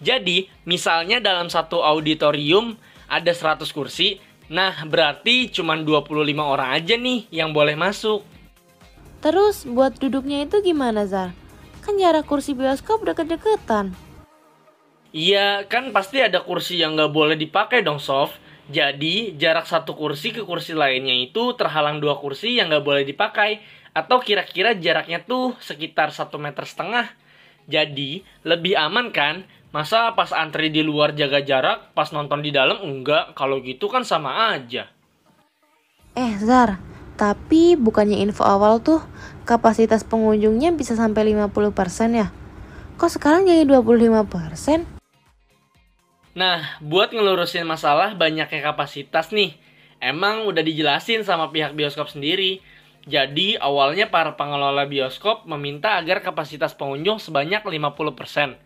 Jadi, 0.00 0.48
misalnya 0.68 1.20
dalam 1.24 1.48
satu 1.48 1.80
auditorium 1.80 2.76
ada 3.08 3.32
100 3.32 3.64
kursi, 3.72 4.20
nah 4.52 4.72
berarti 4.84 5.48
cuma 5.48 5.76
25 5.76 6.12
orang 6.40 6.68
aja 6.76 7.00
nih 7.00 7.32
yang 7.32 7.56
boleh 7.56 7.76
masuk. 7.80 8.20
Terus 9.20 9.68
buat 9.68 9.96
duduknya 9.96 10.44
itu 10.44 10.60
gimana 10.64 11.04
Zar? 11.04 11.32
Kan 11.80 11.96
jarak 11.96 12.28
kursi 12.28 12.52
bioskop 12.52 13.04
deket-deketan. 13.04 13.92
Iya, 15.10 15.64
kan 15.66 15.90
pasti 15.90 16.20
ada 16.22 16.44
kursi 16.44 16.80
yang 16.80 16.94
nggak 16.94 17.12
boleh 17.12 17.36
dipakai 17.36 17.82
dong, 17.82 17.98
Sof. 18.00 18.36
Jadi, 18.70 19.34
jarak 19.34 19.66
satu 19.66 19.98
kursi 19.98 20.30
ke 20.30 20.46
kursi 20.46 20.78
lainnya 20.78 21.10
itu 21.10 21.58
terhalang 21.58 21.98
dua 21.98 22.22
kursi 22.22 22.54
yang 22.54 22.70
nggak 22.70 22.86
boleh 22.86 23.02
dipakai. 23.02 23.58
Atau 23.90 24.22
kira-kira 24.22 24.78
jaraknya 24.78 25.18
tuh 25.26 25.58
sekitar 25.58 26.14
satu 26.14 26.38
meter 26.38 26.62
setengah. 26.62 27.10
Jadi, 27.66 28.22
lebih 28.46 28.78
aman 28.78 29.10
kan? 29.10 29.42
Masa 29.74 30.14
pas 30.14 30.30
antri 30.30 30.70
di 30.70 30.86
luar 30.86 31.14
jaga 31.18 31.42
jarak, 31.42 31.94
pas 31.94 32.14
nonton 32.14 32.42
di 32.42 32.54
dalam 32.54 32.78
enggak? 32.82 33.34
Kalau 33.34 33.58
gitu 33.58 33.90
kan 33.90 34.06
sama 34.06 34.54
aja. 34.54 34.86
Eh 36.14 36.34
Zar, 36.42 36.78
tapi 37.18 37.74
bukannya 37.74 38.22
info 38.22 38.46
awal 38.46 38.82
tuh 38.82 39.02
kapasitas 39.46 40.06
pengunjungnya 40.06 40.74
bisa 40.74 40.94
sampai 40.94 41.34
50% 41.34 42.14
ya? 42.14 42.30
Kok 42.98 43.10
sekarang 43.18 43.46
jadi 43.46 43.66
25%? 43.66 44.99
Nah, 46.40 46.80
buat 46.80 47.12
ngelurusin 47.12 47.68
masalah 47.68 48.16
banyaknya 48.16 48.64
kapasitas 48.64 49.28
nih, 49.28 49.60
emang 50.00 50.48
udah 50.48 50.64
dijelasin 50.64 51.20
sama 51.20 51.52
pihak 51.52 51.76
bioskop 51.76 52.08
sendiri. 52.08 52.64
Jadi, 53.04 53.60
awalnya 53.60 54.08
para 54.08 54.40
pengelola 54.40 54.88
bioskop 54.88 55.44
meminta 55.44 56.00
agar 56.00 56.24
kapasitas 56.24 56.72
pengunjung 56.72 57.20
sebanyak 57.20 57.60
50%. 57.60 58.56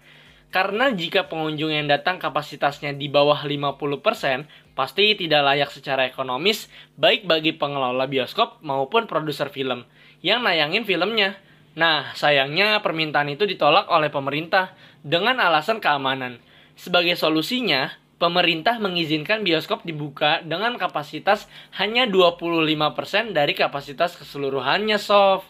Karena 0.55 0.87
jika 0.95 1.27
pengunjung 1.27 1.75
yang 1.75 1.91
datang 1.91 2.23
kapasitasnya 2.23 2.95
di 2.95 3.11
bawah 3.11 3.43
50%, 3.43 4.47
pasti 4.79 5.19
tidak 5.19 5.43
layak 5.43 5.75
secara 5.75 6.07
ekonomis 6.07 6.71
baik 6.95 7.27
bagi 7.27 7.59
pengelola 7.59 8.07
bioskop 8.07 8.63
maupun 8.63 9.11
produser 9.11 9.51
film 9.51 9.83
yang 10.23 10.47
nayangin 10.47 10.87
filmnya. 10.87 11.35
Nah, 11.75 12.15
sayangnya 12.15 12.79
permintaan 12.87 13.35
itu 13.35 13.51
ditolak 13.51 13.91
oleh 13.91 14.15
pemerintah 14.15 14.79
dengan 15.03 15.43
alasan 15.43 15.83
keamanan. 15.83 16.39
Sebagai 16.75 17.15
solusinya, 17.15 17.95
pemerintah 18.19 18.83
mengizinkan 18.83 19.47
bioskop 19.47 19.87
dibuka 19.87 20.43
dengan 20.43 20.75
kapasitas 20.75 21.47
hanya 21.79 22.07
25% 22.11 23.35
dari 23.35 23.55
kapasitas 23.55 24.19
keseluruhannya, 24.19 24.99
Sof. 24.99 25.47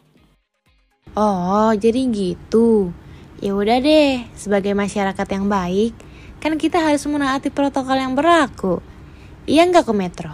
Oh, 1.14 1.70
jadi 1.72 2.04
gitu. 2.10 2.90
Ya 3.38 3.54
udah 3.54 3.78
deh, 3.78 4.24
sebagai 4.34 4.74
masyarakat 4.74 5.28
yang 5.30 5.46
baik, 5.46 5.94
kan 6.42 6.58
kita 6.58 6.82
harus 6.82 7.06
menaati 7.06 7.54
protokol 7.54 7.96
yang 7.96 8.18
berlaku. 8.18 8.82
Iya 9.46 9.68
nggak 9.68 9.86
ke 9.86 9.94
metro? 9.94 10.32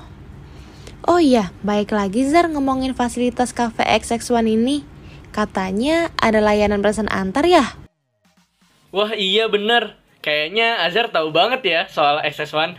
Oh 1.05 1.21
iya, 1.21 1.53
baik 1.61 1.93
lagi 1.93 2.25
Zar 2.29 2.49
ngomongin 2.49 2.97
fasilitas 2.97 3.53
cafe 3.53 3.83
XX1 3.83 4.47
ini. 4.47 4.87
Katanya 5.31 6.11
ada 6.17 6.43
layanan 6.43 6.83
pesan 6.83 7.07
antar 7.13 7.47
ya? 7.47 7.77
Wah 8.91 9.15
iya 9.15 9.47
bener, 9.47 10.00
Kayaknya 10.21 10.85
Azhar 10.85 11.09
tahu 11.09 11.33
banget 11.33 11.65
ya 11.65 11.81
soal 11.89 12.21
SS1. 12.21 12.77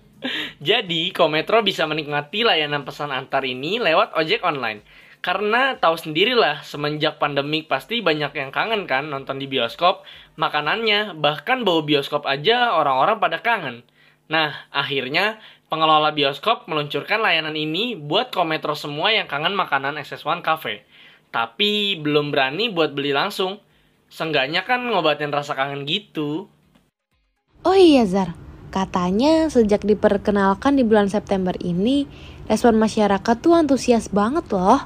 Jadi, 0.68 1.12
Kometro 1.12 1.60
bisa 1.60 1.84
menikmati 1.84 2.44
layanan 2.44 2.84
pesan 2.84 3.12
antar 3.12 3.44
ini 3.44 3.80
lewat 3.80 4.16
ojek 4.16 4.44
online. 4.44 4.84
Karena 5.24 5.80
tahu 5.80 5.96
sendirilah, 5.96 6.60
semenjak 6.60 7.16
pandemik 7.16 7.64
pasti 7.64 8.04
banyak 8.04 8.36
yang 8.36 8.52
kangen 8.52 8.84
kan 8.84 9.08
nonton 9.08 9.40
di 9.40 9.48
bioskop, 9.48 10.04
makanannya, 10.36 11.16
bahkan 11.16 11.64
bau 11.64 11.80
bioskop 11.80 12.28
aja 12.28 12.76
orang-orang 12.76 13.16
pada 13.16 13.40
kangen. 13.40 13.88
Nah, 14.28 14.68
akhirnya 14.68 15.40
pengelola 15.72 16.12
bioskop 16.12 16.68
meluncurkan 16.68 17.24
layanan 17.24 17.56
ini 17.56 17.96
buat 17.96 18.28
Kometro 18.28 18.76
semua 18.76 19.16
yang 19.16 19.24
kangen 19.24 19.56
makanan 19.56 19.96
SS1 19.96 20.44
Cafe. 20.44 20.84
Tapi 21.32 21.96
belum 22.00 22.28
berani 22.28 22.68
buat 22.68 22.92
beli 22.92 23.16
langsung. 23.16 23.64
Seenggaknya 24.12 24.68
kan 24.68 24.84
ngobatin 24.84 25.32
rasa 25.32 25.56
kangen 25.56 25.88
gitu. 25.88 26.52
Oh 27.64 27.72
iya 27.72 28.04
Zar, 28.04 28.36
katanya 28.68 29.48
sejak 29.48 29.88
diperkenalkan 29.88 30.76
di 30.76 30.84
bulan 30.84 31.08
September 31.08 31.56
ini, 31.64 32.04
respon 32.44 32.76
masyarakat 32.76 33.36
tuh 33.40 33.56
antusias 33.56 34.12
banget 34.12 34.44
loh. 34.52 34.84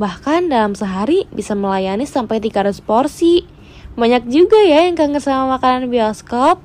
Bahkan 0.00 0.48
dalam 0.48 0.72
sehari 0.72 1.28
bisa 1.28 1.52
melayani 1.52 2.08
sampai 2.08 2.40
300 2.40 2.80
porsi. 2.80 3.44
banyak 3.96 4.28
juga 4.28 4.60
ya 4.60 4.84
yang 4.84 4.92
kangen 4.92 5.24
sama 5.24 5.56
makanan 5.56 5.88
bioskop. 5.88 6.60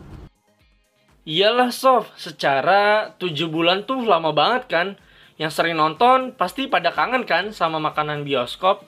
Iyalah 1.24 1.72
Sof, 1.72 2.12
secara 2.20 3.16
7 3.16 3.48
bulan 3.48 3.88
tuh 3.88 4.04
lama 4.04 4.36
banget 4.36 4.68
kan. 4.68 4.88
Yang 5.40 5.52
sering 5.60 5.80
nonton 5.80 6.36
pasti 6.36 6.68
pada 6.68 6.92
kangen 6.92 7.24
kan 7.24 7.56
sama 7.56 7.80
makanan 7.80 8.28
bioskop. 8.28 8.84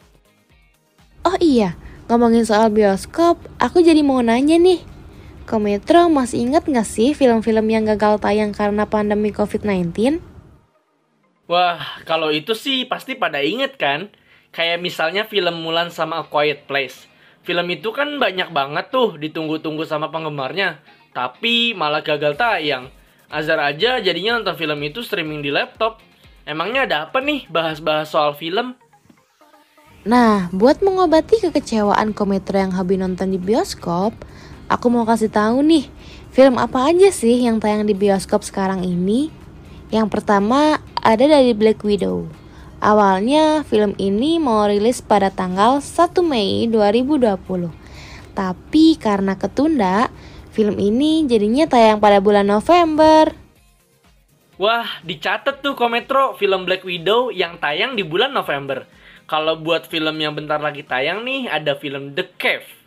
Oh 1.24 1.39
iya, 1.39 1.80
ngomongin 2.11 2.43
soal 2.43 2.68
bioskop, 2.68 3.39
aku 3.64 3.80
jadi 3.80 4.03
mau 4.03 4.20
nanya 4.20 4.59
nih. 4.59 4.93
Kometro 5.44 6.08
masih 6.08 6.48
ingat 6.48 6.66
gak 6.66 6.88
sih 6.88 7.12
film-film 7.12 7.68
yang 7.68 7.84
gagal 7.84 8.24
tayang 8.24 8.56
karena 8.56 8.88
pandemi 8.88 9.30
COVID-19? 9.30 10.20
Wah, 11.52 11.80
kalau 12.08 12.32
itu 12.32 12.56
sih 12.56 12.88
pasti 12.88 13.20
pada 13.20 13.44
inget 13.44 13.76
kan. 13.76 14.08
Kayak 14.54 14.80
misalnya 14.80 15.24
film 15.28 15.66
Mulan 15.66 15.89
sama 15.91 16.22
A 16.22 16.26
Quiet 16.26 16.70
Place. 16.70 17.10
Film 17.44 17.68
itu 17.74 17.91
kan 17.91 18.22
banyak 18.22 18.56
banget 18.56 18.88
tuh 18.88 19.20
ditunggu-tunggu 19.20 19.84
sama 19.84 20.08
penggemarnya, 20.08 20.80
tapi 21.12 21.76
malah 21.76 22.00
gagal 22.00 22.39
tayang. 22.39 22.88
Azar 23.28 23.60
aja 23.60 24.00
jadinya 24.00 24.39
nonton 24.39 24.56
film 24.56 24.80
itu 24.86 25.04
streaming 25.04 25.44
di 25.44 25.52
laptop. 25.52 26.00
Emangnya 26.48 26.88
ada 26.88 26.98
apa 27.10 27.20
nih 27.20 27.50
bahas-bahas 27.52 28.14
soal 28.14 28.38
film? 28.38 28.80
Nah, 30.04 30.52
buat 30.52 30.84
mengobati 30.84 31.39
kekecewaan 31.44 32.12
Kometro 32.12 32.60
yang 32.60 32.76
hobi 32.76 33.00
nonton 33.00 33.32
di 33.32 33.39
bioskop, 33.39 34.12
aku 34.74 34.90
mau 34.90 35.06
kasih 35.06 35.30
tahu 35.30 35.62
nih, 35.62 35.86
film 36.34 36.58
apa 36.58 36.90
aja 36.90 37.14
sih 37.14 37.46
yang 37.46 37.62
tayang 37.62 37.86
di 37.86 37.94
bioskop 37.94 38.42
sekarang 38.42 38.82
ini? 38.82 39.30
Yang 39.94 40.10
pertama 40.10 40.82
ada 40.98 41.30
dari 41.30 41.54
Black 41.54 41.86
Widow. 41.86 42.26
Awalnya 42.82 43.62
film 43.70 43.94
ini 44.02 44.42
mau 44.42 44.66
rilis 44.66 45.00
pada 45.00 45.30
tanggal 45.30 45.78
1 45.78 45.86
Mei 46.26 46.66
2020. 46.68 47.70
Tapi 48.34 48.98
karena 48.98 49.38
ketunda, 49.38 50.10
film 50.50 50.82
ini 50.82 51.24
jadinya 51.30 51.70
tayang 51.70 52.02
pada 52.02 52.18
bulan 52.18 52.50
November. 52.50 53.30
Wah, 54.58 54.90
dicatat 55.06 55.62
tuh 55.62 55.78
Kometro 55.78 56.34
film 56.36 56.66
Black 56.66 56.82
Widow 56.82 57.30
yang 57.30 57.62
tayang 57.62 57.94
di 57.94 58.02
bulan 58.02 58.34
November. 58.34 58.90
Kalau 59.30 59.56
buat 59.62 59.88
film 59.88 60.20
yang 60.20 60.34
bentar 60.36 60.60
lagi 60.60 60.84
tayang 60.84 61.24
nih, 61.24 61.48
ada 61.48 61.78
film 61.80 62.12
The 62.18 62.28
Cave 62.36 62.83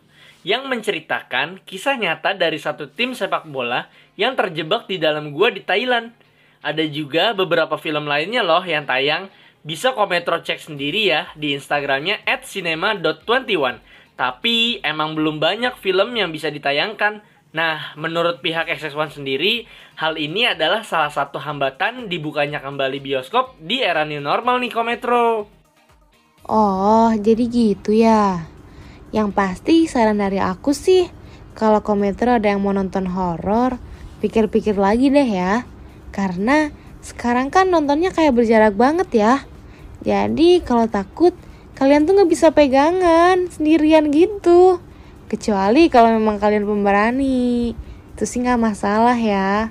yang 0.47 0.71
menceritakan 0.71 1.59
kisah 1.67 1.99
nyata 1.99 2.31
dari 2.31 2.55
satu 2.55 2.87
tim 2.87 3.11
sepak 3.11 3.51
bola 3.51 3.91
yang 4.15 4.39
terjebak 4.39 4.87
di 4.87 4.95
dalam 4.95 5.35
gua 5.35 5.51
di 5.51 5.59
Thailand. 5.59 6.15
Ada 6.63 6.87
juga 6.87 7.35
beberapa 7.35 7.75
film 7.75 8.07
lainnya 8.07 8.47
loh 8.47 8.63
yang 8.63 8.87
tayang 8.87 9.27
bisa 9.67 9.91
Kometro 9.91 10.39
cek 10.39 10.63
sendiri 10.63 11.11
ya 11.11 11.27
di 11.35 11.51
Instagramnya 11.51 12.23
at 12.23 12.47
cinema.21. 12.47 13.83
Tapi 14.15 14.79
emang 14.87 15.19
belum 15.19 15.43
banyak 15.43 15.75
film 15.83 16.15
yang 16.15 16.31
bisa 16.31 16.47
ditayangkan. 16.47 17.19
Nah, 17.51 17.91
menurut 17.99 18.39
pihak 18.39 18.71
XX1 18.71 19.19
sendiri, 19.19 19.67
hal 19.99 20.15
ini 20.15 20.47
adalah 20.47 20.87
salah 20.87 21.11
satu 21.11 21.43
hambatan 21.43 22.07
dibukanya 22.07 22.63
kembali 22.63 23.03
bioskop 23.03 23.59
di 23.59 23.83
era 23.83 24.07
new 24.07 24.23
normal 24.23 24.63
nih 24.63 24.71
Kometro. 24.71 25.51
Oh, 26.47 27.11
jadi 27.19 27.43
gitu 27.51 27.91
ya. 27.91 28.56
Yang 29.15 29.29
pasti 29.31 29.75
saran 29.87 30.19
dari 30.19 30.37
aku 30.41 30.75
sih, 30.75 31.07
kalau 31.55 31.81
Kometro 31.81 32.37
ada 32.37 32.51
yang 32.51 32.61
mau 32.61 32.75
nonton 32.75 33.07
horor, 33.07 33.79
pikir-pikir 34.19 34.75
lagi 34.75 35.07
deh 35.09 35.25
ya. 35.25 35.63
Karena 36.11 36.69
sekarang 36.99 37.47
kan 37.47 37.71
nontonnya 37.71 38.11
kayak 38.11 38.35
berjarak 38.35 38.75
banget 38.75 39.09
ya. 39.15 39.33
Jadi 40.03 40.61
kalau 40.61 40.85
takut 40.85 41.33
kalian 41.77 42.05
tuh 42.05 42.17
nggak 42.17 42.31
bisa 42.31 42.51
pegangan 42.51 43.47
sendirian 43.49 44.11
gitu. 44.11 44.81
Kecuali 45.27 45.87
kalau 45.87 46.13
memang 46.13 46.37
kalian 46.37 46.67
pemberani. 46.67 47.73
Itu 48.13 48.23
sih 48.25 48.41
nggak 48.41 48.61
masalah 48.61 49.17
ya. 49.17 49.69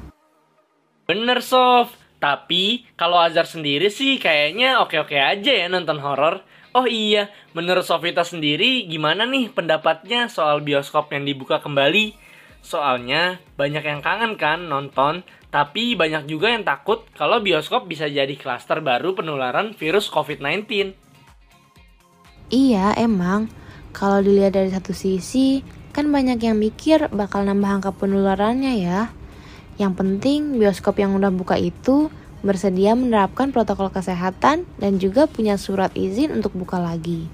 Bener 1.07 1.39
Sof, 1.39 1.95
tapi 2.19 2.87
kalau 2.99 3.23
Azhar 3.23 3.47
sendiri 3.47 3.91
sih 3.93 4.19
kayaknya 4.19 4.83
oke-oke 4.83 5.15
aja 5.15 5.53
ya 5.55 5.67
nonton 5.71 6.03
horor. 6.03 6.43
Oh 6.77 6.85
iya, 6.85 7.33
menurut 7.57 7.89
Sofita 7.89 8.21
sendiri 8.21 8.85
gimana 8.85 9.25
nih 9.25 9.49
pendapatnya 9.49 10.29
soal 10.29 10.61
bioskop 10.61 11.09
yang 11.09 11.25
dibuka 11.25 11.57
kembali? 11.57 12.13
Soalnya 12.61 13.41
banyak 13.57 13.81
yang 13.81 14.05
kangen 14.05 14.37
kan 14.37 14.69
nonton, 14.69 15.25
tapi 15.49 15.97
banyak 15.97 16.29
juga 16.29 16.53
yang 16.53 16.69
takut 16.69 17.09
kalau 17.17 17.41
bioskop 17.41 17.89
bisa 17.89 18.13
jadi 18.13 18.37
klaster 18.37 18.85
baru 18.85 19.17
penularan 19.17 19.73
virus 19.73 20.13
COVID-19. 20.13 20.93
Iya, 22.53 22.93
emang. 23.01 23.49
Kalau 23.97 24.21
dilihat 24.21 24.53
dari 24.53 24.69
satu 24.69 24.93
sisi, 24.93 25.65
kan 25.97 26.13
banyak 26.13 26.45
yang 26.45 26.61
mikir 26.61 27.09
bakal 27.09 27.49
nambah 27.49 27.81
angka 27.81 27.97
penularannya 27.97 28.85
ya. 28.85 29.09
Yang 29.81 29.93
penting 29.97 30.61
bioskop 30.61 31.01
yang 31.01 31.17
udah 31.17 31.33
buka 31.33 31.57
itu 31.57 32.13
bersedia 32.47 32.95
menerapkan 32.95 33.51
protokol 33.51 33.91
kesehatan 33.91 34.65
dan 34.79 34.93
juga 35.03 35.27
punya 35.27 35.59
surat 35.59 35.91
izin 35.99 36.31
untuk 36.33 36.55
buka 36.55 36.79
lagi. 36.79 37.27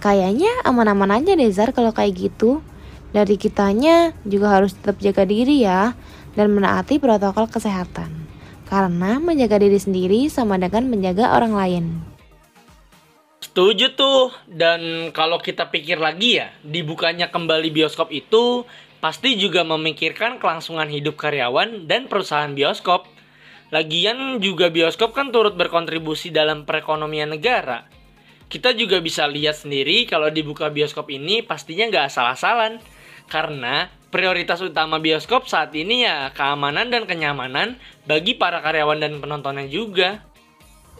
Kayaknya 0.00 0.52
aman-aman 0.68 1.20
aja 1.20 1.32
deh 1.36 1.50
Zar 1.52 1.72
kalau 1.72 1.92
kayak 1.96 2.16
gitu. 2.16 2.60
Dari 3.10 3.34
kitanya 3.34 4.14
juga 4.22 4.54
harus 4.54 4.76
tetap 4.76 5.02
jaga 5.02 5.26
diri 5.26 5.66
ya 5.66 5.98
dan 6.38 6.54
menaati 6.54 7.02
protokol 7.02 7.50
kesehatan. 7.50 8.08
Karena 8.70 9.18
menjaga 9.18 9.58
diri 9.58 9.82
sendiri 9.82 10.30
sama 10.30 10.54
dengan 10.54 10.86
menjaga 10.86 11.34
orang 11.34 11.52
lain. 11.58 11.84
Setuju 13.42 13.98
tuh. 13.98 14.30
Dan 14.46 15.10
kalau 15.10 15.42
kita 15.42 15.68
pikir 15.74 15.98
lagi 15.98 16.38
ya, 16.38 16.54
dibukanya 16.62 17.34
kembali 17.34 17.74
bioskop 17.74 18.14
itu 18.14 18.62
pasti 19.02 19.34
juga 19.34 19.66
memikirkan 19.66 20.38
kelangsungan 20.38 20.86
hidup 20.86 21.18
karyawan 21.18 21.90
dan 21.90 22.06
perusahaan 22.06 22.52
bioskop. 22.54 23.10
Lagian 23.70 24.42
juga 24.42 24.66
bioskop 24.66 25.14
kan 25.14 25.30
turut 25.30 25.54
berkontribusi 25.54 26.34
dalam 26.34 26.66
perekonomian 26.66 27.30
negara. 27.30 27.86
Kita 28.50 28.74
juga 28.74 28.98
bisa 28.98 29.30
lihat 29.30 29.62
sendiri 29.62 30.10
kalau 30.10 30.26
dibuka 30.26 30.66
bioskop 30.74 31.06
ini 31.06 31.38
pastinya 31.46 31.86
nggak 31.86 32.10
asal-asalan. 32.10 32.82
Karena 33.30 33.86
prioritas 34.10 34.58
utama 34.58 34.98
bioskop 34.98 35.46
saat 35.46 35.70
ini 35.78 36.02
ya 36.02 36.34
keamanan 36.34 36.90
dan 36.90 37.06
kenyamanan 37.06 37.78
bagi 38.10 38.34
para 38.34 38.58
karyawan 38.58 38.98
dan 38.98 39.22
penontonnya 39.22 39.70
juga. 39.70 40.26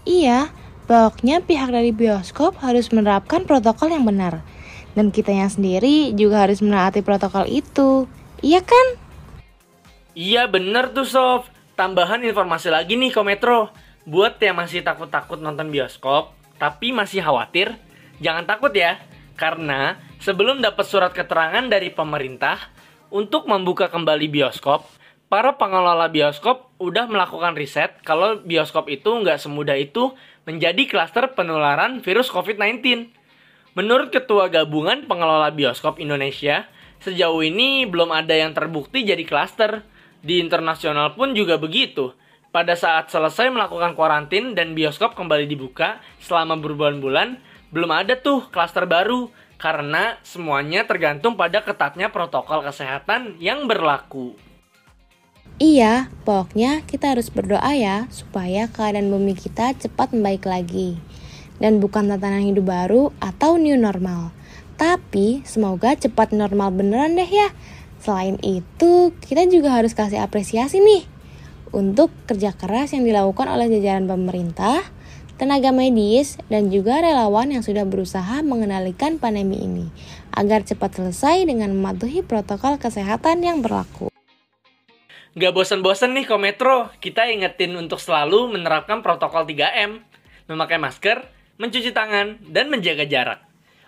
Iya, 0.07 0.55
pokoknya 0.87 1.43
pihak 1.43 1.75
dari 1.75 1.91
bioskop 1.91 2.55
harus 2.63 2.95
menerapkan 2.95 3.51
protokol 3.51 3.91
yang 3.91 4.07
benar. 4.07 4.47
Dan 4.95 5.11
kitanya 5.11 5.51
sendiri 5.51 6.15
juga 6.15 6.47
harus 6.47 6.63
menaati 6.63 7.03
protokol 7.03 7.51
itu. 7.51 8.07
Iya 8.47 8.63
kan? 8.63 8.87
Iya 10.15 10.47
bener 10.47 10.95
tuh 10.95 11.07
Sof. 11.07 11.51
Tambahan 11.81 12.21
informasi 12.21 12.69
lagi 12.69 12.93
nih 13.01 13.09
Kometro. 13.09 13.73
Buat 14.05 14.37
yang 14.45 14.61
masih 14.61 14.85
takut-takut 14.85 15.41
nonton 15.41 15.73
bioskop, 15.73 16.37
tapi 16.61 16.93
masih 16.93 17.25
khawatir, 17.25 17.73
jangan 18.21 18.45
takut 18.45 18.69
ya. 18.77 19.01
Karena 19.33 19.97
sebelum 20.21 20.61
dapat 20.61 20.85
surat 20.85 21.09
keterangan 21.17 21.65
dari 21.73 21.89
pemerintah 21.89 22.69
untuk 23.09 23.49
membuka 23.49 23.89
kembali 23.89 24.29
bioskop, 24.29 24.85
para 25.33 25.57
pengelola 25.57 26.13
bioskop 26.13 26.69
udah 26.77 27.09
melakukan 27.09 27.57
riset 27.57 27.97
kalau 28.05 28.45
bioskop 28.45 28.93
itu 28.93 29.09
nggak 29.09 29.41
semudah 29.41 29.81
itu 29.81 30.13
menjadi 30.45 30.85
klaster 30.85 31.33
penularan 31.33 32.05
virus 32.05 32.29
COVID-19. 32.29 33.09
Menurut 33.73 34.13
Ketua 34.13 34.53
Gabungan 34.53 35.09
Pengelola 35.09 35.49
Bioskop 35.49 35.97
Indonesia, 35.97 36.69
sejauh 37.01 37.41
ini 37.41 37.89
belum 37.89 38.13
ada 38.13 38.37
yang 38.37 38.53
terbukti 38.53 39.01
jadi 39.01 39.25
klaster. 39.25 39.81
Di 40.21 40.41
internasional 40.41 41.17
pun 41.17 41.33
juga 41.33 41.57
begitu. 41.57 42.13
Pada 42.51 42.75
saat 42.75 43.09
selesai 43.09 43.49
melakukan 43.49 43.95
kuarantin 43.95 44.59
dan 44.59 44.75
bioskop 44.75 45.15
kembali 45.15 45.47
dibuka 45.47 46.03
selama 46.19 46.59
berbulan-bulan, 46.59 47.39
belum 47.71 47.91
ada 47.95 48.19
tuh 48.19 48.51
klaster 48.51 48.85
baru 48.91 49.31
karena 49.61 50.19
semuanya 50.25 50.89
tergantung 50.89 51.37
pada 51.37 51.63
ketatnya 51.63 52.11
protokol 52.11 52.65
kesehatan 52.67 53.39
yang 53.39 53.69
berlaku. 53.71 54.35
Iya, 55.61 56.09
pokoknya 56.25 56.81
kita 56.89 57.13
harus 57.13 57.29
berdoa 57.29 57.77
ya 57.77 58.09
supaya 58.09 58.65
keadaan 58.73 59.13
bumi 59.13 59.37
kita 59.37 59.77
cepat 59.77 60.17
membaik 60.17 60.49
lagi. 60.49 60.97
Dan 61.61 61.85
bukan 61.85 62.09
tatanan 62.09 62.49
hidup 62.49 62.65
baru 62.73 63.13
atau 63.21 63.61
new 63.61 63.77
normal. 63.77 64.33
Tapi 64.81 65.45
semoga 65.45 65.93
cepat 65.93 66.33
normal 66.33 66.73
beneran 66.73 67.13
deh 67.13 67.29
ya. 67.29 67.53
Selain 68.01 68.41
itu, 68.41 69.13
kita 69.21 69.45
juga 69.53 69.77
harus 69.77 69.93
kasih 69.93 70.25
apresiasi 70.25 70.81
nih 70.81 71.05
untuk 71.71 72.09
kerja 72.25 72.57
keras 72.57 72.97
yang 72.97 73.05
dilakukan 73.05 73.47
oleh 73.47 73.69
jajaran 73.69 74.09
pemerintah, 74.09 74.83
tenaga 75.37 75.71
medis, 75.71 76.41
dan 76.49 76.73
juga 76.73 77.05
relawan 77.05 77.53
yang 77.53 77.61
sudah 77.61 77.85
berusaha 77.85 78.41
mengendalikan 78.41 79.21
pandemi 79.21 79.61
ini 79.61 79.87
agar 80.33 80.65
cepat 80.65 80.97
selesai 80.97 81.45
dengan 81.45 81.77
mematuhi 81.77 82.25
protokol 82.25 82.81
kesehatan 82.81 83.45
yang 83.45 83.61
berlaku. 83.61 84.09
Gak 85.39 85.55
bosan-bosan 85.55 86.17
nih 86.17 86.27
Kometro, 86.27 86.91
kita 86.99 87.31
ingetin 87.31 87.79
untuk 87.79 88.03
selalu 88.03 88.51
menerapkan 88.51 88.99
protokol 88.99 89.47
3M, 89.47 90.03
memakai 90.51 90.81
masker, 90.83 91.23
mencuci 91.61 91.95
tangan, 91.95 92.43
dan 92.51 92.67
menjaga 92.67 93.07
jarak. 93.07 93.41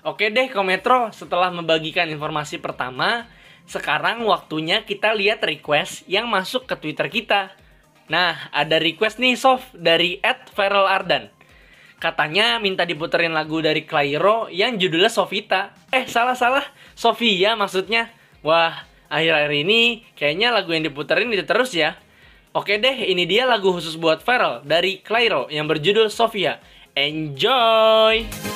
Oke 0.07 0.31
deh 0.31 0.47
Kometro, 0.55 1.11
setelah 1.11 1.51
membagikan 1.51 2.07
informasi 2.07 2.63
pertama, 2.63 3.27
sekarang 3.67 4.25
waktunya 4.29 4.85
kita 4.85 5.15
lihat 5.17 5.41
request 5.45 6.05
yang 6.11 6.29
masuk 6.29 6.69
ke 6.69 6.75
Twitter 6.77 7.09
kita. 7.09 7.55
Nah, 8.11 8.37
ada 8.53 8.77
request 8.77 9.23
nih 9.23 9.39
Sof 9.39 9.65
dari 9.73 10.21
@ferrelardan. 10.53 11.33
Katanya 12.03 12.59
minta 12.59 12.83
diputerin 12.83 13.31
lagu 13.31 13.63
dari 13.63 13.87
Clairo 13.87 14.51
yang 14.51 14.75
judulnya 14.75 15.07
Sofita. 15.07 15.71
Eh, 15.95 16.11
salah-salah. 16.11 16.67
Sofia 16.99 17.55
maksudnya. 17.55 18.11
Wah, 18.43 18.75
akhir-akhir 19.07 19.55
ini 19.55 20.03
kayaknya 20.19 20.51
lagu 20.51 20.75
yang 20.75 20.83
diputerin 20.83 21.31
itu 21.31 21.47
terus 21.47 21.71
ya. 21.71 21.95
Oke 22.53 22.77
deh, 22.77 23.09
ini 23.09 23.25
dia 23.25 23.49
lagu 23.49 23.73
khusus 23.73 23.97
buat 23.97 24.21
Feral 24.21 24.61
dari 24.67 25.01
Clairo 25.01 25.49
yang 25.49 25.71
berjudul 25.71 26.11
Sofia. 26.13 26.61
Enjoy! 26.93 28.52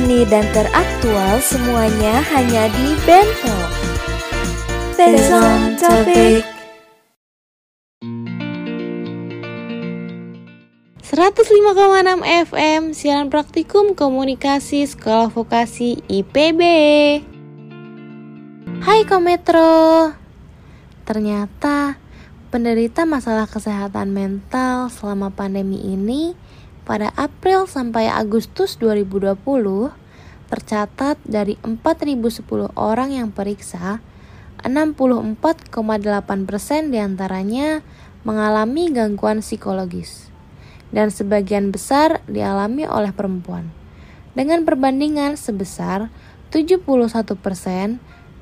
terkini 0.00 0.24
dan 0.24 0.48
teraktual 0.56 1.44
semuanya 1.44 2.24
hanya 2.32 2.72
di 2.72 2.96
Bento. 3.04 3.56
Bento 4.96 5.44
Topik 5.76 6.40
105,6 11.04 12.24
FM 12.24 12.82
siaran 12.96 13.28
praktikum 13.28 13.92
komunikasi 13.92 14.88
sekolah 14.88 15.28
vokasi 15.28 16.00
IPB. 16.08 16.60
Hai 18.80 19.04
Kometro. 19.04 20.16
Ternyata 21.04 22.00
penderita 22.48 23.04
masalah 23.04 23.44
kesehatan 23.44 24.16
mental 24.16 24.88
selama 24.88 25.28
pandemi 25.28 25.76
ini 25.84 26.32
pada 26.90 27.14
April 27.14 27.70
sampai 27.70 28.10
Agustus 28.10 28.74
2020 28.82 29.38
tercatat 30.50 31.22
dari 31.22 31.54
4.010 31.62 32.74
orang 32.74 33.14
yang 33.14 33.30
periksa, 33.30 34.02
64,8% 34.66 35.70
di 36.90 36.98
antaranya 36.98 37.86
mengalami 38.26 38.90
gangguan 38.90 39.38
psikologis 39.38 40.34
dan 40.90 41.14
sebagian 41.14 41.70
besar 41.70 42.26
dialami 42.26 42.90
oleh 42.90 43.14
perempuan. 43.14 43.70
Dengan 44.34 44.66
perbandingan 44.66 45.38
sebesar 45.38 46.10
71% 46.50 47.38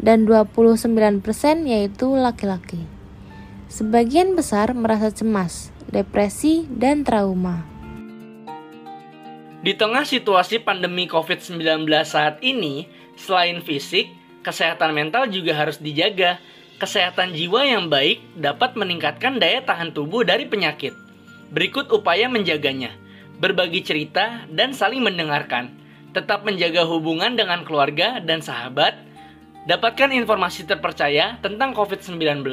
dan 0.00 0.18
29% 0.24 1.20
yaitu 1.68 2.08
laki-laki. 2.16 2.80
Sebagian 3.68 4.32
besar 4.32 4.72
merasa 4.72 5.12
cemas, 5.12 5.68
depresi, 5.92 6.64
dan 6.72 7.04
trauma. 7.04 7.77
Di 9.58 9.74
tengah 9.74 10.06
situasi 10.06 10.62
pandemi 10.62 11.10
COVID-19 11.10 11.82
saat 12.06 12.38
ini, 12.46 12.86
selain 13.18 13.58
fisik, 13.58 14.06
kesehatan 14.46 14.94
mental 14.94 15.26
juga 15.26 15.50
harus 15.58 15.82
dijaga. 15.82 16.38
Kesehatan 16.78 17.34
jiwa 17.34 17.66
yang 17.66 17.90
baik 17.90 18.22
dapat 18.38 18.78
meningkatkan 18.78 19.42
daya 19.42 19.58
tahan 19.66 19.90
tubuh 19.90 20.22
dari 20.22 20.46
penyakit. 20.46 20.94
Berikut 21.50 21.90
upaya 21.90 22.30
menjaganya. 22.30 22.94
Berbagi 23.42 23.82
cerita 23.82 24.46
dan 24.46 24.70
saling 24.70 25.02
mendengarkan. 25.02 25.74
Tetap 26.14 26.46
menjaga 26.46 26.86
hubungan 26.86 27.34
dengan 27.34 27.66
keluarga 27.66 28.22
dan 28.22 28.38
sahabat. 28.38 28.94
Dapatkan 29.66 30.14
informasi 30.14 30.70
terpercaya 30.70 31.34
tentang 31.42 31.74
COVID-19, 31.74 32.46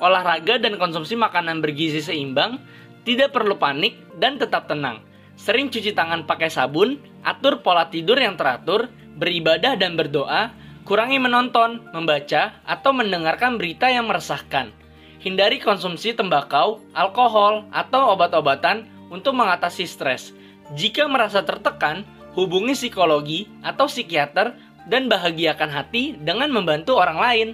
olahraga 0.00 0.56
dan 0.56 0.80
konsumsi 0.80 1.20
makanan 1.20 1.60
bergizi 1.60 2.00
seimbang, 2.00 2.64
tidak 3.04 3.36
perlu 3.36 3.60
panik 3.60 4.00
dan 4.16 4.40
tetap 4.40 4.72
tenang 4.72 5.04
Sering 5.44 5.68
cuci 5.68 5.92
tangan 5.92 6.24
pakai 6.24 6.48
sabun, 6.48 6.96
atur 7.20 7.60
pola 7.60 7.92
tidur 7.92 8.16
yang 8.16 8.32
teratur, 8.32 8.88
beribadah 9.20 9.76
dan 9.76 9.92
berdoa, 9.92 10.48
kurangi 10.88 11.20
menonton, 11.20 11.84
membaca, 11.92 12.56
atau 12.64 12.96
mendengarkan 12.96 13.60
berita 13.60 13.92
yang 13.92 14.08
meresahkan. 14.08 14.72
Hindari 15.20 15.60
konsumsi 15.60 16.16
tembakau, 16.16 16.80
alkohol, 16.96 17.68
atau 17.76 18.16
obat-obatan 18.16 18.88
untuk 19.12 19.36
mengatasi 19.36 19.84
stres. 19.84 20.32
Jika 20.72 21.12
merasa 21.12 21.44
tertekan, 21.44 22.08
hubungi 22.32 22.72
psikologi 22.72 23.44
atau 23.60 23.84
psikiater 23.84 24.56
dan 24.88 25.12
bahagiakan 25.12 25.68
hati 25.68 26.16
dengan 26.24 26.56
membantu 26.56 26.96
orang 26.96 27.20
lain. 27.20 27.48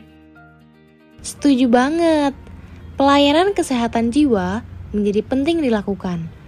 Setuju 1.26 1.66
banget. 1.66 2.38
Pelayanan 2.94 3.50
kesehatan 3.50 4.14
jiwa 4.14 4.62
menjadi 4.94 5.26
penting 5.26 5.58
dilakukan. 5.58 6.39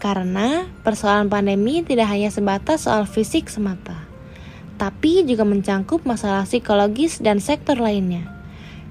Karena 0.00 0.64
persoalan 0.80 1.28
pandemi 1.28 1.84
tidak 1.84 2.08
hanya 2.08 2.32
sebatas 2.32 2.88
soal 2.88 3.04
fisik 3.04 3.52
semata, 3.52 4.08
tapi 4.80 5.20
juga 5.28 5.44
mencangkup 5.44 6.08
masalah 6.08 6.48
psikologis 6.48 7.20
dan 7.20 7.36
sektor 7.36 7.76
lainnya. 7.76 8.24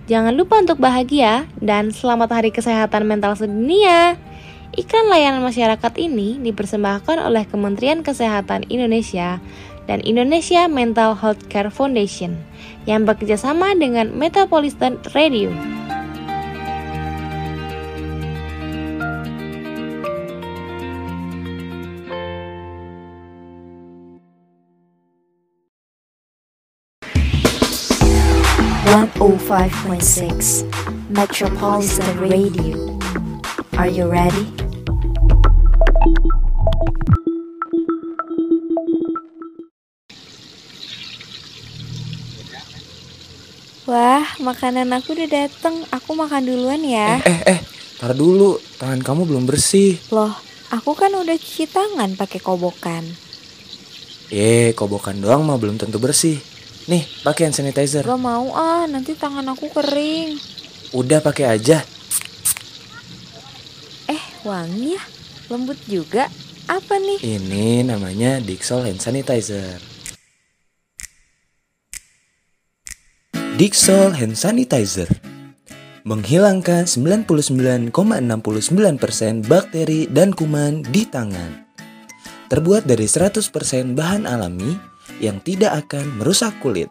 Jangan 0.06 0.38
lupa 0.38 0.62
untuk 0.62 0.78
bahagia 0.78 1.50
dan 1.58 1.90
selamat 1.90 2.30
Hari 2.30 2.54
Kesehatan 2.54 3.10
Mental 3.10 3.34
Sedunia. 3.34 4.22
Iklan 4.78 5.10
layanan 5.10 5.42
masyarakat 5.42 5.94
ini 5.98 6.38
dipersembahkan 6.46 7.26
oleh 7.26 7.42
Kementerian 7.50 8.06
Kesehatan 8.06 8.70
Indonesia 8.70 9.42
dan 9.90 10.06
Indonesia 10.06 10.70
Mental 10.70 11.18
Health 11.18 11.50
Care 11.50 11.74
Foundation 11.74 12.38
yang 12.86 13.10
bekerjasama 13.10 13.74
dengan 13.74 14.14
Metropolitan 14.14 15.02
Radio. 15.18 15.50
One 29.50 29.66
oh 29.66 29.66
five 29.66 29.78
point 29.82 30.06
six 30.06 30.62
Metropolitan 31.10 32.22
Radio. 32.22 33.02
Are 33.82 33.90
you 33.90 34.06
ready? 34.06 34.46
Wah, 43.90 44.22
makanan 44.38 44.94
aku 44.94 45.18
udah 45.18 45.26
dateng. 45.26 45.82
Aku 45.98 46.14
makan 46.14 46.46
duluan 46.46 46.86
ya. 46.86 47.18
Eh, 47.26 47.58
eh, 47.58 47.60
tar 47.98 48.14
dulu. 48.14 48.62
Tangan 48.78 49.02
kamu 49.02 49.34
belum 49.34 49.50
bersih. 49.50 49.98
Loh, 50.14 50.38
aku 50.70 50.94
kan 50.94 51.10
udah 51.10 51.34
cuci 51.34 51.66
tangan 51.66 52.14
pakai 52.14 52.38
kobokan. 52.38 53.02
Eh, 54.30 54.78
kobokan 54.78 55.18
doang 55.18 55.42
mah 55.42 55.58
belum 55.58 55.82
tentu 55.82 55.98
bersih. 55.98 56.38
Nih, 56.90 57.06
pakai 57.22 57.46
hand 57.46 57.56
sanitizer. 57.62 58.02
Gak 58.02 58.18
mau 58.18 58.50
ah, 58.58 58.90
nanti 58.90 59.14
tangan 59.14 59.46
aku 59.54 59.70
kering. 59.70 60.42
Udah 60.98 61.22
pakai 61.22 61.62
aja. 61.62 61.86
Eh, 64.10 64.24
wangi 64.42 64.98
ya? 64.98 65.04
Lembut 65.54 65.78
juga. 65.86 66.26
Apa 66.66 66.98
nih? 66.98 67.22
Ini 67.22 67.86
namanya 67.86 68.42
Dixol 68.42 68.90
hand 68.90 69.06
sanitizer. 69.06 69.78
Dixol 73.62 74.18
hand 74.18 74.34
sanitizer 74.34 75.06
menghilangkan 76.10 76.90
99,69% 76.90 77.94
bakteri 79.46 80.10
dan 80.10 80.34
kuman 80.34 80.82
di 80.90 81.06
tangan. 81.06 81.70
Terbuat 82.50 82.90
dari 82.90 83.06
100% 83.06 83.94
bahan 83.94 84.26
alami 84.26 84.89
yang 85.22 85.38
tidak 85.46 85.86
akan 85.86 86.18
merusak 86.18 86.56
kulit. 86.64 86.90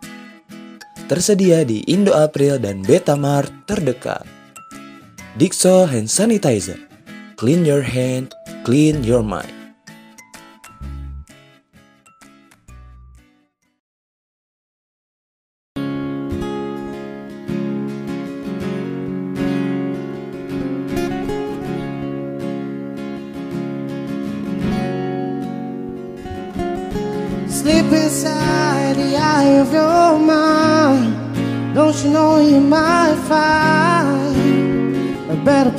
Tersedia 1.09 1.65
di 1.65 1.83
Indo 1.89 2.13
April 2.13 2.61
dan 2.61 2.85
Betamart 2.85 3.51
terdekat. 3.65 4.29
Dixol 5.41 5.89
hand 5.89 6.07
sanitizer. 6.13 6.79
Clean 7.41 7.65
your 7.65 7.83
hand, 7.83 8.37
clean 8.63 9.01
your 9.03 9.25
mind. 9.25 9.58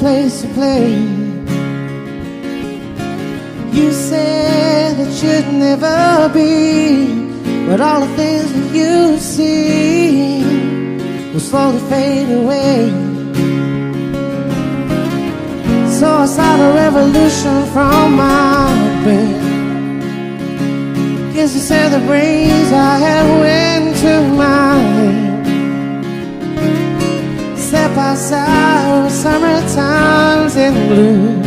Place 0.09 0.41
to 0.41 0.47
play? 0.59 0.89
You 3.77 3.87
said 3.91 4.97
that 4.99 5.11
you'd 5.21 5.49
never 5.67 5.99
be, 6.33 6.49
but 7.67 7.79
all 7.79 8.01
the 8.05 8.13
things 8.19 8.47
that 8.55 8.69
you 8.79 9.19
see 9.19 10.41
will 11.31 11.45
slowly 11.51 11.81
fade 11.91 12.31
away. 12.41 12.77
So 15.97 16.07
I 16.23 16.25
start 16.35 16.59
a 16.67 16.71
revolution 16.83 17.57
from 17.73 18.05
my 18.25 18.65
bed. 19.05 19.41
Guess 21.33 21.53
you 21.53 21.63
said 21.71 21.87
the 21.97 22.03
brains 22.07 22.69
I 22.91 22.93
had 23.05 23.25
went 23.43 23.95
to 24.03 24.13
my 24.43 24.73
head. 24.97 25.28
Step 27.99 28.11
outside 28.11 29.03
with 29.03 29.11
summer 29.11 29.59
times 29.75 30.55
in 30.55 30.73
blue. 30.87 31.43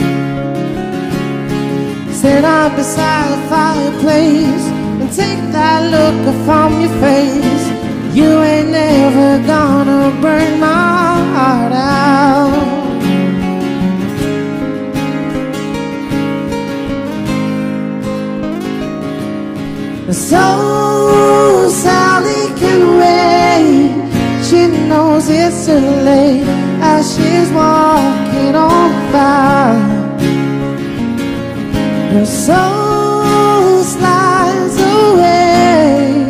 Sit 2.12 2.44
up 2.44 2.76
beside 2.76 3.30
the 3.32 3.48
fireplace 3.48 4.66
and 5.00 5.10
take 5.16 5.40
that 5.52 5.80
look 5.94 6.34
from 6.44 6.78
your 6.82 6.92
face. 7.00 7.66
You 8.14 8.42
ain't 8.42 8.68
never 8.68 9.46
gonna 9.46 10.10
burn 10.20 10.60
my 10.60 11.14
heart 11.32 11.72
out. 11.72 12.52
So 20.12 21.70
Sally 21.70 22.44
can 22.60 22.98
wait. 22.98 23.51
She 24.52 24.66
knows 24.66 25.30
it's 25.30 25.64
too 25.64 25.80
late 25.80 26.44
as 26.82 27.16
she's 27.16 27.50
walking 27.52 28.54
on 28.54 28.90
by. 29.10 29.72
Her 32.12 32.26
soul 32.26 33.82
slides 33.82 34.76
away, 34.76 36.26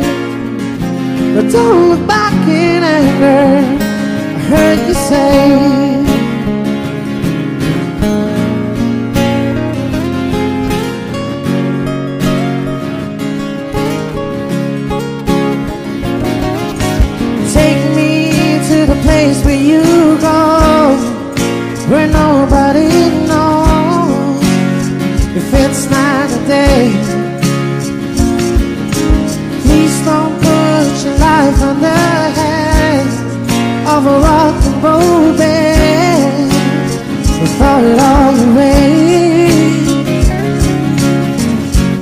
but 1.35 1.51
don't 1.51 1.89
look 1.89 2.07
back 2.07 2.47
in 2.47 2.81
anger. 2.81 3.77
I 4.35 4.39
heard 4.47 4.87
you 4.87 4.93
say. 4.93 5.92
Of 34.05 34.15
a 34.15 34.19
rock 34.19 34.55
and 34.65 34.83
roll 34.83 35.37
band. 35.37 36.51
We 37.39 37.47
throw 37.55 37.79
it 37.91 37.99
all 37.99 38.35
away. 38.49 38.83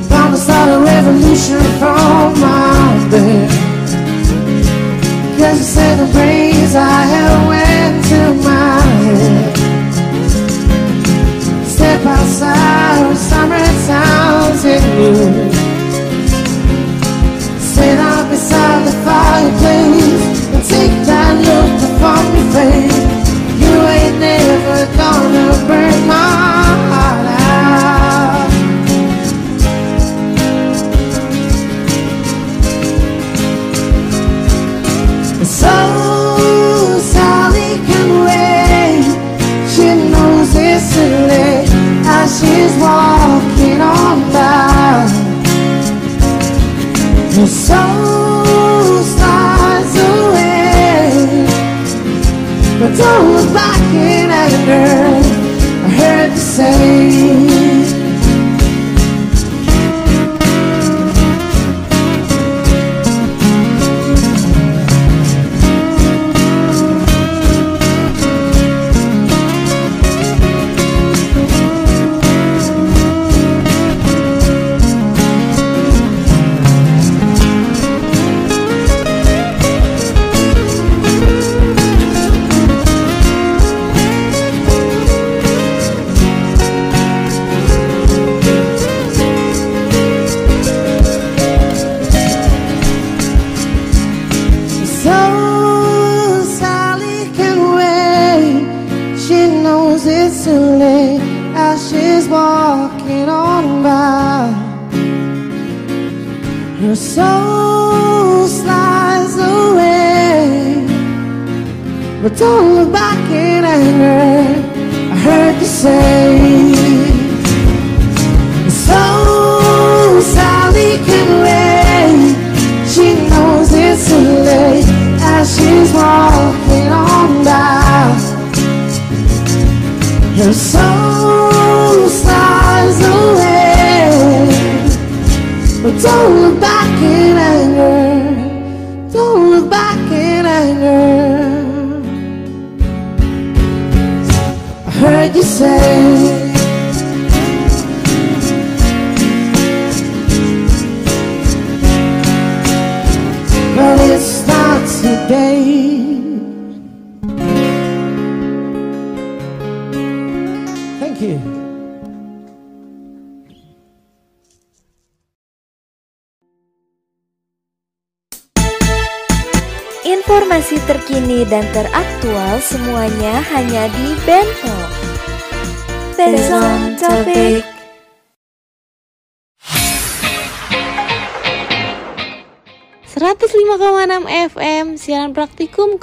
Gonna 0.10 0.38
start 0.38 0.70
a 0.70 0.80
revolution 0.80 1.64
from 1.80 2.40
my 2.40 3.08
bed. 3.12 3.50
Cause 5.38 5.58
you 5.60 5.66
said 5.76 5.96
the 5.98 6.08
brains 6.14 6.76
I 6.76 7.02
had 7.14 7.48
went 7.52 8.06
to 8.12 8.22
my 8.48 8.82
head 9.06 9.58
Step 11.66 12.06
outside 12.06 13.10
with 13.10 13.18
summertime 13.18 14.58
So 14.58 14.70
走 35.52 36.11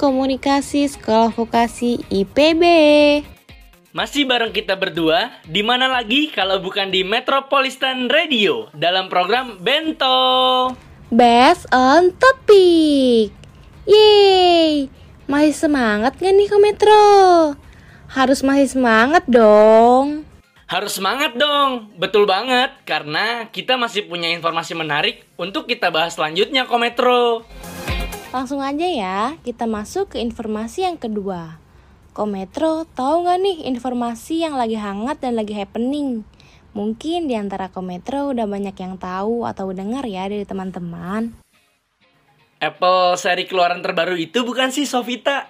komunikasi 0.09 0.89
sekolah 0.89 1.29
vokasi 1.29 2.01
IPB. 2.09 2.63
Masih 3.93 4.25
bareng 4.25 4.49
kita 4.49 4.73
berdua, 4.73 5.29
di 5.45 5.61
mana 5.61 5.85
lagi 5.85 6.33
kalau 6.33 6.57
bukan 6.57 6.89
di 6.89 7.05
Metropolitan 7.05 8.09
Radio 8.09 8.73
dalam 8.73 9.05
program 9.05 9.61
Bento. 9.61 10.73
Based 11.13 11.69
on 11.69 12.09
topic. 12.17 13.29
Yeay, 13.85 14.89
masih 15.29 15.53
semangat 15.53 16.17
gak 16.17 16.33
nih 16.33 16.49
ke 16.49 16.57
Metro? 16.57 17.01
Harus 18.09 18.41
masih 18.41 18.73
semangat 18.73 19.29
dong. 19.29 20.25
Harus 20.69 20.97
semangat 20.97 21.37
dong, 21.37 21.93
betul 21.97 22.25
banget, 22.29 22.73
karena 22.85 23.49
kita 23.49 23.77
masih 23.77 24.05
punya 24.05 24.29
informasi 24.29 24.73
menarik 24.73 25.25
untuk 25.37 25.65
kita 25.65 25.89
bahas 25.89 26.13
selanjutnya, 26.13 26.69
Kometro. 26.69 27.45
Langsung 28.29 28.61
aja 28.61 28.85
ya, 28.85 29.41
kita 29.41 29.65
masuk 29.65 30.13
ke 30.13 30.21
informasi 30.21 30.85
yang 30.85 31.01
kedua. 31.01 31.57
Kometro, 32.13 32.85
tahu 32.93 33.25
nggak 33.25 33.39
nih 33.41 33.57
informasi 33.73 34.45
yang 34.45 34.53
lagi 34.53 34.77
hangat 34.77 35.17
dan 35.17 35.33
lagi 35.33 35.57
happening? 35.57 36.21
Mungkin 36.77 37.25
di 37.25 37.33
antara 37.33 37.73
Kometro 37.73 38.29
udah 38.29 38.45
banyak 38.45 38.77
yang 38.77 39.01
tahu 39.01 39.49
atau 39.49 39.73
dengar 39.73 40.05
ya 40.05 40.29
dari 40.29 40.45
teman-teman. 40.45 41.33
Apple 42.61 43.17
seri 43.17 43.49
keluaran 43.49 43.81
terbaru 43.81 44.13
itu 44.13 44.45
bukan 44.45 44.69
sih, 44.69 44.85
Sofita? 44.85 45.49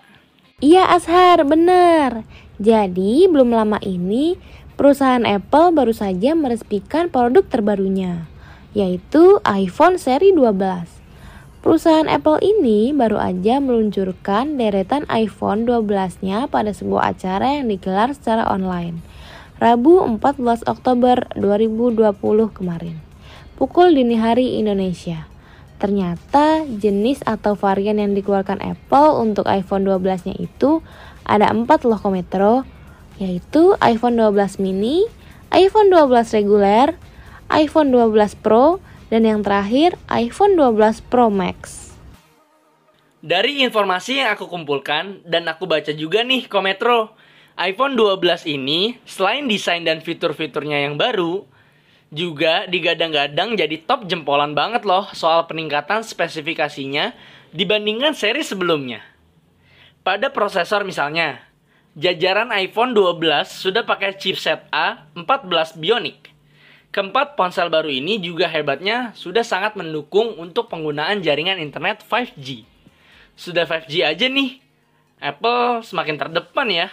Iya 0.63 0.87
Azhar, 0.95 1.43
bener. 1.43 2.23
Jadi 2.63 3.27
belum 3.27 3.51
lama 3.51 3.83
ini 3.83 4.39
perusahaan 4.79 5.27
Apple 5.27 5.75
baru 5.75 5.91
saja 5.91 6.31
meresmikan 6.31 7.11
produk 7.11 7.43
terbarunya, 7.43 8.23
yaitu 8.71 9.43
iPhone 9.43 9.99
seri 9.99 10.31
12. 10.31 10.98
Perusahaan 11.59 12.07
Apple 12.07 12.39
ini 12.39 12.95
baru 12.95 13.19
aja 13.19 13.59
meluncurkan 13.59 14.55
deretan 14.55 15.03
iPhone 15.11 15.67
12-nya 15.67 16.47
pada 16.47 16.71
sebuah 16.71 17.11
acara 17.11 17.59
yang 17.59 17.67
digelar 17.67 18.15
secara 18.15 18.47
online. 18.47 19.03
Rabu 19.59 19.99
14 20.07 20.63
Oktober 20.71 21.27
2020 21.35 22.15
kemarin. 22.55 23.03
Pukul 23.59 23.91
dini 23.91 24.15
hari 24.15 24.55
Indonesia. 24.55 25.27
Ternyata 25.83 26.63
jenis 26.63 27.19
atau 27.27 27.59
varian 27.59 27.99
yang 27.99 28.15
dikeluarkan 28.15 28.63
Apple 28.63 29.19
untuk 29.19 29.43
iPhone 29.43 29.83
12-nya 29.83 30.39
itu 30.39 30.79
ada 31.27 31.51
4 31.51 31.67
loh 31.83 31.99
kometro, 31.99 32.63
yaitu 33.19 33.75
iPhone 33.83 34.15
12 34.15 34.63
mini, 34.63 35.03
iPhone 35.51 35.91
12 35.91 36.39
reguler, 36.39 36.95
iPhone 37.51 37.91
12 37.91 38.39
Pro, 38.39 38.79
dan 39.09 39.25
yang 39.25 39.41
terakhir 39.41 39.97
iPhone 40.07 40.53
12 40.55 41.01
Pro 41.09 41.33
Max. 41.33 41.89
Dari 43.19 43.59
informasi 43.67 44.23
yang 44.23 44.31
aku 44.37 44.47
kumpulkan 44.47 45.19
dan 45.27 45.43
aku 45.51 45.67
baca 45.67 45.91
juga 45.91 46.23
nih 46.23 46.47
Kometro, 46.47 47.11
iPhone 47.59 47.99
12 47.99 48.47
ini 48.47 48.95
selain 49.03 49.43
desain 49.43 49.83
dan 49.83 49.99
fitur-fiturnya 49.99 50.87
yang 50.87 50.95
baru, 50.95 51.43
juga 52.09 52.65
digadang-gadang 52.65 53.59
jadi 53.59 53.75
top 53.83 54.07
jempolan 54.07 54.55
banget 54.55 54.87
loh 54.87 55.11
soal 55.11 55.45
peningkatan 55.45 56.01
spesifikasinya 56.01 57.11
dibandingkan 57.51 58.15
seri 58.15 58.41
sebelumnya. 58.41 59.03
Pada 60.01 60.31
prosesor 60.31 60.87
misalnya, 60.87 61.43
jajaran 61.99 62.55
iPhone 62.55 62.95
12 62.95 63.19
sudah 63.51 63.83
pakai 63.83 64.15
chipset 64.15 64.63
A14 64.71 65.75
Bionic. 65.75 66.28
Keempat 66.89 67.37
ponsel 67.37 67.69
baru 67.69 67.85
ini 67.85 68.17
juga 68.17 68.49
hebatnya 68.49 69.13
sudah 69.13 69.45
sangat 69.45 69.77
mendukung 69.77 70.33
untuk 70.41 70.73
penggunaan 70.73 71.21
jaringan 71.21 71.61
internet 71.61 72.01
5G. 72.01 72.65
Sudah 73.37 73.69
5G 73.69 74.01
aja 74.01 74.25
nih, 74.25 74.57
Apple 75.21 75.85
semakin 75.85 76.17
terdepan 76.17 76.65
ya. 76.65 76.89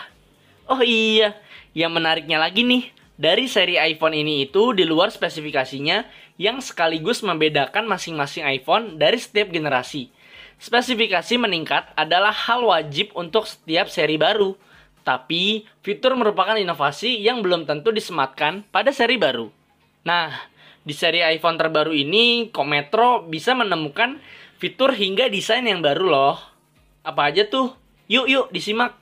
Oh 0.69 0.85
iya, 0.85 1.33
yang 1.73 1.97
menariknya 1.97 2.37
lagi 2.37 2.61
nih, 2.61 2.93
dari 3.17 3.49
seri 3.49 3.81
iPhone 3.81 4.13
ini 4.13 4.45
itu 4.45 4.77
di 4.77 4.85
luar 4.85 5.09
spesifikasinya 5.09 6.05
yang 6.37 6.61
sekaligus 6.61 7.25
membedakan 7.25 7.89
masing-masing 7.89 8.45
iPhone 8.45 9.01
dari 9.01 9.17
setiap 9.17 9.49
generasi. 9.49 10.13
Spesifikasi 10.61 11.41
meningkat 11.41 11.89
adalah 11.97 12.37
hal 12.37 12.69
wajib 12.69 13.17
untuk 13.17 13.49
setiap 13.49 13.89
seri 13.89 14.21
baru, 14.21 14.61
tapi 15.09 15.65
fitur 15.81 16.13
merupakan 16.21 16.61
inovasi 16.61 17.17
yang 17.17 17.41
belum 17.41 17.65
tentu 17.65 17.97
disematkan 17.97 18.61
pada 18.69 18.93
seri 18.93 19.17
baru. 19.17 19.49
Nah, 20.07 20.31
di 20.87 20.95
seri 20.95 21.19
iPhone 21.19 21.59
terbaru 21.59 21.91
ini, 21.91 22.55
Kometro 22.55 23.27
bisa 23.27 23.59
menemukan 23.59 24.23
fitur 24.55 24.95
hingga 24.95 25.27
desain 25.27 25.67
yang 25.67 25.83
baru 25.83 26.07
loh. 26.07 26.39
Apa 27.03 27.35
aja 27.35 27.43
tuh? 27.51 27.75
Yuk, 28.07 28.31
yuk, 28.31 28.47
disimak. 28.55 28.95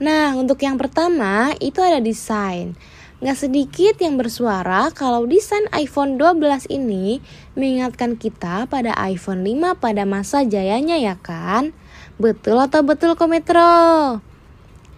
Nah, 0.00 0.32
untuk 0.40 0.56
yang 0.64 0.80
pertama 0.80 1.52
itu 1.60 1.84
ada 1.84 2.00
desain. 2.00 2.72
Nggak 3.20 3.36
sedikit 3.36 3.94
yang 4.00 4.16
bersuara 4.16 4.88
kalau 4.96 5.28
desain 5.28 5.68
iPhone 5.76 6.16
12 6.16 6.72
ini 6.72 7.20
mengingatkan 7.52 8.16
kita 8.16 8.64
pada 8.64 8.96
iPhone 9.04 9.44
5 9.44 9.76
pada 9.76 10.08
masa 10.08 10.48
jayanya 10.48 10.96
ya 10.96 11.20
kan? 11.20 11.76
Betul 12.16 12.56
atau 12.56 12.80
betul 12.80 13.12
Kometro? 13.20 14.24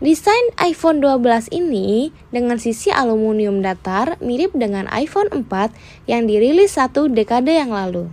Desain 0.02 0.50
iPhone 0.58 0.98
12 0.98 1.54
ini 1.54 2.10
dengan 2.34 2.58
sisi 2.58 2.90
aluminium 2.90 3.62
datar 3.62 4.18
mirip 4.18 4.50
dengan 4.50 4.90
iPhone 4.90 5.30
4 5.30 5.46
yang 6.10 6.26
dirilis 6.26 6.74
satu 6.74 7.06
dekade 7.06 7.54
yang 7.54 7.70
lalu. 7.70 8.10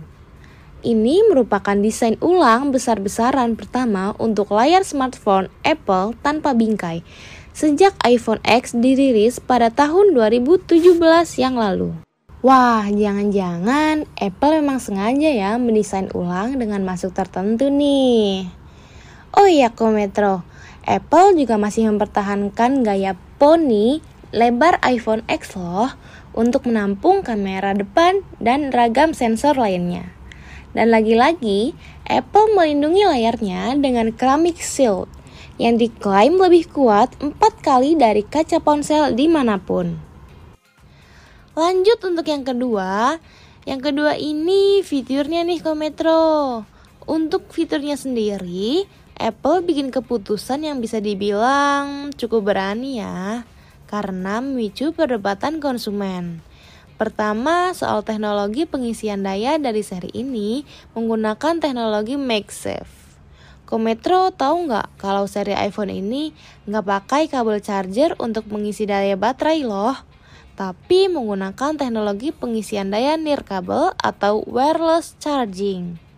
Ini 0.86 1.26
merupakan 1.26 1.74
desain 1.74 2.14
ulang 2.22 2.70
besar-besaran 2.70 3.58
pertama 3.58 4.14
untuk 4.22 4.54
layar 4.54 4.86
smartphone 4.86 5.50
Apple 5.66 6.14
tanpa 6.22 6.54
bingkai 6.54 7.02
sejak 7.50 7.98
iPhone 8.06 8.38
X 8.46 8.70
dirilis 8.70 9.42
pada 9.42 9.74
tahun 9.74 10.14
2017 10.14 10.94
yang 11.42 11.58
lalu. 11.58 11.90
Wah, 12.46 12.86
jangan-jangan 12.86 14.06
Apple 14.14 14.62
memang 14.62 14.78
sengaja 14.78 15.26
ya 15.26 15.58
mendesain 15.58 16.06
ulang 16.14 16.54
dengan 16.54 16.86
masuk 16.86 17.10
tertentu 17.10 17.66
nih. 17.66 18.46
Oh 19.34 19.50
iya, 19.50 19.74
Kometro, 19.74 20.46
Apple 20.90 21.38
juga 21.38 21.54
masih 21.54 21.86
mempertahankan 21.86 22.82
gaya 22.82 23.14
poni 23.38 24.02
lebar 24.34 24.82
iPhone 24.82 25.22
X 25.30 25.54
loh 25.54 25.94
untuk 26.34 26.66
menampung 26.66 27.22
kamera 27.22 27.78
depan 27.78 28.26
dan 28.42 28.74
ragam 28.74 29.14
sensor 29.14 29.54
lainnya. 29.54 30.10
Dan 30.74 30.90
lagi-lagi, 30.90 31.78
Apple 32.10 32.58
melindungi 32.58 33.06
layarnya 33.06 33.78
dengan 33.78 34.10
keramik 34.10 34.58
shield 34.58 35.06
yang 35.62 35.78
diklaim 35.78 36.42
lebih 36.42 36.66
kuat 36.74 37.14
4 37.22 37.38
kali 37.62 37.94
dari 37.94 38.26
kaca 38.26 38.58
ponsel 38.58 39.14
di 39.14 39.30
mana 39.30 39.62
pun. 39.62 39.94
Lanjut 41.54 42.02
untuk 42.02 42.26
yang 42.26 42.42
kedua, 42.42 43.18
yang 43.62 43.78
kedua 43.78 44.18
ini 44.18 44.82
fiturnya 44.82 45.46
nih 45.46 45.62
Kometro. 45.62 46.66
Untuk 47.10 47.50
fiturnya 47.50 47.98
sendiri, 47.98 48.86
Apple 49.20 49.60
bikin 49.68 49.92
keputusan 49.92 50.64
yang 50.64 50.80
bisa 50.80 50.96
dibilang 50.96 52.08
cukup 52.16 52.56
berani 52.56 53.04
ya, 53.04 53.44
karena 53.84 54.40
memicu 54.40 54.96
perdebatan 54.96 55.60
konsumen. 55.60 56.40
Pertama, 56.96 57.76
soal 57.76 58.00
teknologi 58.00 58.64
pengisian 58.64 59.20
daya 59.20 59.60
dari 59.60 59.84
seri 59.84 60.08
ini 60.16 60.64
menggunakan 60.96 61.60
teknologi 61.60 62.16
MagSafe. 62.16 63.20
Kometro 63.68 64.32
tahu 64.32 64.72
nggak 64.72 64.96
kalau 64.96 65.28
seri 65.28 65.52
iPhone 65.52 65.92
ini 65.92 66.32
nggak 66.64 66.84
pakai 66.88 67.22
kabel 67.28 67.60
charger 67.60 68.16
untuk 68.16 68.48
mengisi 68.48 68.88
daya 68.88 69.20
baterai 69.20 69.68
loh, 69.68 70.00
tapi 70.56 71.12
menggunakan 71.12 71.76
teknologi 71.76 72.32
pengisian 72.32 72.88
daya 72.88 73.20
nirkabel 73.20 73.92
atau 74.00 74.40
wireless 74.48 75.12
charging. 75.20 76.09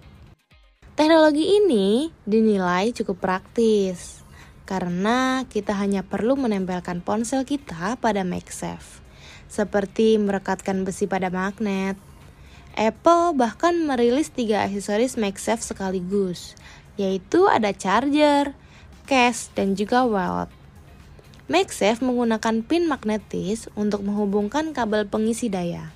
Teknologi 0.92 1.56
ini 1.56 2.12
dinilai 2.28 2.92
cukup 2.92 3.16
praktis 3.16 4.20
karena 4.68 5.40
kita 5.48 5.72
hanya 5.72 6.04
perlu 6.04 6.36
menempelkan 6.36 7.00
ponsel 7.00 7.48
kita 7.48 7.96
pada 7.96 8.28
MagSafe 8.28 9.00
seperti 9.48 10.20
merekatkan 10.20 10.84
besi 10.84 11.08
pada 11.08 11.32
magnet. 11.32 11.96
Apple 12.76 13.32
bahkan 13.32 13.72
merilis 13.88 14.28
tiga 14.36 14.68
aksesoris 14.68 15.16
MagSafe 15.16 15.64
sekaligus, 15.64 16.60
yaitu 17.00 17.48
ada 17.48 17.72
charger, 17.72 18.52
case, 19.08 19.48
dan 19.56 19.72
juga 19.72 20.04
wallet. 20.04 20.52
MagSafe 21.48 22.04
menggunakan 22.04 22.60
pin 22.68 22.84
magnetis 22.84 23.64
untuk 23.80 24.04
menghubungkan 24.04 24.76
kabel 24.76 25.08
pengisi 25.08 25.48
daya 25.48 25.88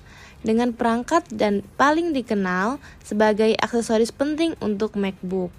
dengan 0.45 0.73
perangkat 0.73 1.25
dan 1.33 1.65
paling 1.79 2.13
dikenal 2.13 2.77
sebagai 3.01 3.57
aksesoris 3.57 4.13
penting 4.13 4.53
untuk 4.61 4.97
MacBook. 4.97 5.49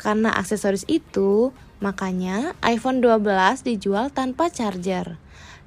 Karena 0.00 0.32
aksesoris 0.32 0.88
itu, 0.88 1.52
makanya 1.84 2.56
iPhone 2.64 3.04
12 3.04 3.64
dijual 3.64 4.08
tanpa 4.08 4.48
charger. 4.48 5.20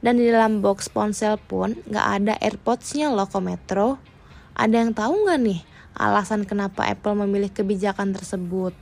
Dan 0.04 0.20
di 0.20 0.28
dalam 0.28 0.60
box 0.60 0.92
ponsel 0.92 1.40
pun 1.40 1.80
nggak 1.88 2.08
ada 2.20 2.34
AirPods-nya 2.44 3.14
loh 3.14 3.30
Kometro. 3.30 4.02
Ada 4.54 4.84
yang 4.84 4.92
tahu 4.92 5.26
nggak 5.26 5.40
nih 5.40 5.62
alasan 5.98 6.44
kenapa 6.44 6.90
Apple 6.90 7.14
memilih 7.26 7.54
kebijakan 7.54 8.12
tersebut? 8.12 8.74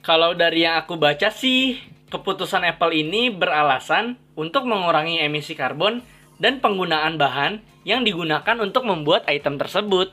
Kalau 0.00 0.32
dari 0.32 0.64
yang 0.64 0.80
aku 0.80 0.96
baca 0.96 1.28
sih, 1.28 1.76
keputusan 2.08 2.64
Apple 2.64 2.96
ini 2.96 3.28
beralasan 3.28 4.16
untuk 4.32 4.64
mengurangi 4.64 5.20
emisi 5.20 5.52
karbon 5.52 6.00
dan 6.40 6.58
penggunaan 6.58 7.20
bahan 7.20 7.60
yang 7.84 8.02
digunakan 8.02 8.56
untuk 8.58 8.88
membuat 8.88 9.28
item 9.28 9.60
tersebut. 9.60 10.10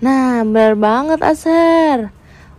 Nah, 0.00 0.46
benar 0.46 0.78
banget 0.78 1.20
Aser. 1.20 2.14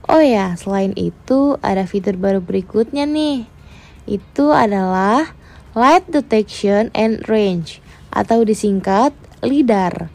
Oh 0.05 0.21
ya, 0.21 0.53
selain 0.59 0.93
itu 0.99 1.57
ada 1.63 1.87
fitur 1.87 2.19
baru 2.19 2.43
berikutnya 2.43 3.07
nih. 3.07 3.47
Itu 4.05 4.51
adalah 4.51 5.33
Light 5.71 6.05
Detection 6.11 6.91
and 6.91 7.23
Range 7.31 7.79
atau 8.11 8.43
disingkat 8.43 9.15
LIDAR. 9.39 10.11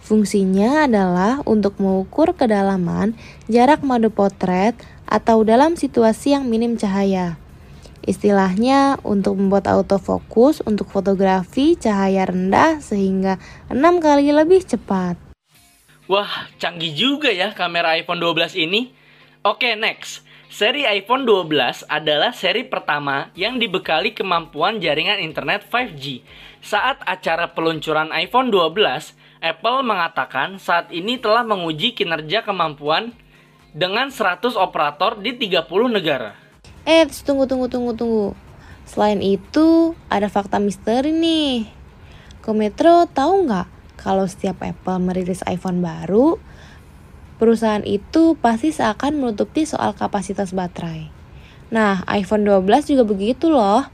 Fungsinya 0.00 0.86
adalah 0.86 1.42
untuk 1.46 1.78
mengukur 1.82 2.34
kedalaman 2.34 3.18
jarak 3.50 3.82
mode 3.82 4.10
potret 4.10 4.78
atau 5.06 5.42
dalam 5.42 5.74
situasi 5.74 6.34
yang 6.38 6.46
minim 6.46 6.78
cahaya. 6.78 7.36
Istilahnya 8.04 8.96
untuk 9.04 9.36
membuat 9.36 9.68
autofokus 9.68 10.64
untuk 10.64 10.88
fotografi 10.88 11.76
cahaya 11.76 12.24
rendah 12.24 12.80
sehingga 12.80 13.36
6 13.68 13.76
kali 14.00 14.32
lebih 14.32 14.64
cepat. 14.64 15.20
Wah, 16.10 16.48
canggih 16.56 16.96
juga 16.96 17.30
ya 17.30 17.52
kamera 17.52 17.94
iPhone 17.94 18.18
12 18.18 18.56
ini. 18.56 18.90
Oke, 19.46 19.76
next. 19.78 20.26
Seri 20.50 20.82
iPhone 20.82 21.22
12 21.22 21.86
adalah 21.86 22.34
seri 22.34 22.66
pertama 22.66 23.30
yang 23.38 23.62
dibekali 23.62 24.10
kemampuan 24.10 24.82
jaringan 24.82 25.22
internet 25.22 25.62
5G. 25.70 26.26
Saat 26.58 27.06
acara 27.06 27.54
peluncuran 27.54 28.10
iPhone 28.10 28.50
12, 28.50 29.14
Apple 29.38 29.86
mengatakan 29.86 30.58
saat 30.58 30.90
ini 30.90 31.22
telah 31.22 31.46
menguji 31.46 31.94
kinerja 31.94 32.42
kemampuan 32.42 33.14
dengan 33.70 34.10
100 34.10 34.58
operator 34.58 35.22
di 35.22 35.38
30 35.38 35.70
negara. 35.86 36.34
Eh, 36.90 37.06
tunggu 37.22 37.46
tunggu 37.46 37.70
tunggu 37.70 37.94
tunggu. 37.94 38.26
Selain 38.82 39.22
itu, 39.22 39.94
ada 40.10 40.26
fakta 40.26 40.58
misteri 40.58 41.14
nih. 41.14 41.70
Kometro 42.42 43.06
tahu 43.06 43.46
nggak 43.46 43.94
kalau 43.94 44.26
setiap 44.26 44.58
Apple 44.66 44.98
merilis 44.98 45.46
iPhone 45.46 45.86
baru, 45.86 46.42
perusahaan 47.38 47.86
itu 47.86 48.34
pasti 48.42 48.74
seakan 48.74 49.22
menutupi 49.22 49.62
soal 49.70 49.94
kapasitas 49.94 50.50
baterai. 50.50 51.14
Nah, 51.70 52.02
iPhone 52.10 52.42
12 52.42 52.90
juga 52.90 53.06
begitu 53.06 53.54
loh. 53.54 53.86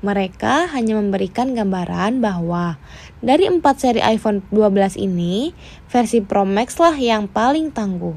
Mereka 0.00 0.72
hanya 0.72 0.96
memberikan 0.96 1.52
gambaran 1.52 2.24
bahwa 2.24 2.80
dari 3.20 3.44
4 3.44 3.60
seri 3.76 4.00
iPhone 4.00 4.40
12 4.48 4.96
ini, 4.96 5.52
versi 5.92 6.24
Pro 6.24 6.48
Max 6.48 6.80
lah 6.80 6.96
yang 6.96 7.28
paling 7.28 7.76
tangguh. 7.76 8.16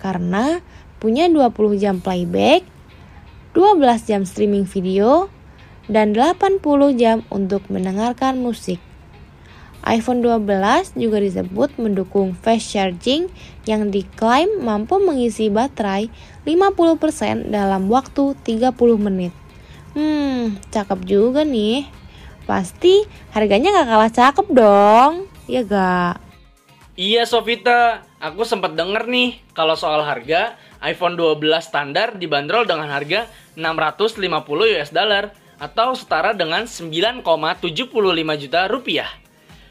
Karena 0.00 0.64
punya 0.96 1.28
20 1.28 1.76
jam 1.76 2.00
playback, 2.00 2.75
12 3.56 3.80
jam 4.04 4.28
streaming 4.28 4.68
video, 4.68 5.32
dan 5.88 6.12
80 6.12 6.60
jam 7.00 7.24
untuk 7.32 7.64
mendengarkan 7.72 8.36
musik 8.36 8.76
iPhone 9.86 10.18
12 10.18 10.98
juga 10.98 11.22
disebut 11.22 11.78
mendukung 11.78 12.34
fast 12.34 12.74
charging 12.74 13.30
yang 13.70 13.94
diklaim 13.94 14.50
mampu 14.58 14.98
mengisi 14.98 15.46
baterai 15.46 16.10
50% 16.42 17.54
dalam 17.54 17.86
waktu 17.86 18.34
30 18.34 18.74
menit. 18.98 19.30
Hmm, 19.94 20.58
cakep 20.74 21.06
juga 21.06 21.46
nih. 21.46 21.86
Pasti 22.50 23.06
harganya 23.30 23.82
gak 23.82 23.88
kalah 23.88 24.12
cakep 24.12 24.46
dong, 24.50 25.12
ya 25.46 25.62
gak? 25.62 26.18
Iya 26.98 27.22
Sofita, 27.22 28.02
aku 28.18 28.42
sempat 28.42 28.74
denger 28.74 29.06
nih 29.06 29.38
kalau 29.54 29.78
soal 29.78 30.02
harga 30.02 30.58
iPhone 30.82 31.14
12 31.14 31.38
standar 31.62 32.18
dibanderol 32.18 32.66
dengan 32.66 32.90
harga 32.90 33.30
650 33.56 34.22
US 34.76 34.92
dollar 34.92 35.32
atau 35.56 35.96
setara 35.96 36.36
dengan 36.36 36.68
9,75 36.68 37.24
juta 38.38 38.68
rupiah 38.68 39.08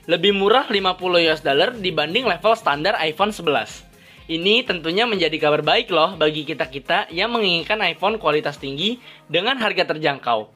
lebih 0.05 0.37
murah 0.37 0.69
50 0.69 1.01
US 1.29 1.41
dollar 1.41 1.73
dibanding 1.73 2.29
level 2.29 2.53
standar 2.53 2.93
iPhone 3.01 3.33
11. 3.33 3.85
Ini 4.25 4.65
tentunya 4.65 5.05
menjadi 5.05 5.37
kabar 5.37 5.61
baik 5.61 5.93
loh 5.93 6.17
bagi 6.17 6.45
kita-kita 6.45 7.13
yang 7.13 7.33
menginginkan 7.33 7.77
iPhone 7.85 8.17
kualitas 8.17 8.57
tinggi 8.57 8.97
dengan 9.29 9.57
harga 9.61 9.85
terjangkau. 9.93 10.49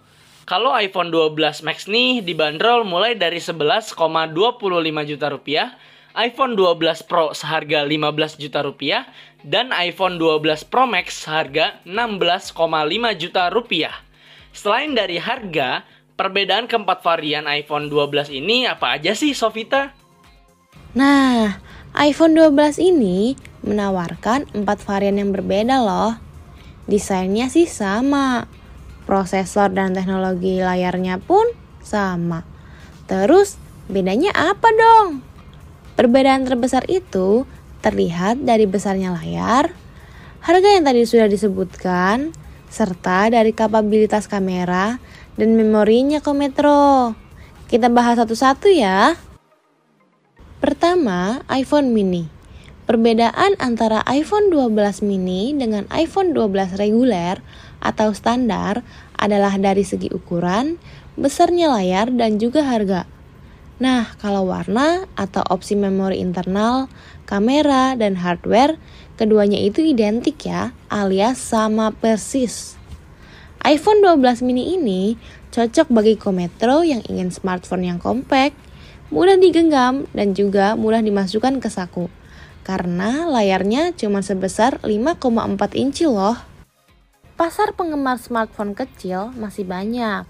Kalau 0.49 0.73
iPhone 0.73 1.13
12 1.13 1.61
Max 1.61 1.85
nih 1.85 2.25
dibanderol 2.25 2.81
mulai 2.81 3.13
dari 3.13 3.37
11,25 3.37 3.93
juta 5.05 5.27
rupiah, 5.29 5.77
iPhone 6.17 6.57
12 6.57 7.05
Pro 7.05 7.37
seharga 7.37 7.85
15 7.85 8.41
juta 8.41 8.65
rupiah, 8.65 9.05
dan 9.43 9.71
iPhone 9.71 10.19
12 10.19 10.67
Pro 10.67 10.83
Max 10.83 11.23
harga 11.23 11.79
16,5 11.87 12.55
juta 13.15 13.47
rupiah. 13.47 13.95
Selain 14.51 14.91
dari 14.91 15.21
harga, 15.21 15.87
perbedaan 16.19 16.67
keempat 16.67 16.99
varian 16.99 17.47
iPhone 17.47 17.87
12 17.87 18.33
ini 18.35 18.67
apa 18.67 18.99
aja 18.99 19.15
sih 19.15 19.31
Sofita? 19.31 19.95
Nah, 20.97 21.55
iPhone 21.95 22.35
12 22.35 22.81
ini 22.81 23.39
menawarkan 23.63 24.51
empat 24.51 24.83
varian 24.83 25.21
yang 25.21 25.31
berbeda 25.31 25.79
loh. 25.79 26.19
Desainnya 26.89 27.47
sih 27.47 27.69
sama, 27.69 28.49
prosesor 29.05 29.69
dan 29.71 29.93
teknologi 29.93 30.59
layarnya 30.59 31.21
pun 31.21 31.45
sama. 31.85 32.43
Terus, 33.05 33.55
bedanya 33.87 34.33
apa 34.33 34.69
dong? 34.73 35.21
Perbedaan 35.93 36.47
terbesar 36.47 36.83
itu 36.89 37.45
terlihat 37.79 38.43
dari 38.43 38.67
besarnya 38.67 39.15
layar, 39.15 39.71
harga 40.43 40.69
yang 40.69 40.85
tadi 40.87 41.03
sudah 41.07 41.27
disebutkan, 41.27 42.31
serta 42.69 43.33
dari 43.33 43.51
kapabilitas 43.51 44.29
kamera 44.29 45.01
dan 45.35 45.57
memorinya 45.57 46.21
ke 46.21 46.31
Metro. 46.31 47.15
Kita 47.69 47.89
bahas 47.89 48.17
satu-satu 48.17 48.69
ya. 48.69 49.15
Pertama, 50.59 51.41
iPhone 51.47 51.95
mini. 51.95 52.27
Perbedaan 52.89 53.53
antara 53.61 54.01
iPhone 54.09 54.49
12 54.49 55.05
mini 55.05 55.53
dengan 55.53 55.85
iPhone 55.93 56.33
12 56.33 56.73
reguler 56.81 57.37
atau 57.79 58.11
standar 58.17 58.81
adalah 59.13 59.53
dari 59.61 59.85
segi 59.85 60.09
ukuran, 60.09 60.81
besarnya 61.13 61.69
layar, 61.69 62.09
dan 62.09 62.41
juga 62.41 62.65
harga. 62.65 63.05
Nah, 63.79 64.11
kalau 64.19 64.51
warna 64.51 65.07
atau 65.15 65.39
opsi 65.47 65.71
memori 65.79 66.19
internal, 66.19 66.91
kamera, 67.23 67.95
dan 67.95 68.19
hardware, 68.19 68.75
keduanya 69.15 69.55
itu 69.55 69.79
identik 69.79 70.43
ya, 70.43 70.75
alias 70.91 71.39
sama 71.39 71.95
persis. 71.95 72.75
iPhone 73.63 74.03
12 74.03 74.43
mini 74.43 74.75
ini 74.75 75.15
cocok 75.55 75.87
bagi 75.95 76.19
kometro 76.19 76.83
yang 76.83 76.99
ingin 77.07 77.31
smartphone 77.31 77.87
yang 77.87 78.03
kompak, 78.03 78.51
mudah 79.15 79.39
digenggam, 79.39 80.11
dan 80.11 80.35
juga 80.35 80.75
mudah 80.75 80.99
dimasukkan 80.99 81.63
ke 81.63 81.71
saku. 81.71 82.11
Karena 82.67 83.31
layarnya 83.31 83.95
cuma 83.95 84.19
sebesar 84.19 84.83
5,4 84.83 85.79
inci 85.79 86.03
loh. 86.03 86.35
Pasar 87.39 87.71
penggemar 87.71 88.19
smartphone 88.19 88.75
kecil 88.75 89.31
masih 89.39 89.63
banyak. 89.63 90.27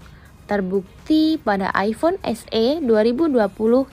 Terbukti 0.50 1.38
pada 1.38 1.70
iPhone 1.78 2.18
SE 2.26 2.82
2020 2.82 3.38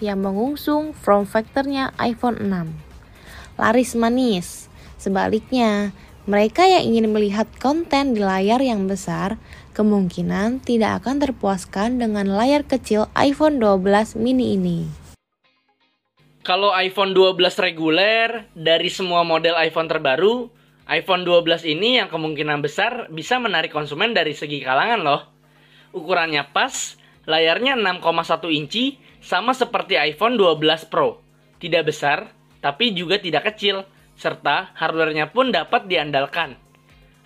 yang 0.01 0.17
mengusung 0.17 0.89
form 0.97 1.29
factornya 1.29 1.93
iPhone 2.01 2.41
6. 2.41 3.61
Laris 3.61 3.93
manis. 3.93 4.65
Sebaliknya, 4.97 5.93
mereka 6.25 6.65
yang 6.65 6.81
ingin 6.81 7.13
melihat 7.13 7.45
konten 7.61 8.17
di 8.17 8.25
layar 8.25 8.57
yang 8.57 8.89
besar 8.89 9.37
kemungkinan 9.77 10.65
tidak 10.65 11.05
akan 11.05 11.21
terpuaskan 11.21 12.01
dengan 12.01 12.25
layar 12.25 12.65
kecil 12.65 13.05
iPhone 13.13 13.61
12 13.61 14.17
mini 14.17 14.57
ini. 14.57 14.89
Kalau 16.41 16.73
iPhone 16.73 17.13
12 17.13 17.37
reguler 17.61 18.49
dari 18.57 18.89
semua 18.89 19.21
model 19.21 19.53
iPhone 19.61 19.85
terbaru, 19.85 20.49
iPhone 20.89 21.21
12 21.21 21.69
ini 21.69 22.01
yang 22.01 22.09
kemungkinan 22.09 22.65
besar 22.65 23.13
bisa 23.13 23.37
menarik 23.37 23.69
konsumen 23.69 24.17
dari 24.17 24.33
segi 24.33 24.65
kalangan 24.65 25.05
loh. 25.05 25.36
Ukurannya 25.97 26.53
pas, 26.53 26.93
layarnya 27.25 27.73
6,1 27.73 28.53
inci, 28.53 29.01
sama 29.17 29.57
seperti 29.57 29.97
iPhone 29.97 30.37
12 30.37 30.87
Pro. 30.93 31.19
Tidak 31.57 31.83
besar, 31.83 32.29
tapi 32.61 32.93
juga 32.93 33.17
tidak 33.17 33.49
kecil, 33.53 33.81
serta 34.17 34.73
hardware-nya 34.77 35.33
pun 35.33 35.49
dapat 35.49 35.89
diandalkan. 35.89 36.57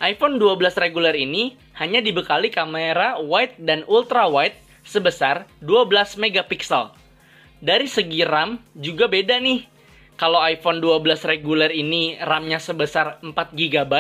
iPhone 0.02 0.42
12 0.42 0.82
reguler 0.82 1.14
ini 1.14 1.54
hanya 1.78 2.02
dibekali 2.02 2.50
kamera 2.50 3.22
wide 3.22 3.60
dan 3.62 3.86
ultra 3.86 4.26
wide 4.26 4.58
sebesar 4.82 5.46
12 5.62 6.18
megapiksel. 6.18 6.90
Dari 7.62 7.86
segi 7.86 8.26
RAM 8.26 8.58
juga 8.74 9.06
beda 9.06 9.38
nih. 9.38 9.70
Kalau 10.18 10.42
iPhone 10.42 10.82
12 10.82 11.22
reguler 11.26 11.70
ini 11.70 12.18
RAM-nya 12.18 12.58
sebesar 12.58 13.22
4 13.22 13.34
GB, 13.54 13.94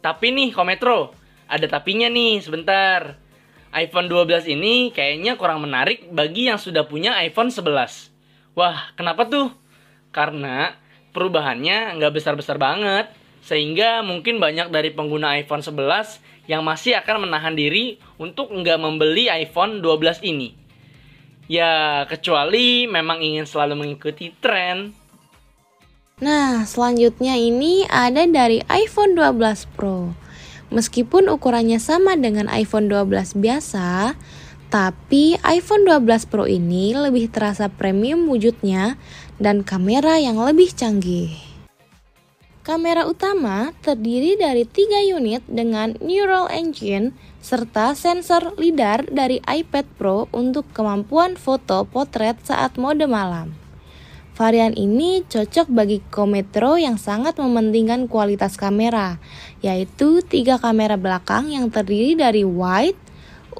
tapi 0.00 0.32
nih 0.32 0.52
Kometro, 0.52 1.12
ada 1.48 1.66
tapinya 1.68 2.08
nih 2.08 2.40
sebentar. 2.40 3.16
iPhone 3.70 4.10
12 4.10 4.50
ini 4.50 4.90
kayaknya 4.90 5.38
kurang 5.38 5.62
menarik 5.62 6.10
bagi 6.10 6.50
yang 6.50 6.58
sudah 6.58 6.86
punya 6.90 7.14
iPhone 7.22 7.54
11. 7.54 8.10
Wah, 8.58 8.90
kenapa 8.98 9.30
tuh? 9.30 9.54
Karena 10.10 10.74
perubahannya 11.14 11.94
nggak 11.98 12.14
besar-besar 12.18 12.58
banget. 12.58 13.10
Sehingga 13.40 14.04
mungkin 14.04 14.36
banyak 14.36 14.68
dari 14.68 14.92
pengguna 14.92 15.38
iPhone 15.38 15.64
11 15.64 16.20
yang 16.50 16.66
masih 16.66 16.98
akan 16.98 17.30
menahan 17.30 17.54
diri 17.54 17.96
untuk 18.18 18.50
nggak 18.50 18.78
membeli 18.78 19.30
iPhone 19.30 19.78
12 19.80 20.26
ini. 20.26 20.52
Ya, 21.50 22.04
kecuali 22.06 22.86
memang 22.90 23.22
ingin 23.22 23.46
selalu 23.46 23.74
mengikuti 23.86 24.34
tren. 24.38 24.94
Nah, 26.20 26.68
selanjutnya 26.68 27.32
ini 27.32 27.88
ada 27.88 28.28
dari 28.28 28.60
iPhone 28.68 29.16
12 29.16 29.66
Pro. 29.72 30.12
Meskipun 30.70 31.26
ukurannya 31.26 31.82
sama 31.82 32.14
dengan 32.14 32.46
iPhone 32.46 32.86
12 32.86 33.34
biasa, 33.42 34.14
tapi 34.70 35.34
iPhone 35.42 35.82
12 35.82 36.30
Pro 36.30 36.46
ini 36.46 36.94
lebih 36.94 37.26
terasa 37.26 37.66
premium 37.66 38.30
wujudnya 38.30 38.94
dan 39.42 39.66
kamera 39.66 40.22
yang 40.22 40.38
lebih 40.38 40.70
canggih. 40.70 41.34
Kamera 42.62 43.02
utama 43.10 43.74
terdiri 43.82 44.38
dari 44.38 44.62
tiga 44.62 45.02
unit 45.02 45.42
dengan 45.50 45.98
Neural 45.98 46.46
Engine 46.54 47.10
serta 47.42 47.98
sensor 47.98 48.54
LiDAR 48.54 49.10
dari 49.10 49.42
iPad 49.42 49.86
Pro 49.98 50.30
untuk 50.30 50.70
kemampuan 50.70 51.34
foto 51.34 51.82
potret 51.82 52.38
saat 52.46 52.78
mode 52.78 53.10
malam. 53.10 53.59
Varian 54.40 54.72
ini 54.72 55.20
cocok 55.28 55.68
bagi 55.68 56.00
kometro 56.08 56.80
yang 56.80 56.96
sangat 56.96 57.36
mementingkan 57.36 58.08
kualitas 58.08 58.56
kamera, 58.56 59.20
yaitu 59.60 60.24
tiga 60.24 60.56
kamera 60.56 60.96
belakang 60.96 61.52
yang 61.52 61.68
terdiri 61.68 62.16
dari 62.16 62.40
wide, 62.40 62.96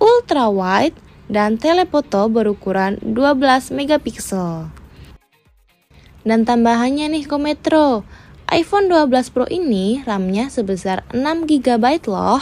ultra 0.00 0.48
wide, 0.48 0.96
dan 1.28 1.60
telefoto 1.60 2.32
berukuran 2.32 2.96
12 3.04 3.76
megapiksel. 3.76 4.72
Dan 6.24 6.48
tambahannya 6.48 7.12
nih 7.12 7.28
kometro, 7.28 8.08
iPhone 8.48 8.88
12 8.88 9.36
Pro 9.36 9.44
ini 9.52 10.00
RAM-nya 10.08 10.48
sebesar 10.48 11.04
6 11.12 11.44
GB 11.44 12.08
loh. 12.08 12.40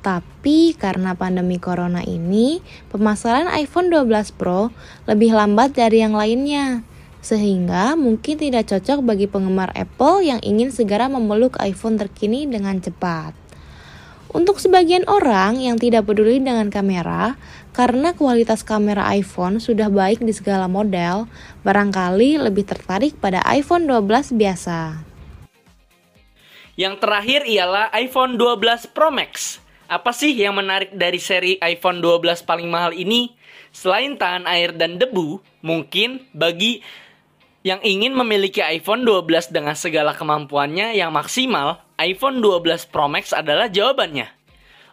Tapi 0.00 0.72
karena 0.72 1.12
pandemi 1.12 1.60
corona 1.60 2.00
ini, 2.00 2.64
pemasaran 2.88 3.52
iPhone 3.60 3.92
12 3.92 4.32
Pro 4.32 4.72
lebih 5.04 5.36
lambat 5.36 5.76
dari 5.76 6.00
yang 6.00 6.16
lainnya. 6.16 6.93
Sehingga 7.24 7.96
mungkin 7.96 8.36
tidak 8.36 8.68
cocok 8.68 9.00
bagi 9.00 9.24
penggemar 9.24 9.72
Apple 9.72 10.20
yang 10.20 10.44
ingin 10.44 10.68
segera 10.68 11.08
memeluk 11.08 11.56
iPhone 11.64 11.96
terkini 11.96 12.44
dengan 12.44 12.84
cepat. 12.84 13.32
Untuk 14.34 14.60
sebagian 14.60 15.08
orang 15.08 15.62
yang 15.62 15.80
tidak 15.80 16.10
peduli 16.10 16.42
dengan 16.42 16.68
kamera, 16.68 17.38
karena 17.72 18.12
kualitas 18.12 18.60
kamera 18.66 19.08
iPhone 19.14 19.56
sudah 19.56 19.88
baik 19.88 20.20
di 20.20 20.34
segala 20.34 20.68
model, 20.68 21.30
barangkali 21.64 22.42
lebih 22.42 22.66
tertarik 22.66 23.16
pada 23.16 23.40
iPhone 23.48 23.88
12 23.88 24.36
biasa. 24.36 25.00
Yang 26.74 26.94
terakhir 26.98 27.46
ialah 27.46 27.94
iPhone 27.94 28.34
12 28.34 28.90
Pro 28.90 29.14
Max. 29.14 29.62
Apa 29.86 30.10
sih 30.10 30.34
yang 30.34 30.58
menarik 30.58 30.90
dari 30.90 31.22
seri 31.22 31.54
iPhone 31.62 32.02
12 32.02 32.42
paling 32.42 32.66
mahal 32.66 32.90
ini? 32.90 33.30
Selain 33.70 34.18
tahan 34.18 34.50
air 34.50 34.74
dan 34.74 34.98
debu, 34.98 35.38
mungkin 35.62 36.26
bagi 36.34 36.82
yang 37.64 37.80
ingin 37.80 38.12
memiliki 38.12 38.60
iPhone 38.60 39.08
12 39.08 39.48
dengan 39.48 39.72
segala 39.72 40.12
kemampuannya 40.12 41.00
yang 41.00 41.08
maksimal, 41.16 41.80
iPhone 41.96 42.44
12 42.44 42.92
Pro 42.92 43.08
Max 43.08 43.32
adalah 43.32 43.72
jawabannya. 43.72 44.28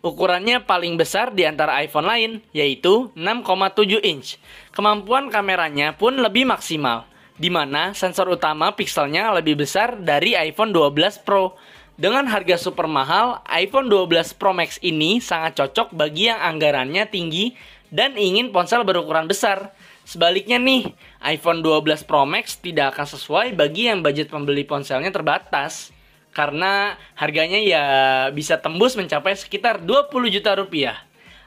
Ukurannya 0.02 0.64
paling 0.64 0.96
besar 0.96 1.36
di 1.36 1.44
antara 1.44 1.84
iPhone 1.84 2.08
lain, 2.08 2.32
yaitu 2.56 3.12
6,7 3.14 4.00
inch. 4.02 4.40
Kemampuan 4.72 5.28
kameranya 5.28 6.00
pun 6.00 6.16
lebih 6.16 6.48
maksimal, 6.48 7.06
di 7.36 7.52
mana 7.52 7.92
sensor 7.92 8.32
utama 8.32 8.72
pikselnya 8.72 9.36
lebih 9.36 9.60
besar 9.60 10.00
dari 10.00 10.34
iPhone 10.40 10.72
12 10.72 11.28
Pro. 11.28 11.60
Dengan 12.00 12.24
harga 12.32 12.56
super 12.56 12.88
mahal, 12.88 13.44
iPhone 13.52 13.92
12 13.92 14.40
Pro 14.40 14.56
Max 14.56 14.80
ini 14.80 15.20
sangat 15.20 15.60
cocok 15.60 15.92
bagi 15.92 16.32
yang 16.32 16.40
anggarannya 16.40 17.04
tinggi 17.12 17.52
dan 17.92 18.16
ingin 18.16 18.56
ponsel 18.56 18.88
berukuran 18.88 19.28
besar. 19.28 19.76
Sebaliknya 20.04 20.58
nih, 20.60 20.92
iPhone 21.24 21.64
12 21.64 22.04
Pro 22.04 22.28
Max 22.28 22.60
tidak 22.60 22.98
akan 22.98 23.08
sesuai 23.08 23.48
bagi 23.56 23.88
yang 23.88 24.04
budget 24.04 24.28
pembeli 24.28 24.68
ponselnya 24.68 25.14
terbatas. 25.14 25.94
Karena 26.32 26.96
harganya 27.20 27.60
ya 27.60 27.84
bisa 28.32 28.56
tembus 28.60 28.96
mencapai 28.96 29.36
sekitar 29.36 29.84
20 29.84 30.12
juta 30.32 30.56
rupiah. 30.56 30.96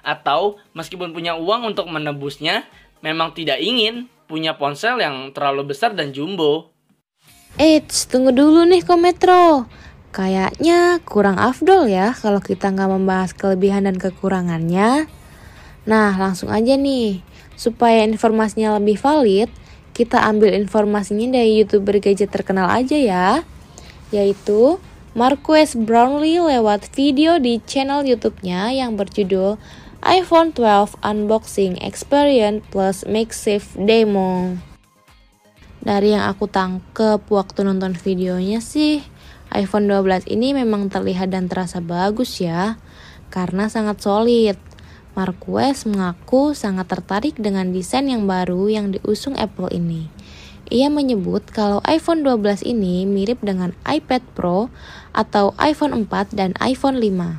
Atau 0.05 0.61
meskipun 0.77 1.17
punya 1.17 1.41
uang 1.41 1.73
untuk 1.73 1.89
menebusnya, 1.89 2.69
memang 3.01 3.33
tidak 3.33 3.61
ingin 3.65 4.13
punya 4.29 4.57
ponsel 4.57 5.01
yang 5.01 5.33
terlalu 5.33 5.73
besar 5.73 5.97
dan 5.97 6.13
jumbo. 6.13 6.73
Eits, 7.57 8.11
tunggu 8.11 8.35
dulu 8.35 8.67
nih 8.67 8.83
Kometro. 8.83 9.69
Kayaknya 10.15 11.03
kurang 11.03 11.43
afdol 11.43 11.91
ya 11.91 12.15
kalau 12.15 12.39
kita 12.39 12.71
nggak 12.71 12.91
membahas 12.91 13.31
kelebihan 13.35 13.87
dan 13.87 13.99
kekurangannya. 13.99 15.11
Nah, 15.85 16.11
langsung 16.17 16.55
aja 16.55 16.79
nih. 16.79 17.34
Supaya 17.55 18.03
informasinya 18.03 18.77
lebih 18.79 18.99
valid, 18.99 19.51
kita 19.95 20.23
ambil 20.27 20.55
informasinya 20.59 21.39
dari 21.39 21.63
youtuber 21.63 22.03
gadget 22.03 22.35
terkenal 22.35 22.67
aja 22.67 22.99
ya. 22.99 23.29
Yaitu 24.11 24.83
Marquez 25.15 25.79
Brownlee 25.79 26.43
lewat 26.43 26.91
video 26.91 27.39
di 27.39 27.63
channel 27.63 28.03
YouTube-nya 28.03 28.75
yang 28.75 28.99
berjudul 28.99 29.63
iPhone 30.03 30.51
12 30.53 30.99
Unboxing 31.01 31.79
Experience 31.81 32.67
plus 32.75 33.07
Makeshift 33.07 33.79
Demo. 33.79 34.59
Dari 35.85 36.13
yang 36.13 36.27
aku 36.27 36.51
tangkep 36.51 37.25
waktu 37.31 37.61
nonton 37.63 37.95
videonya 37.95 38.59
sih, 38.59 39.07
iPhone 39.55 39.87
12 39.87 40.27
ini 40.29 40.53
memang 40.53 40.91
terlihat 40.91 41.31
dan 41.31 41.47
terasa 41.47 41.79
bagus 41.79 42.43
ya, 42.43 42.77
karena 43.31 43.71
sangat 43.71 44.03
solid. 44.03 44.59
Marquez 45.15 45.87
mengaku 45.87 46.59
sangat 46.59 46.91
tertarik 46.91 47.39
dengan 47.39 47.71
desain 47.71 48.11
yang 48.11 48.27
baru 48.27 48.67
yang 48.67 48.91
diusung 48.91 49.39
Apple 49.39 49.71
ini. 49.71 50.11
Ia 50.75 50.91
menyebut 50.91 51.47
kalau 51.55 51.79
iPhone 51.87 52.27
12 52.27 52.67
ini 52.67 53.07
mirip 53.07 53.39
dengan 53.39 53.71
iPad 53.87 54.27
Pro 54.35 54.75
atau 55.15 55.55
iPhone 55.63 56.11
4 56.11 56.35
dan 56.35 56.51
iPhone 56.59 56.99
5. 56.99 57.39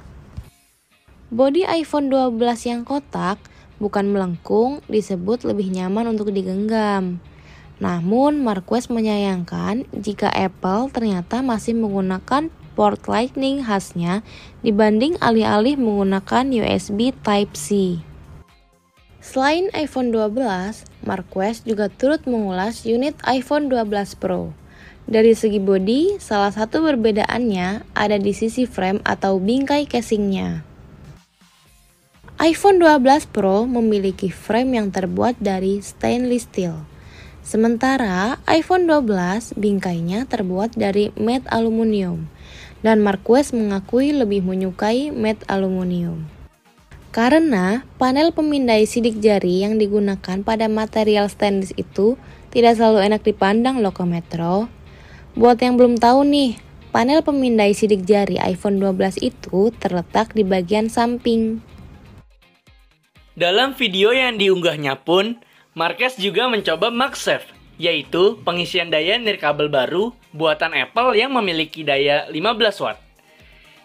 Bodi 1.36 1.68
iPhone 1.68 2.08
12 2.08 2.40
yang 2.64 2.82
kotak, 2.88 3.44
bukan 3.82 4.08
melengkung, 4.08 4.80
disebut 4.88 5.44
lebih 5.44 5.68
nyaman 5.68 6.16
untuk 6.16 6.32
digenggam. 6.32 7.20
Namun, 7.84 8.40
Marquez 8.40 8.88
menyayangkan 8.88 9.84
jika 9.92 10.32
Apple 10.32 10.88
ternyata 10.96 11.44
masih 11.44 11.76
menggunakan 11.76 12.48
port 12.76 13.08
Lightning 13.08 13.64
khasnya 13.64 14.22
dibanding 14.62 15.16
alih-alih 15.24 15.80
menggunakan 15.80 16.52
USB 16.52 17.16
Type-C. 17.24 18.00
Selain 19.24 19.74
iPhone 19.74 20.14
12, 20.14 20.86
Marquez 21.02 21.66
juga 21.66 21.90
turut 21.90 22.22
mengulas 22.30 22.86
unit 22.86 23.18
iPhone 23.26 23.72
12 23.74 24.20
Pro. 24.22 24.54
Dari 25.10 25.34
segi 25.34 25.58
bodi, 25.58 26.22
salah 26.22 26.54
satu 26.54 26.86
perbedaannya 26.86 27.98
ada 27.98 28.18
di 28.22 28.34
sisi 28.38 28.70
frame 28.70 29.02
atau 29.02 29.42
bingkai 29.42 29.90
casingnya. 29.90 30.62
iPhone 32.38 32.78
12 32.84 33.32
Pro 33.32 33.66
memiliki 33.66 34.28
frame 34.30 34.78
yang 34.78 34.88
terbuat 34.92 35.40
dari 35.40 35.80
stainless 35.82 36.46
steel 36.46 36.84
Sementara 37.46 38.42
iPhone 38.50 38.90
12 38.90 39.54
bingkainya 39.62 40.26
terbuat 40.26 40.74
dari 40.74 41.14
matte 41.14 41.46
aluminium 41.54 42.26
dan 42.86 43.02
Marquez 43.02 43.50
mengakui 43.50 44.14
lebih 44.14 44.46
menyukai 44.46 45.10
matte 45.10 45.42
aluminium. 45.50 46.30
Karena 47.10 47.82
panel 47.98 48.30
pemindai 48.30 48.86
sidik 48.86 49.18
jari 49.18 49.66
yang 49.66 49.82
digunakan 49.82 50.46
pada 50.46 50.70
material 50.70 51.26
stainless 51.26 51.74
itu 51.74 52.14
tidak 52.54 52.78
selalu 52.78 53.10
enak 53.10 53.26
dipandang 53.26 53.82
loh 53.82 53.96
Metro. 54.06 54.70
Buat 55.34 55.66
yang 55.66 55.82
belum 55.82 55.98
tahu 55.98 56.30
nih, 56.30 56.62
panel 56.94 57.26
pemindai 57.26 57.74
sidik 57.74 58.06
jari 58.06 58.38
iPhone 58.38 58.78
12 58.78 59.18
itu 59.26 59.74
terletak 59.82 60.38
di 60.38 60.46
bagian 60.46 60.86
samping. 60.86 61.66
Dalam 63.34 63.74
video 63.74 64.14
yang 64.14 64.38
diunggahnya 64.38 65.02
pun, 65.02 65.42
Marquez 65.76 66.16
juga 66.22 66.48
mencoba 66.48 66.88
MagSafe, 66.94 67.52
yaitu 67.82 68.40
pengisian 68.48 68.88
daya 68.88 69.20
nirkabel 69.20 69.68
baru 69.68 70.16
buatan 70.36 70.76
Apple 70.76 71.16
yang 71.16 71.32
memiliki 71.32 71.88
daya 71.88 72.28
15 72.28 72.84
watt. 72.84 73.00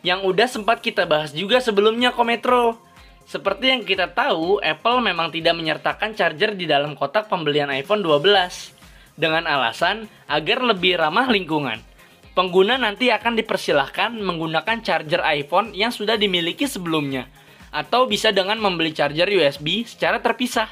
Yang 0.02 0.20
udah 0.26 0.48
sempat 0.50 0.82
kita 0.82 1.06
bahas 1.06 1.30
juga 1.30 1.62
sebelumnya 1.62 2.10
Kometro. 2.10 2.82
Seperti 3.30 3.70
yang 3.70 3.86
kita 3.86 4.10
tahu, 4.10 4.58
Apple 4.58 4.98
memang 5.06 5.30
tidak 5.30 5.54
menyertakan 5.54 6.18
charger 6.18 6.58
di 6.58 6.66
dalam 6.66 6.98
kotak 6.98 7.30
pembelian 7.30 7.70
iPhone 7.70 8.02
12 8.02 8.74
dengan 9.14 9.46
alasan 9.46 10.10
agar 10.26 10.66
lebih 10.66 10.98
ramah 10.98 11.30
lingkungan. 11.30 11.78
Pengguna 12.34 12.74
nanti 12.74 13.12
akan 13.14 13.38
dipersilahkan 13.38 14.18
menggunakan 14.18 14.82
charger 14.82 15.22
iPhone 15.22 15.76
yang 15.76 15.94
sudah 15.94 16.18
dimiliki 16.18 16.66
sebelumnya, 16.66 17.30
atau 17.70 18.08
bisa 18.10 18.34
dengan 18.34 18.58
membeli 18.58 18.90
charger 18.90 19.30
USB 19.30 19.86
secara 19.86 20.18
terpisah. 20.18 20.70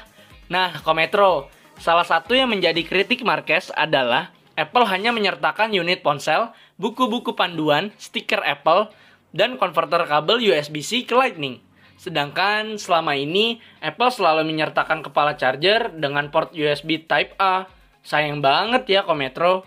Nah, 0.49 0.73
Kometro, 0.81 1.47
salah 1.77 2.03
satu 2.03 2.33
yang 2.33 2.49
menjadi 2.49 2.81
kritik 2.83 3.21
Marquez 3.21 3.69
adalah 3.75 4.33
Apple 4.59 4.83
hanya 4.91 5.15
menyertakan 5.15 5.71
unit 5.71 6.03
ponsel, 6.03 6.51
buku-buku 6.75 7.31
panduan, 7.31 7.95
stiker 7.95 8.43
Apple, 8.43 8.91
dan 9.31 9.55
konverter 9.55 10.03
kabel 10.03 10.43
USB-C 10.43 11.07
ke 11.07 11.15
Lightning. 11.15 11.63
Sedangkan 11.95 12.75
selama 12.75 13.15
ini 13.15 13.63
Apple 13.79 14.11
selalu 14.11 14.43
menyertakan 14.43 14.99
kepala 14.99 15.39
charger 15.39 15.95
dengan 15.95 16.27
port 16.27 16.51
USB 16.51 17.07
Type 17.07 17.39
A. 17.39 17.71
Sayang 18.03 18.43
banget 18.43 18.99
ya 18.99 19.07
Kometro. 19.07 19.63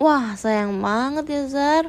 Wah, 0.00 0.40
sayang 0.40 0.80
banget 0.80 1.28
ya 1.28 1.42
Zar. 1.52 1.84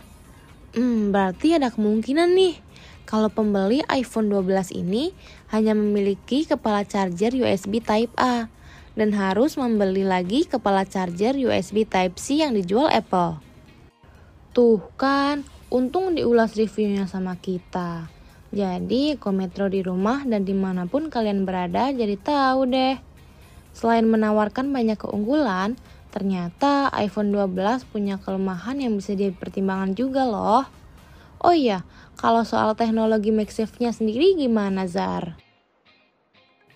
Hmm, 0.76 1.16
berarti 1.16 1.56
ada 1.56 1.72
kemungkinan 1.72 2.36
nih 2.36 2.60
kalau 3.08 3.32
pembeli 3.32 3.80
iPhone 3.92 4.28
12 4.28 4.76
ini 4.76 5.16
hanya 5.52 5.72
memiliki 5.72 6.44
kepala 6.44 6.84
charger 6.84 7.32
USB 7.32 7.80
Type 7.80 8.12
A 8.20 8.52
dan 8.94 9.14
harus 9.14 9.58
membeli 9.58 10.06
lagi 10.06 10.46
kepala 10.46 10.86
charger 10.86 11.34
USB 11.34 11.86
Type 11.86 12.18
C 12.18 12.46
yang 12.46 12.54
dijual 12.54 12.90
Apple. 12.94 13.42
Tuh 14.54 14.82
kan, 14.98 15.42
untung 15.74 16.14
diulas 16.14 16.54
reviewnya 16.54 17.10
sama 17.10 17.34
kita. 17.42 18.08
Jadi, 18.54 19.18
kometro 19.18 19.66
di 19.66 19.82
rumah 19.82 20.22
dan 20.30 20.46
di 20.46 20.54
mana 20.54 20.86
pun 20.86 21.10
kalian 21.10 21.42
berada 21.42 21.90
jadi 21.90 22.14
tahu 22.22 22.70
deh. 22.70 23.02
Selain 23.74 24.06
menawarkan 24.06 24.70
banyak 24.70 25.02
keunggulan, 25.02 25.74
ternyata 26.14 26.94
iPhone 26.94 27.34
12 27.34 27.90
punya 27.90 28.22
kelemahan 28.22 28.78
yang 28.78 28.94
bisa 28.94 29.18
dipertimbangkan 29.18 29.98
juga 29.98 30.30
loh. 30.30 30.70
Oh 31.42 31.52
iya, 31.58 31.82
kalau 32.14 32.46
soal 32.46 32.78
teknologi 32.78 33.34
MagSafe-nya 33.34 33.90
sendiri 33.90 34.38
gimana 34.38 34.86
Zar? 34.86 35.43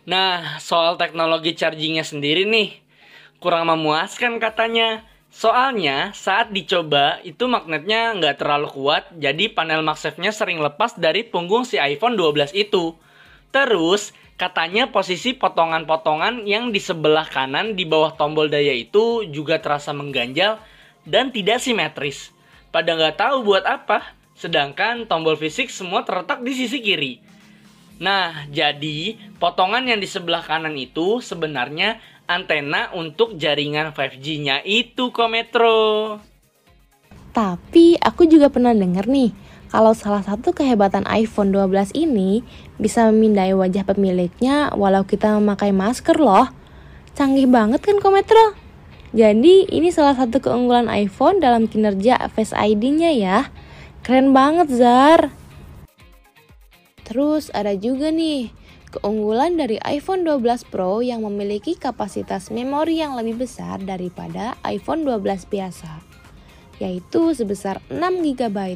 Nah, 0.07 0.55
soal 0.63 0.95
teknologi 0.95 1.51
chargingnya 1.51 2.07
sendiri 2.07 2.47
nih, 2.47 2.79
kurang 3.43 3.67
memuaskan 3.67 4.39
katanya. 4.39 5.03
Soalnya 5.27 6.15
saat 6.15 6.55
dicoba 6.55 7.19
itu 7.27 7.43
magnetnya 7.51 8.15
nggak 8.15 8.39
terlalu 8.39 8.71
kuat, 8.71 9.11
jadi 9.19 9.51
panel 9.51 9.83
MagSafe-nya 9.83 10.31
sering 10.31 10.63
lepas 10.63 10.95
dari 10.95 11.27
punggung 11.27 11.67
si 11.67 11.75
iPhone 11.75 12.15
12 12.15 12.55
itu. 12.55 12.95
Terus, 13.51 14.15
katanya 14.39 14.87
posisi 14.87 15.35
potongan-potongan 15.35 16.47
yang 16.47 16.71
di 16.71 16.79
sebelah 16.79 17.27
kanan 17.27 17.75
di 17.75 17.83
bawah 17.83 18.15
tombol 18.15 18.47
daya 18.47 18.71
itu 18.71 19.27
juga 19.27 19.59
terasa 19.59 19.91
mengganjal 19.91 20.63
dan 21.03 21.35
tidak 21.35 21.59
simetris. 21.59 22.31
Pada 22.71 22.95
nggak 22.95 23.19
tahu 23.19 23.43
buat 23.43 23.67
apa, 23.67 24.15
sedangkan 24.39 25.03
tombol 25.11 25.35
fisik 25.35 25.67
semua 25.67 26.07
terletak 26.07 26.39
di 26.47 26.55
sisi 26.55 26.79
kiri. 26.79 27.36
Nah, 27.97 28.45
jadi 28.53 29.17
potongan 29.41 29.89
yang 29.89 29.97
di 29.97 30.05
sebelah 30.05 30.45
kanan 30.45 30.77
itu 30.77 31.17
sebenarnya 31.17 31.97
antena 32.29 32.93
untuk 32.93 33.33
jaringan 33.39 33.95
5G-nya 33.95 34.61
itu 34.67 35.09
Kometro. 35.09 36.21
Tapi 37.33 37.97
aku 37.97 38.25
juga 38.29 38.49
pernah 38.49 38.73
dengar 38.73 39.05
nih, 39.09 39.33
kalau 39.67 39.91
salah 39.97 40.21
satu 40.21 40.53
kehebatan 40.53 41.05
iPhone 41.09 41.49
12 41.49 41.93
ini 41.97 42.45
bisa 42.77 43.09
memindai 43.09 43.51
wajah 43.57 43.83
pemiliknya 43.83 44.71
walau 44.77 45.03
kita 45.03 45.37
memakai 45.37 45.73
masker 45.73 46.17
loh. 46.21 46.49
Canggih 47.17 47.49
banget 47.49 47.81
kan 47.81 47.97
Kometro? 47.97 48.53
Jadi 49.15 49.65
ini 49.73 49.89
salah 49.89 50.13
satu 50.13 50.37
keunggulan 50.37 50.85
iPhone 50.91 51.41
dalam 51.41 51.65
kinerja 51.65 52.29
Face 52.29 52.53
ID-nya 52.53 53.11
ya. 53.15 53.39
Keren 54.05 54.35
banget 54.35 54.69
Zar. 54.69 55.33
Terus 57.07 57.47
ada 57.55 57.71
juga 57.71 58.11
nih 58.11 58.51
keunggulan 58.91 59.55
dari 59.55 59.79
iPhone 59.87 60.27
12 60.27 60.67
Pro 60.67 60.99
yang 60.99 61.23
memiliki 61.23 61.79
kapasitas 61.79 62.51
memori 62.51 62.99
yang 62.99 63.15
lebih 63.15 63.47
besar 63.47 63.79
daripada 63.79 64.59
iPhone 64.67 65.07
12 65.07 65.47
biasa, 65.47 66.03
yaitu 66.83 67.31
sebesar 67.31 67.79
6 67.87 68.03
GB. 68.35 68.75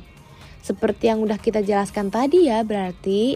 Seperti 0.63 1.11
yang 1.11 1.19
udah 1.27 1.35
kita 1.35 1.59
jelaskan 1.59 2.07
tadi 2.07 2.47
ya, 2.47 2.63
berarti 2.63 3.35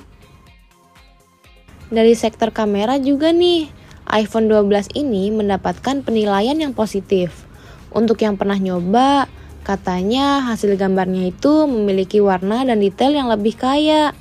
dari 1.91 2.15
sektor 2.15 2.55
kamera 2.55 2.95
juga 2.95 3.35
nih, 3.35 3.67
iPhone 4.15 4.47
12 4.47 4.95
ini 4.95 5.27
mendapatkan 5.35 6.07
penilaian 6.07 6.55
yang 6.55 6.71
positif. 6.71 7.43
Untuk 7.91 8.23
yang 8.23 8.39
pernah 8.39 8.59
nyoba, 8.59 9.27
Katanya 9.65 10.45
hasil 10.45 10.77
gambarnya 10.77 11.33
itu 11.33 11.65
memiliki 11.65 12.21
warna 12.21 12.61
dan 12.61 12.77
detail 12.77 13.17
yang 13.17 13.33
lebih 13.33 13.57
kaya. 13.57 14.13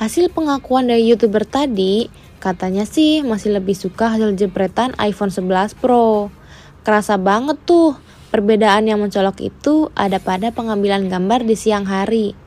Hasil 0.00 0.32
pengakuan 0.32 0.88
dari 0.88 1.04
youtuber 1.04 1.44
tadi, 1.44 2.08
katanya 2.40 2.88
sih 2.88 3.20
masih 3.20 3.52
lebih 3.60 3.76
suka 3.76 4.16
hasil 4.16 4.32
jepretan 4.32 4.96
iPhone 4.96 5.28
11 5.28 5.76
Pro. 5.76 6.32
Kerasa 6.80 7.20
banget 7.20 7.60
tuh 7.68 8.00
Perbedaan 8.30 8.86
yang 8.86 9.02
mencolok 9.02 9.42
itu 9.42 9.90
ada 9.98 10.22
pada 10.22 10.54
pengambilan 10.54 11.10
gambar 11.10 11.42
di 11.42 11.58
siang 11.58 11.82
hari. 11.82 12.38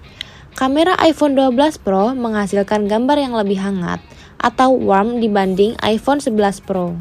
Kamera 0.56 0.96
iPhone 1.04 1.36
12 1.36 1.84
Pro 1.84 2.16
menghasilkan 2.16 2.88
gambar 2.88 3.20
yang 3.20 3.36
lebih 3.36 3.60
hangat 3.60 4.00
atau 4.40 4.72
warm 4.80 5.20
dibanding 5.20 5.76
iPhone 5.84 6.24
11 6.24 6.64
Pro. 6.64 6.96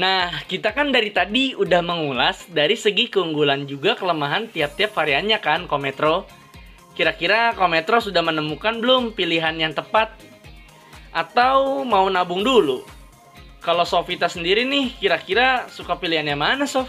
Nah, 0.00 0.32
kita 0.48 0.72
kan 0.72 0.96
dari 0.96 1.12
tadi 1.12 1.52
udah 1.52 1.84
mengulas 1.84 2.48
dari 2.48 2.72
segi 2.72 3.12
keunggulan 3.12 3.68
juga 3.68 3.92
kelemahan 4.00 4.48
tiap-tiap 4.48 4.96
variannya 4.96 5.36
kan, 5.44 5.68
Kometro. 5.68 6.24
Kira-kira 6.94 7.54
Kometro 7.54 8.02
sudah 8.02 8.20
menemukan 8.20 8.82
belum 8.82 9.14
pilihan 9.14 9.54
yang 9.56 9.72
tepat? 9.72 10.12
Atau 11.10 11.82
mau 11.86 12.06
nabung 12.10 12.42
dulu? 12.42 12.82
Kalau 13.60 13.84
Sofita 13.84 14.26
sendiri 14.26 14.64
nih, 14.64 14.96
kira-kira 14.96 15.68
suka 15.68 15.98
pilihannya 16.00 16.36
mana, 16.38 16.64
Sof? 16.64 16.88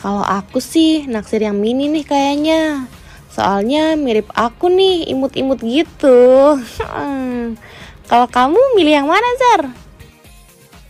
Kalau 0.00 0.24
aku 0.24 0.58
sih 0.58 1.04
naksir 1.04 1.44
yang 1.44 1.60
mini 1.60 1.92
nih 1.92 2.04
kayaknya. 2.04 2.88
Soalnya 3.28 3.98
mirip 3.98 4.30
aku 4.32 4.70
nih, 4.70 5.10
imut-imut 5.10 5.60
gitu. 5.60 6.54
Kalau 8.10 8.28
kamu 8.28 8.60
milih 8.78 8.94
yang 9.02 9.08
mana, 9.08 9.28
Zar? 9.36 9.62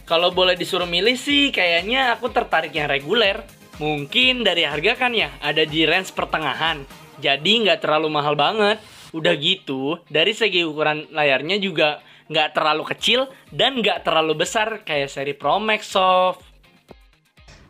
Kalau 0.04 0.28
boleh 0.30 0.52
disuruh 0.52 0.84
milih 0.86 1.16
sih, 1.16 1.48
kayaknya 1.48 2.12
aku 2.12 2.28
tertarik 2.28 2.76
yang 2.76 2.90
reguler. 2.90 3.40
Mungkin 3.80 4.44
dari 4.44 4.62
harga 4.62 4.94
kan 4.94 5.16
ya, 5.16 5.32
ada 5.40 5.64
di 5.64 5.82
range 5.88 6.12
pertengahan. 6.12 6.84
Jadi 7.20 7.66
nggak 7.66 7.82
terlalu 7.84 8.08
mahal 8.10 8.34
banget. 8.34 8.78
Udah 9.14 9.34
gitu, 9.38 10.02
dari 10.10 10.34
segi 10.34 10.66
ukuran 10.66 11.06
layarnya 11.14 11.62
juga 11.62 12.02
nggak 12.26 12.56
terlalu 12.56 12.82
kecil 12.88 13.30
dan 13.52 13.78
nggak 13.78 14.02
terlalu 14.02 14.42
besar 14.42 14.82
kayak 14.82 15.12
seri 15.12 15.36
Pro 15.36 15.62
Max 15.62 15.92
Soft. 15.92 16.42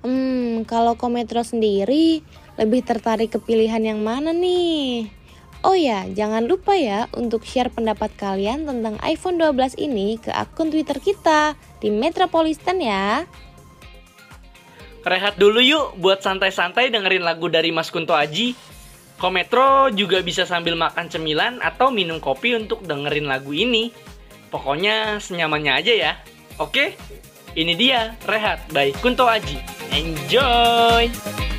Hmm, 0.05 0.69
kalau 0.69 0.97
Kometro 1.01 1.41
sendiri 1.41 2.21
lebih 2.61 2.85
tertarik 2.85 3.33
ke 3.33 3.39
pilihan 3.41 3.81
yang 3.81 4.01
mana 4.05 4.37
nih? 4.37 5.09
Oh 5.65 5.73
ya, 5.73 6.05
jangan 6.13 6.45
lupa 6.45 6.77
ya 6.77 7.09
untuk 7.17 7.49
share 7.49 7.73
pendapat 7.73 8.13
kalian 8.21 8.69
tentang 8.69 9.01
iPhone 9.01 9.41
12 9.41 9.81
ini 9.81 10.21
ke 10.21 10.29
akun 10.29 10.69
Twitter 10.69 11.01
kita 11.01 11.57
di 11.81 11.89
Metropolitan 11.89 12.85
ya. 12.85 13.25
Rehat 15.05 15.41
dulu 15.41 15.65
yuk 15.65 15.97
buat 16.01 16.21
santai-santai 16.21 16.93
dengerin 16.93 17.25
lagu 17.25 17.49
dari 17.49 17.73
Mas 17.73 17.89
Kunto 17.89 18.13
Aji. 18.13 18.53
Kometro 19.15 19.89
juga 19.95 20.21
bisa 20.21 20.43
sambil 20.45 20.75
makan 20.75 21.07
cemilan 21.07 21.63
atau 21.63 21.95
minum 21.95 22.19
kopi 22.19 22.59
untuk 22.59 22.83
dengerin 22.83 23.31
lagu 23.31 23.55
ini. 23.55 23.95
Pokoknya 24.51 25.23
senyamannya 25.23 25.73
aja 25.75 25.93
ya. 25.95 26.13
Oke? 26.59 26.99
Ini 27.55 27.73
dia 27.79 28.19
Rehat 28.27 28.67
by 28.75 28.91
Kunto 28.99 29.31
Aji. 29.31 29.59
Enjoy! 29.95 31.54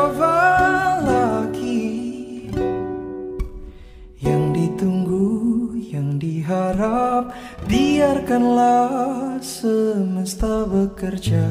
Coba 0.00 0.40
lagi. 1.04 1.92
Yang 4.16 4.42
ditunggu, 4.56 5.28
yang 5.76 6.16
diharap 6.16 7.36
Biarkanlah 7.68 9.36
semesta 9.44 10.64
bekerja 10.64 11.44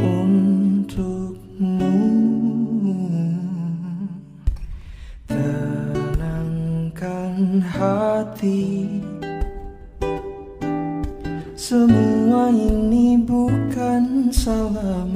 Untukmu. 0.00 2.00
Tenangkan 5.28 7.36
hati. 7.60 8.88
Semua 11.56 12.52
ini 12.52 13.16
bukan 13.20 14.32
salahmu 14.32 15.15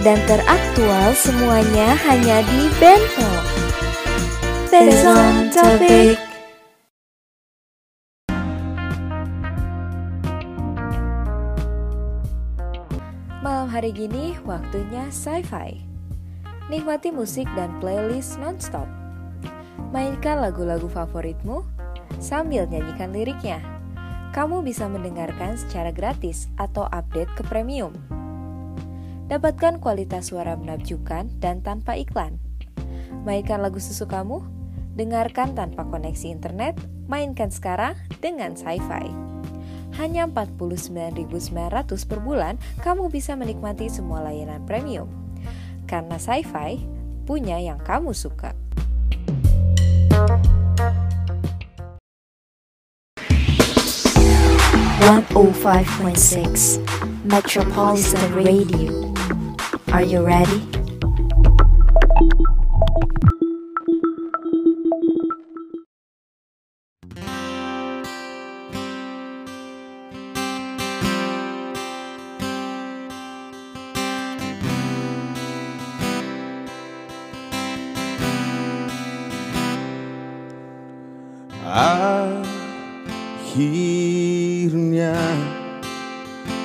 dan 0.00 0.16
teraktual 0.24 1.12
semuanya 1.12 1.92
hanya 2.08 2.40
di 2.48 2.72
Bento. 2.80 3.30
Based 4.72 5.04
on 5.04 5.52
topic. 5.52 6.16
Malam 13.44 13.68
hari 13.68 13.92
gini 13.92 14.40
waktunya 14.48 15.12
sci-fi. 15.12 15.84
Nikmati 16.72 17.12
musik 17.12 17.44
dan 17.52 17.76
playlist 17.82 18.40
nonstop. 18.40 18.88
Mainkan 19.92 20.40
lagu-lagu 20.40 20.88
favoritmu 20.88 21.60
sambil 22.22 22.64
nyanyikan 22.64 23.12
liriknya. 23.12 23.60
Kamu 24.32 24.64
bisa 24.64 24.86
mendengarkan 24.88 25.60
secara 25.60 25.92
gratis 25.92 26.48
atau 26.56 26.86
update 26.88 27.34
ke 27.34 27.42
premium. 27.50 27.92
Dapatkan 29.30 29.78
kualitas 29.78 30.34
suara 30.34 30.58
menakjubkan 30.58 31.30
dan 31.38 31.62
tanpa 31.62 31.94
iklan. 31.94 32.42
Mainkan 33.22 33.62
lagu 33.62 33.78
sesukamu, 33.78 34.42
dengarkan 34.98 35.54
tanpa 35.54 35.86
koneksi 35.86 36.34
internet, 36.34 36.74
mainkan 37.06 37.54
sekarang 37.54 37.94
dengan 38.18 38.58
sci-fi. 38.58 39.06
Hanya 40.02 40.26
49.900 40.26 42.10
per 42.10 42.18
bulan, 42.18 42.58
kamu 42.82 43.06
bisa 43.06 43.38
menikmati 43.38 43.86
semua 43.86 44.18
layanan 44.26 44.66
premium. 44.66 45.06
Karena 45.86 46.18
sci-fi 46.18 46.82
punya 47.22 47.62
yang 47.62 47.78
kamu 47.86 48.10
suka. 48.10 48.50
Oh 55.38 55.54
Metropolitan 57.22 58.28
Radio. 58.34 59.09
Are 59.92 60.04
you 60.04 60.22
ready? 60.24 60.62
Akhirnya 83.80 85.16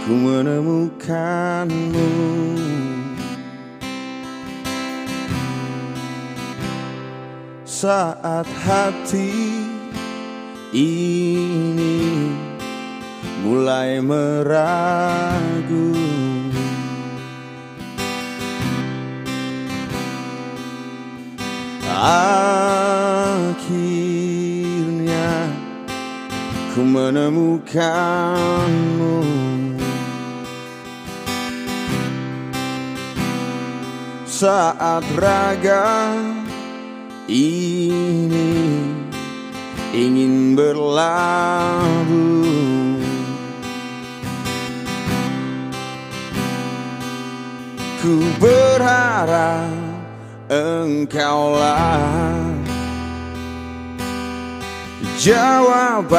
ku 0.05 0.13
menemukanmu 0.13 2.09
Saat 7.85 8.49
hati 8.65 9.61
ini 10.73 12.01
mulai 13.45 14.01
meragu. 14.01 15.93
Akhirnya 21.93 23.77
ku 26.73 26.81
menemukanmu. 26.81 27.85
Saat 34.25 35.05
raga 35.21 35.85
ini 37.25 38.53
ingin 39.93 40.53
berlabuh. 40.53 42.45
Ku 48.05 48.21
berharap 48.37 49.73
engkaulah 50.45 52.45
jawaban 55.17 56.13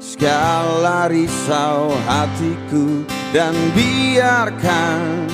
segala 0.00 1.12
risau 1.12 1.92
hatiku 2.08 3.04
dan 3.36 3.52
biarkan 3.76 5.28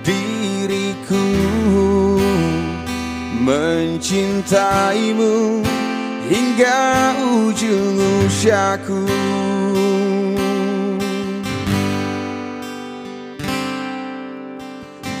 diriku 0.00 1.49
mencintaimu 3.40 5.64
hingga 6.28 7.16
ujung 7.40 8.28
usiaku. 8.28 9.08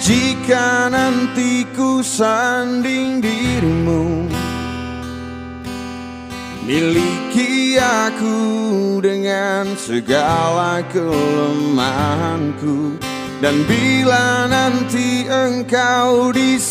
Jika 0.00 0.90
nanti 0.90 1.62
ku 1.72 2.02
sanding 2.02 3.22
dirimu 3.22 4.26
Miliki 6.70 7.74
aku 7.82 9.02
dengan 9.02 9.74
segala 9.74 10.86
kelemahanku. 10.86 12.94
Dan 13.42 13.66
bila 13.66 14.46
nanti 14.46 15.26
engkau 15.26 16.30
di 16.30 16.62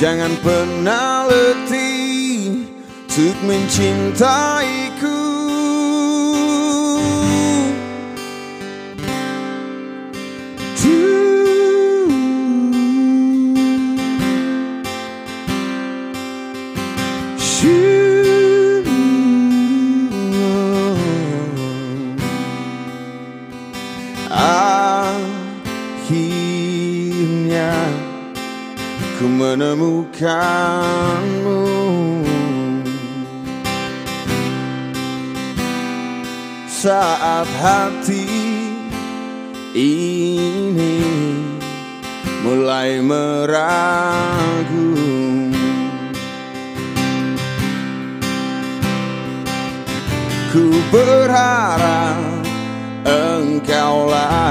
Jangan 0.00 0.32
pernah 0.40 1.28
letih 1.28 2.66
untuk 3.10 3.36
mencintaiku 3.46 4.89
menemukanmu. 29.50 30.30
Saat 36.70 37.50
hati 37.58 38.30
ini 39.74 41.02
mulai 42.46 43.02
meragu. 43.02 44.94
Ku 50.50 50.66
berharap 50.90 52.18
engkaulah 53.06 54.50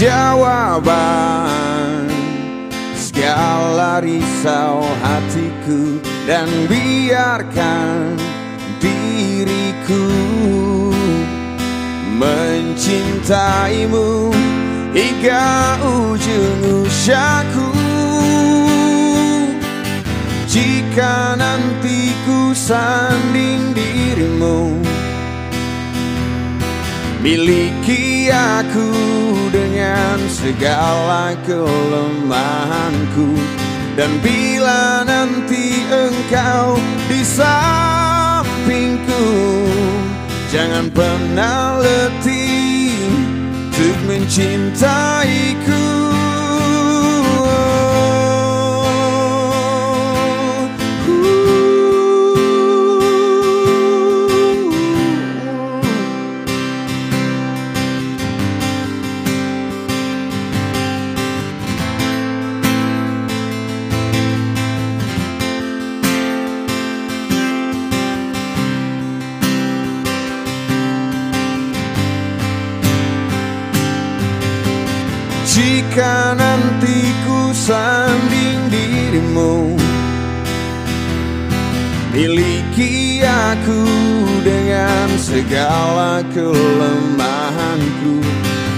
jawaban. 0.00 2.08
Segala 2.96 4.00
risau 4.00 4.80
hatiku 5.04 6.00
dan 6.24 6.48
biarkan 6.64 8.16
diriku 8.80 10.08
mencintaimu 12.16 14.32
hingga 14.96 15.76
ujung 15.84 16.80
usiaku 16.80 17.68
jika 20.48 21.36
nanti 21.36 22.16
ku 22.24 22.56
sanding 22.56 23.76
dirimu 23.76 24.80
Miliki 27.20 28.32
aku 28.32 28.88
dengan 29.52 30.16
segala 30.32 31.36
kelemahanku. 31.44 33.36
Dan 33.98 34.22
bila 34.24 35.04
nanti 35.04 35.84
engkau 35.90 36.78
di 37.10 37.26
sampingku 37.26 39.26
Jangan 40.50 40.90
pernah 40.90 41.78
letih 41.78 42.90
untuk 43.70 43.96
mencintaiku 44.10 45.79
Jika 76.00 76.32
nanti 76.32 77.12
ku 77.28 77.52
sanding 77.52 78.72
dirimu. 78.72 79.76
Miliki 82.16 83.20
aku 83.20 83.84
dengan 84.40 85.12
segala 85.20 86.24
kelemahanku. 86.32 88.16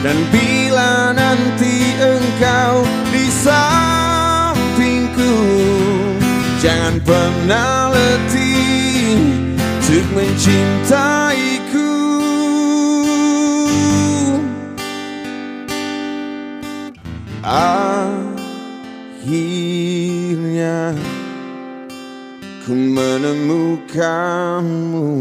Dan 0.02 0.18
bila 0.34 1.14
nanti 1.14 1.94
engkau 1.94 2.82
di 3.14 3.30
sampingku 3.30 5.34
Jangan 6.58 6.98
pernah 7.06 7.94
letih 7.94 9.14
untuk 9.78 10.06
mencintaiku 10.18 11.31
Akhirnya 17.52 19.36
ku 22.64 22.72
menemukanmu 22.72 25.12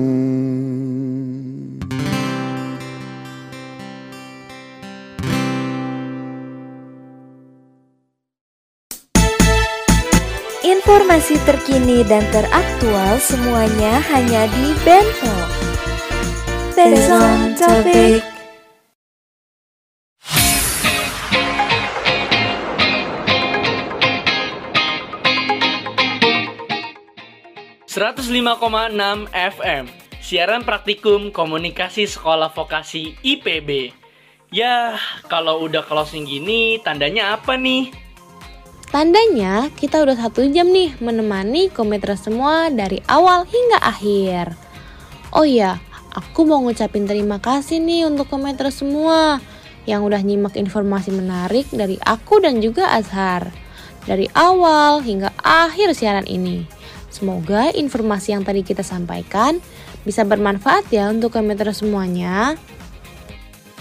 Informasi 10.63 11.35
terkini 11.43 12.07
dan 12.07 12.23
teraktual 12.31 13.19
semuanya 13.19 13.99
hanya 14.07 14.47
di 14.47 14.71
Bento. 14.87 15.35
Based 16.79 17.11
on 17.11 17.59
...105,6 28.01 29.29
FM 29.29 29.85
Siaran 30.17 30.65
praktikum 30.65 31.29
komunikasi 31.29 32.09
sekolah 32.09 32.49
vokasi 32.49 33.13
IPB 33.21 33.93
Ya, 34.49 34.97
kalau 35.29 35.69
udah 35.69 35.85
closing 35.85 36.25
gini, 36.25 36.81
tandanya 36.81 37.37
apa 37.37 37.61
nih? 37.61 37.93
Tandanya 38.89 39.69
kita 39.77 40.01
udah 40.01 40.17
satu 40.17 40.49
jam 40.49 40.73
nih 40.73 40.97
menemani 40.97 41.69
kometra 41.69 42.17
semua 42.17 42.73
dari 42.73 43.05
awal 43.05 43.45
hingga 43.45 43.77
akhir. 43.85 44.57
Oh 45.29 45.45
iya, 45.45 45.77
aku 46.09 46.41
mau 46.49 46.57
ngucapin 46.57 47.05
terima 47.05 47.37
kasih 47.37 47.77
nih 47.77 48.09
untuk 48.09 48.33
kometra 48.33 48.73
semua 48.73 49.37
yang 49.85 50.01
udah 50.01 50.25
nyimak 50.25 50.57
informasi 50.57 51.13
menarik 51.13 51.69
dari 51.69 52.01
aku 52.01 52.41
dan 52.41 52.65
juga 52.65 52.97
Azhar. 52.97 53.53
Dari 54.09 54.25
awal 54.33 55.05
hingga 55.05 55.29
akhir 55.45 55.93
siaran 55.93 56.25
ini. 56.25 56.80
Semoga 57.11 57.75
informasi 57.75 58.31
yang 58.31 58.47
tadi 58.47 58.63
kita 58.63 58.87
sampaikan 58.87 59.59
bisa 60.07 60.23
bermanfaat 60.23 60.87
ya 60.89 61.11
untuk 61.11 61.35
kometra 61.35 61.75
semuanya. 61.75 62.55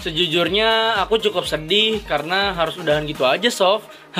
Sejujurnya 0.03 0.99
aku 0.99 1.21
cukup 1.21 1.47
sedih 1.47 2.03
karena 2.03 2.51
harus 2.51 2.75
udahan 2.75 3.07
gitu 3.07 3.23
aja, 3.23 3.47
Sof. 3.47 3.87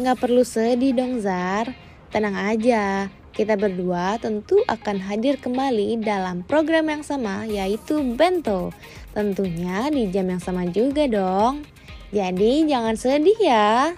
Nggak 0.00 0.18
perlu 0.18 0.40
sedih 0.40 0.96
dong 0.96 1.20
Zar, 1.20 1.76
tenang 2.08 2.38
aja. 2.38 3.12
Kita 3.32 3.56
berdua 3.56 4.20
tentu 4.20 4.60
akan 4.68 5.00
hadir 5.08 5.40
kembali 5.40 6.00
dalam 6.04 6.44
program 6.44 6.88
yang 6.88 7.04
sama 7.04 7.48
yaitu 7.48 8.00
Bento. 8.16 8.72
Tentunya 9.12 9.88
di 9.92 10.08
jam 10.08 10.28
yang 10.28 10.40
sama 10.40 10.68
juga 10.68 11.04
dong. 11.08 11.64
Jadi 12.12 12.68
jangan 12.68 12.96
sedih 12.96 13.38
ya. 13.40 13.96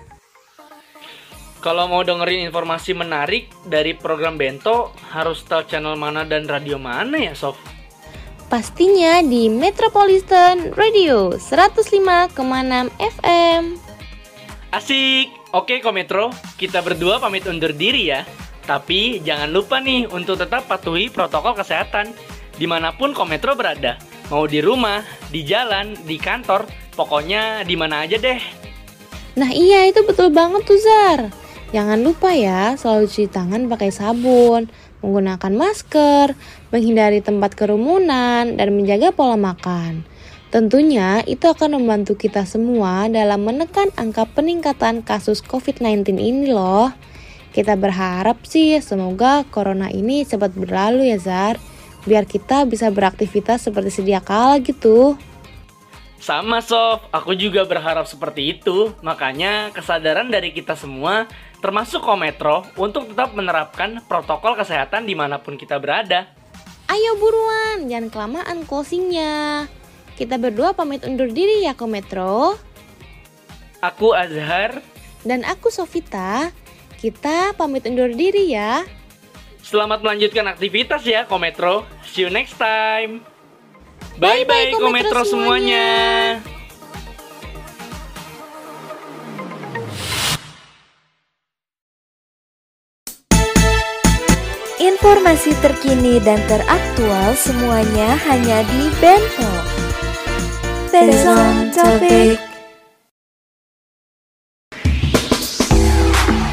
Kalau 1.65 1.89
mau 1.89 2.05
dengerin 2.05 2.45
informasi 2.45 2.93
menarik 2.93 3.49
dari 3.65 3.97
program 3.97 4.37
Bento, 4.37 4.93
harus 5.09 5.41
tahu 5.49 5.65
channel 5.65 5.97
mana 5.97 6.21
dan 6.29 6.45
radio 6.45 6.77
mana 6.77 7.17
ya, 7.17 7.33
Sof? 7.33 7.57
Pastinya 8.53 9.25
di 9.25 9.49
Metropolitan 9.49 10.77
Radio 10.77 11.33
105,6 11.41 12.37
FM. 13.01 13.81
Asik! 14.77 15.33
Oke 15.57 15.81
Kometro, 15.81 16.29
kita 16.61 16.85
berdua 16.85 17.17
pamit 17.17 17.49
undur 17.49 17.73
diri 17.73 18.13
ya. 18.13 18.29
Tapi 18.69 19.25
jangan 19.25 19.49
lupa 19.49 19.81
nih 19.81 20.05
untuk 20.13 20.37
tetap 20.37 20.69
patuhi 20.69 21.09
protokol 21.09 21.57
kesehatan 21.57 22.13
di 22.61 22.69
mana 22.69 22.93
pun 22.93 23.17
Kometro 23.17 23.57
berada. 23.57 23.97
Mau 24.29 24.45
di 24.45 24.61
rumah, 24.61 25.01
di 25.33 25.41
jalan, 25.49 25.97
di 26.05 26.21
kantor, 26.21 26.69
pokoknya 26.93 27.65
di 27.65 27.73
mana 27.73 28.05
aja 28.05 28.21
deh. 28.21 28.37
Nah 29.41 29.49
iya 29.49 29.89
itu 29.89 30.05
betul 30.05 30.29
banget 30.29 30.61
tuh 30.69 30.77
Zar. 30.77 31.44
Jangan 31.75 32.07
lupa 32.07 32.31
ya 32.31 32.79
selalu 32.79 33.11
cuci 33.11 33.27
tangan 33.35 33.67
pakai 33.67 33.91
sabun, 33.91 34.71
menggunakan 35.03 35.51
masker, 35.59 36.39
menghindari 36.71 37.19
tempat 37.19 37.59
kerumunan, 37.59 38.47
dan 38.55 38.69
menjaga 38.79 39.11
pola 39.11 39.35
makan. 39.35 40.07
Tentunya 40.55 41.27
itu 41.27 41.51
akan 41.51 41.83
membantu 41.83 42.15
kita 42.15 42.47
semua 42.47 43.11
dalam 43.11 43.43
menekan 43.43 43.91
angka 43.99 44.23
peningkatan 44.23 45.03
kasus 45.03 45.43
COVID-19 45.43 46.15
ini 46.15 46.55
loh. 46.55 46.95
Kita 47.51 47.75
berharap 47.75 48.47
sih 48.47 48.79
semoga 48.79 49.43
corona 49.51 49.91
ini 49.91 50.23
cepat 50.23 50.55
berlalu 50.55 51.11
ya 51.11 51.19
Zar, 51.19 51.59
biar 52.07 52.23
kita 52.23 52.71
bisa 52.71 52.87
beraktivitas 52.95 53.67
seperti 53.67 53.91
sedia 53.91 54.23
kala 54.23 54.63
gitu. 54.63 55.19
Sama 56.25 56.65
Sof, 56.65 57.05
aku 57.13 57.37
juga 57.37 57.69
berharap 57.69 58.09
seperti 58.09 58.57
itu. 58.57 58.97
Makanya 59.05 59.69
kesadaran 59.77 60.33
dari 60.33 60.57
kita 60.57 60.73
semua, 60.73 61.29
termasuk 61.65 62.05
Kometro, 62.05 62.61
untuk 62.77 63.09
tetap 63.09 63.33
menerapkan 63.33 64.05
protokol 64.05 64.53
kesehatan 64.53 65.09
di 65.09 65.17
mana 65.17 65.41
pun 65.41 65.57
kita 65.57 65.81
berada. 65.81 66.29
Ayo 66.93 67.17
buruan, 67.17 67.89
jangan 67.89 68.13
kelamaan 68.13 68.69
closingnya. 68.69 69.65
Kita 70.13 70.37
berdua 70.37 70.77
pamit 70.77 71.09
undur 71.09 71.33
diri 71.33 71.65
ya 71.65 71.73
Kometro. 71.73 72.61
Aku 73.81 74.13
Azhar. 74.13 74.85
Dan 75.25 75.41
aku 75.49 75.73
Sofita. 75.73 76.53
Kita 77.01 77.57
pamit 77.57 77.89
undur 77.89 78.13
diri 78.13 78.53
ya. 78.53 78.85
Selamat 79.65 80.05
melanjutkan 80.05 80.45
aktivitas 80.53 81.01
ya 81.09 81.25
Kometro. 81.25 81.89
See 82.05 82.29
you 82.29 82.31
next 82.31 82.61
time. 82.61 83.25
Bye-bye 84.21 84.77
Kometro 84.77 85.25
semuanya. 85.25 86.45
Informasi 95.15 95.55
terkini 95.63 96.19
dan 96.19 96.43
teraktual 96.51 97.39
semuanya 97.39 98.19
hanya 98.27 98.67
di 98.67 98.91
Bento. 98.99 99.47
Based 100.91 101.23
on 101.23 101.71
topic. 101.71 102.43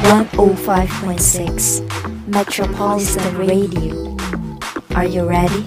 105.6 0.06 1.82
Metropolitan 2.30 3.34
Radio. 3.34 4.14
Are 4.94 5.10
you 5.10 5.26
ready? 5.26 5.66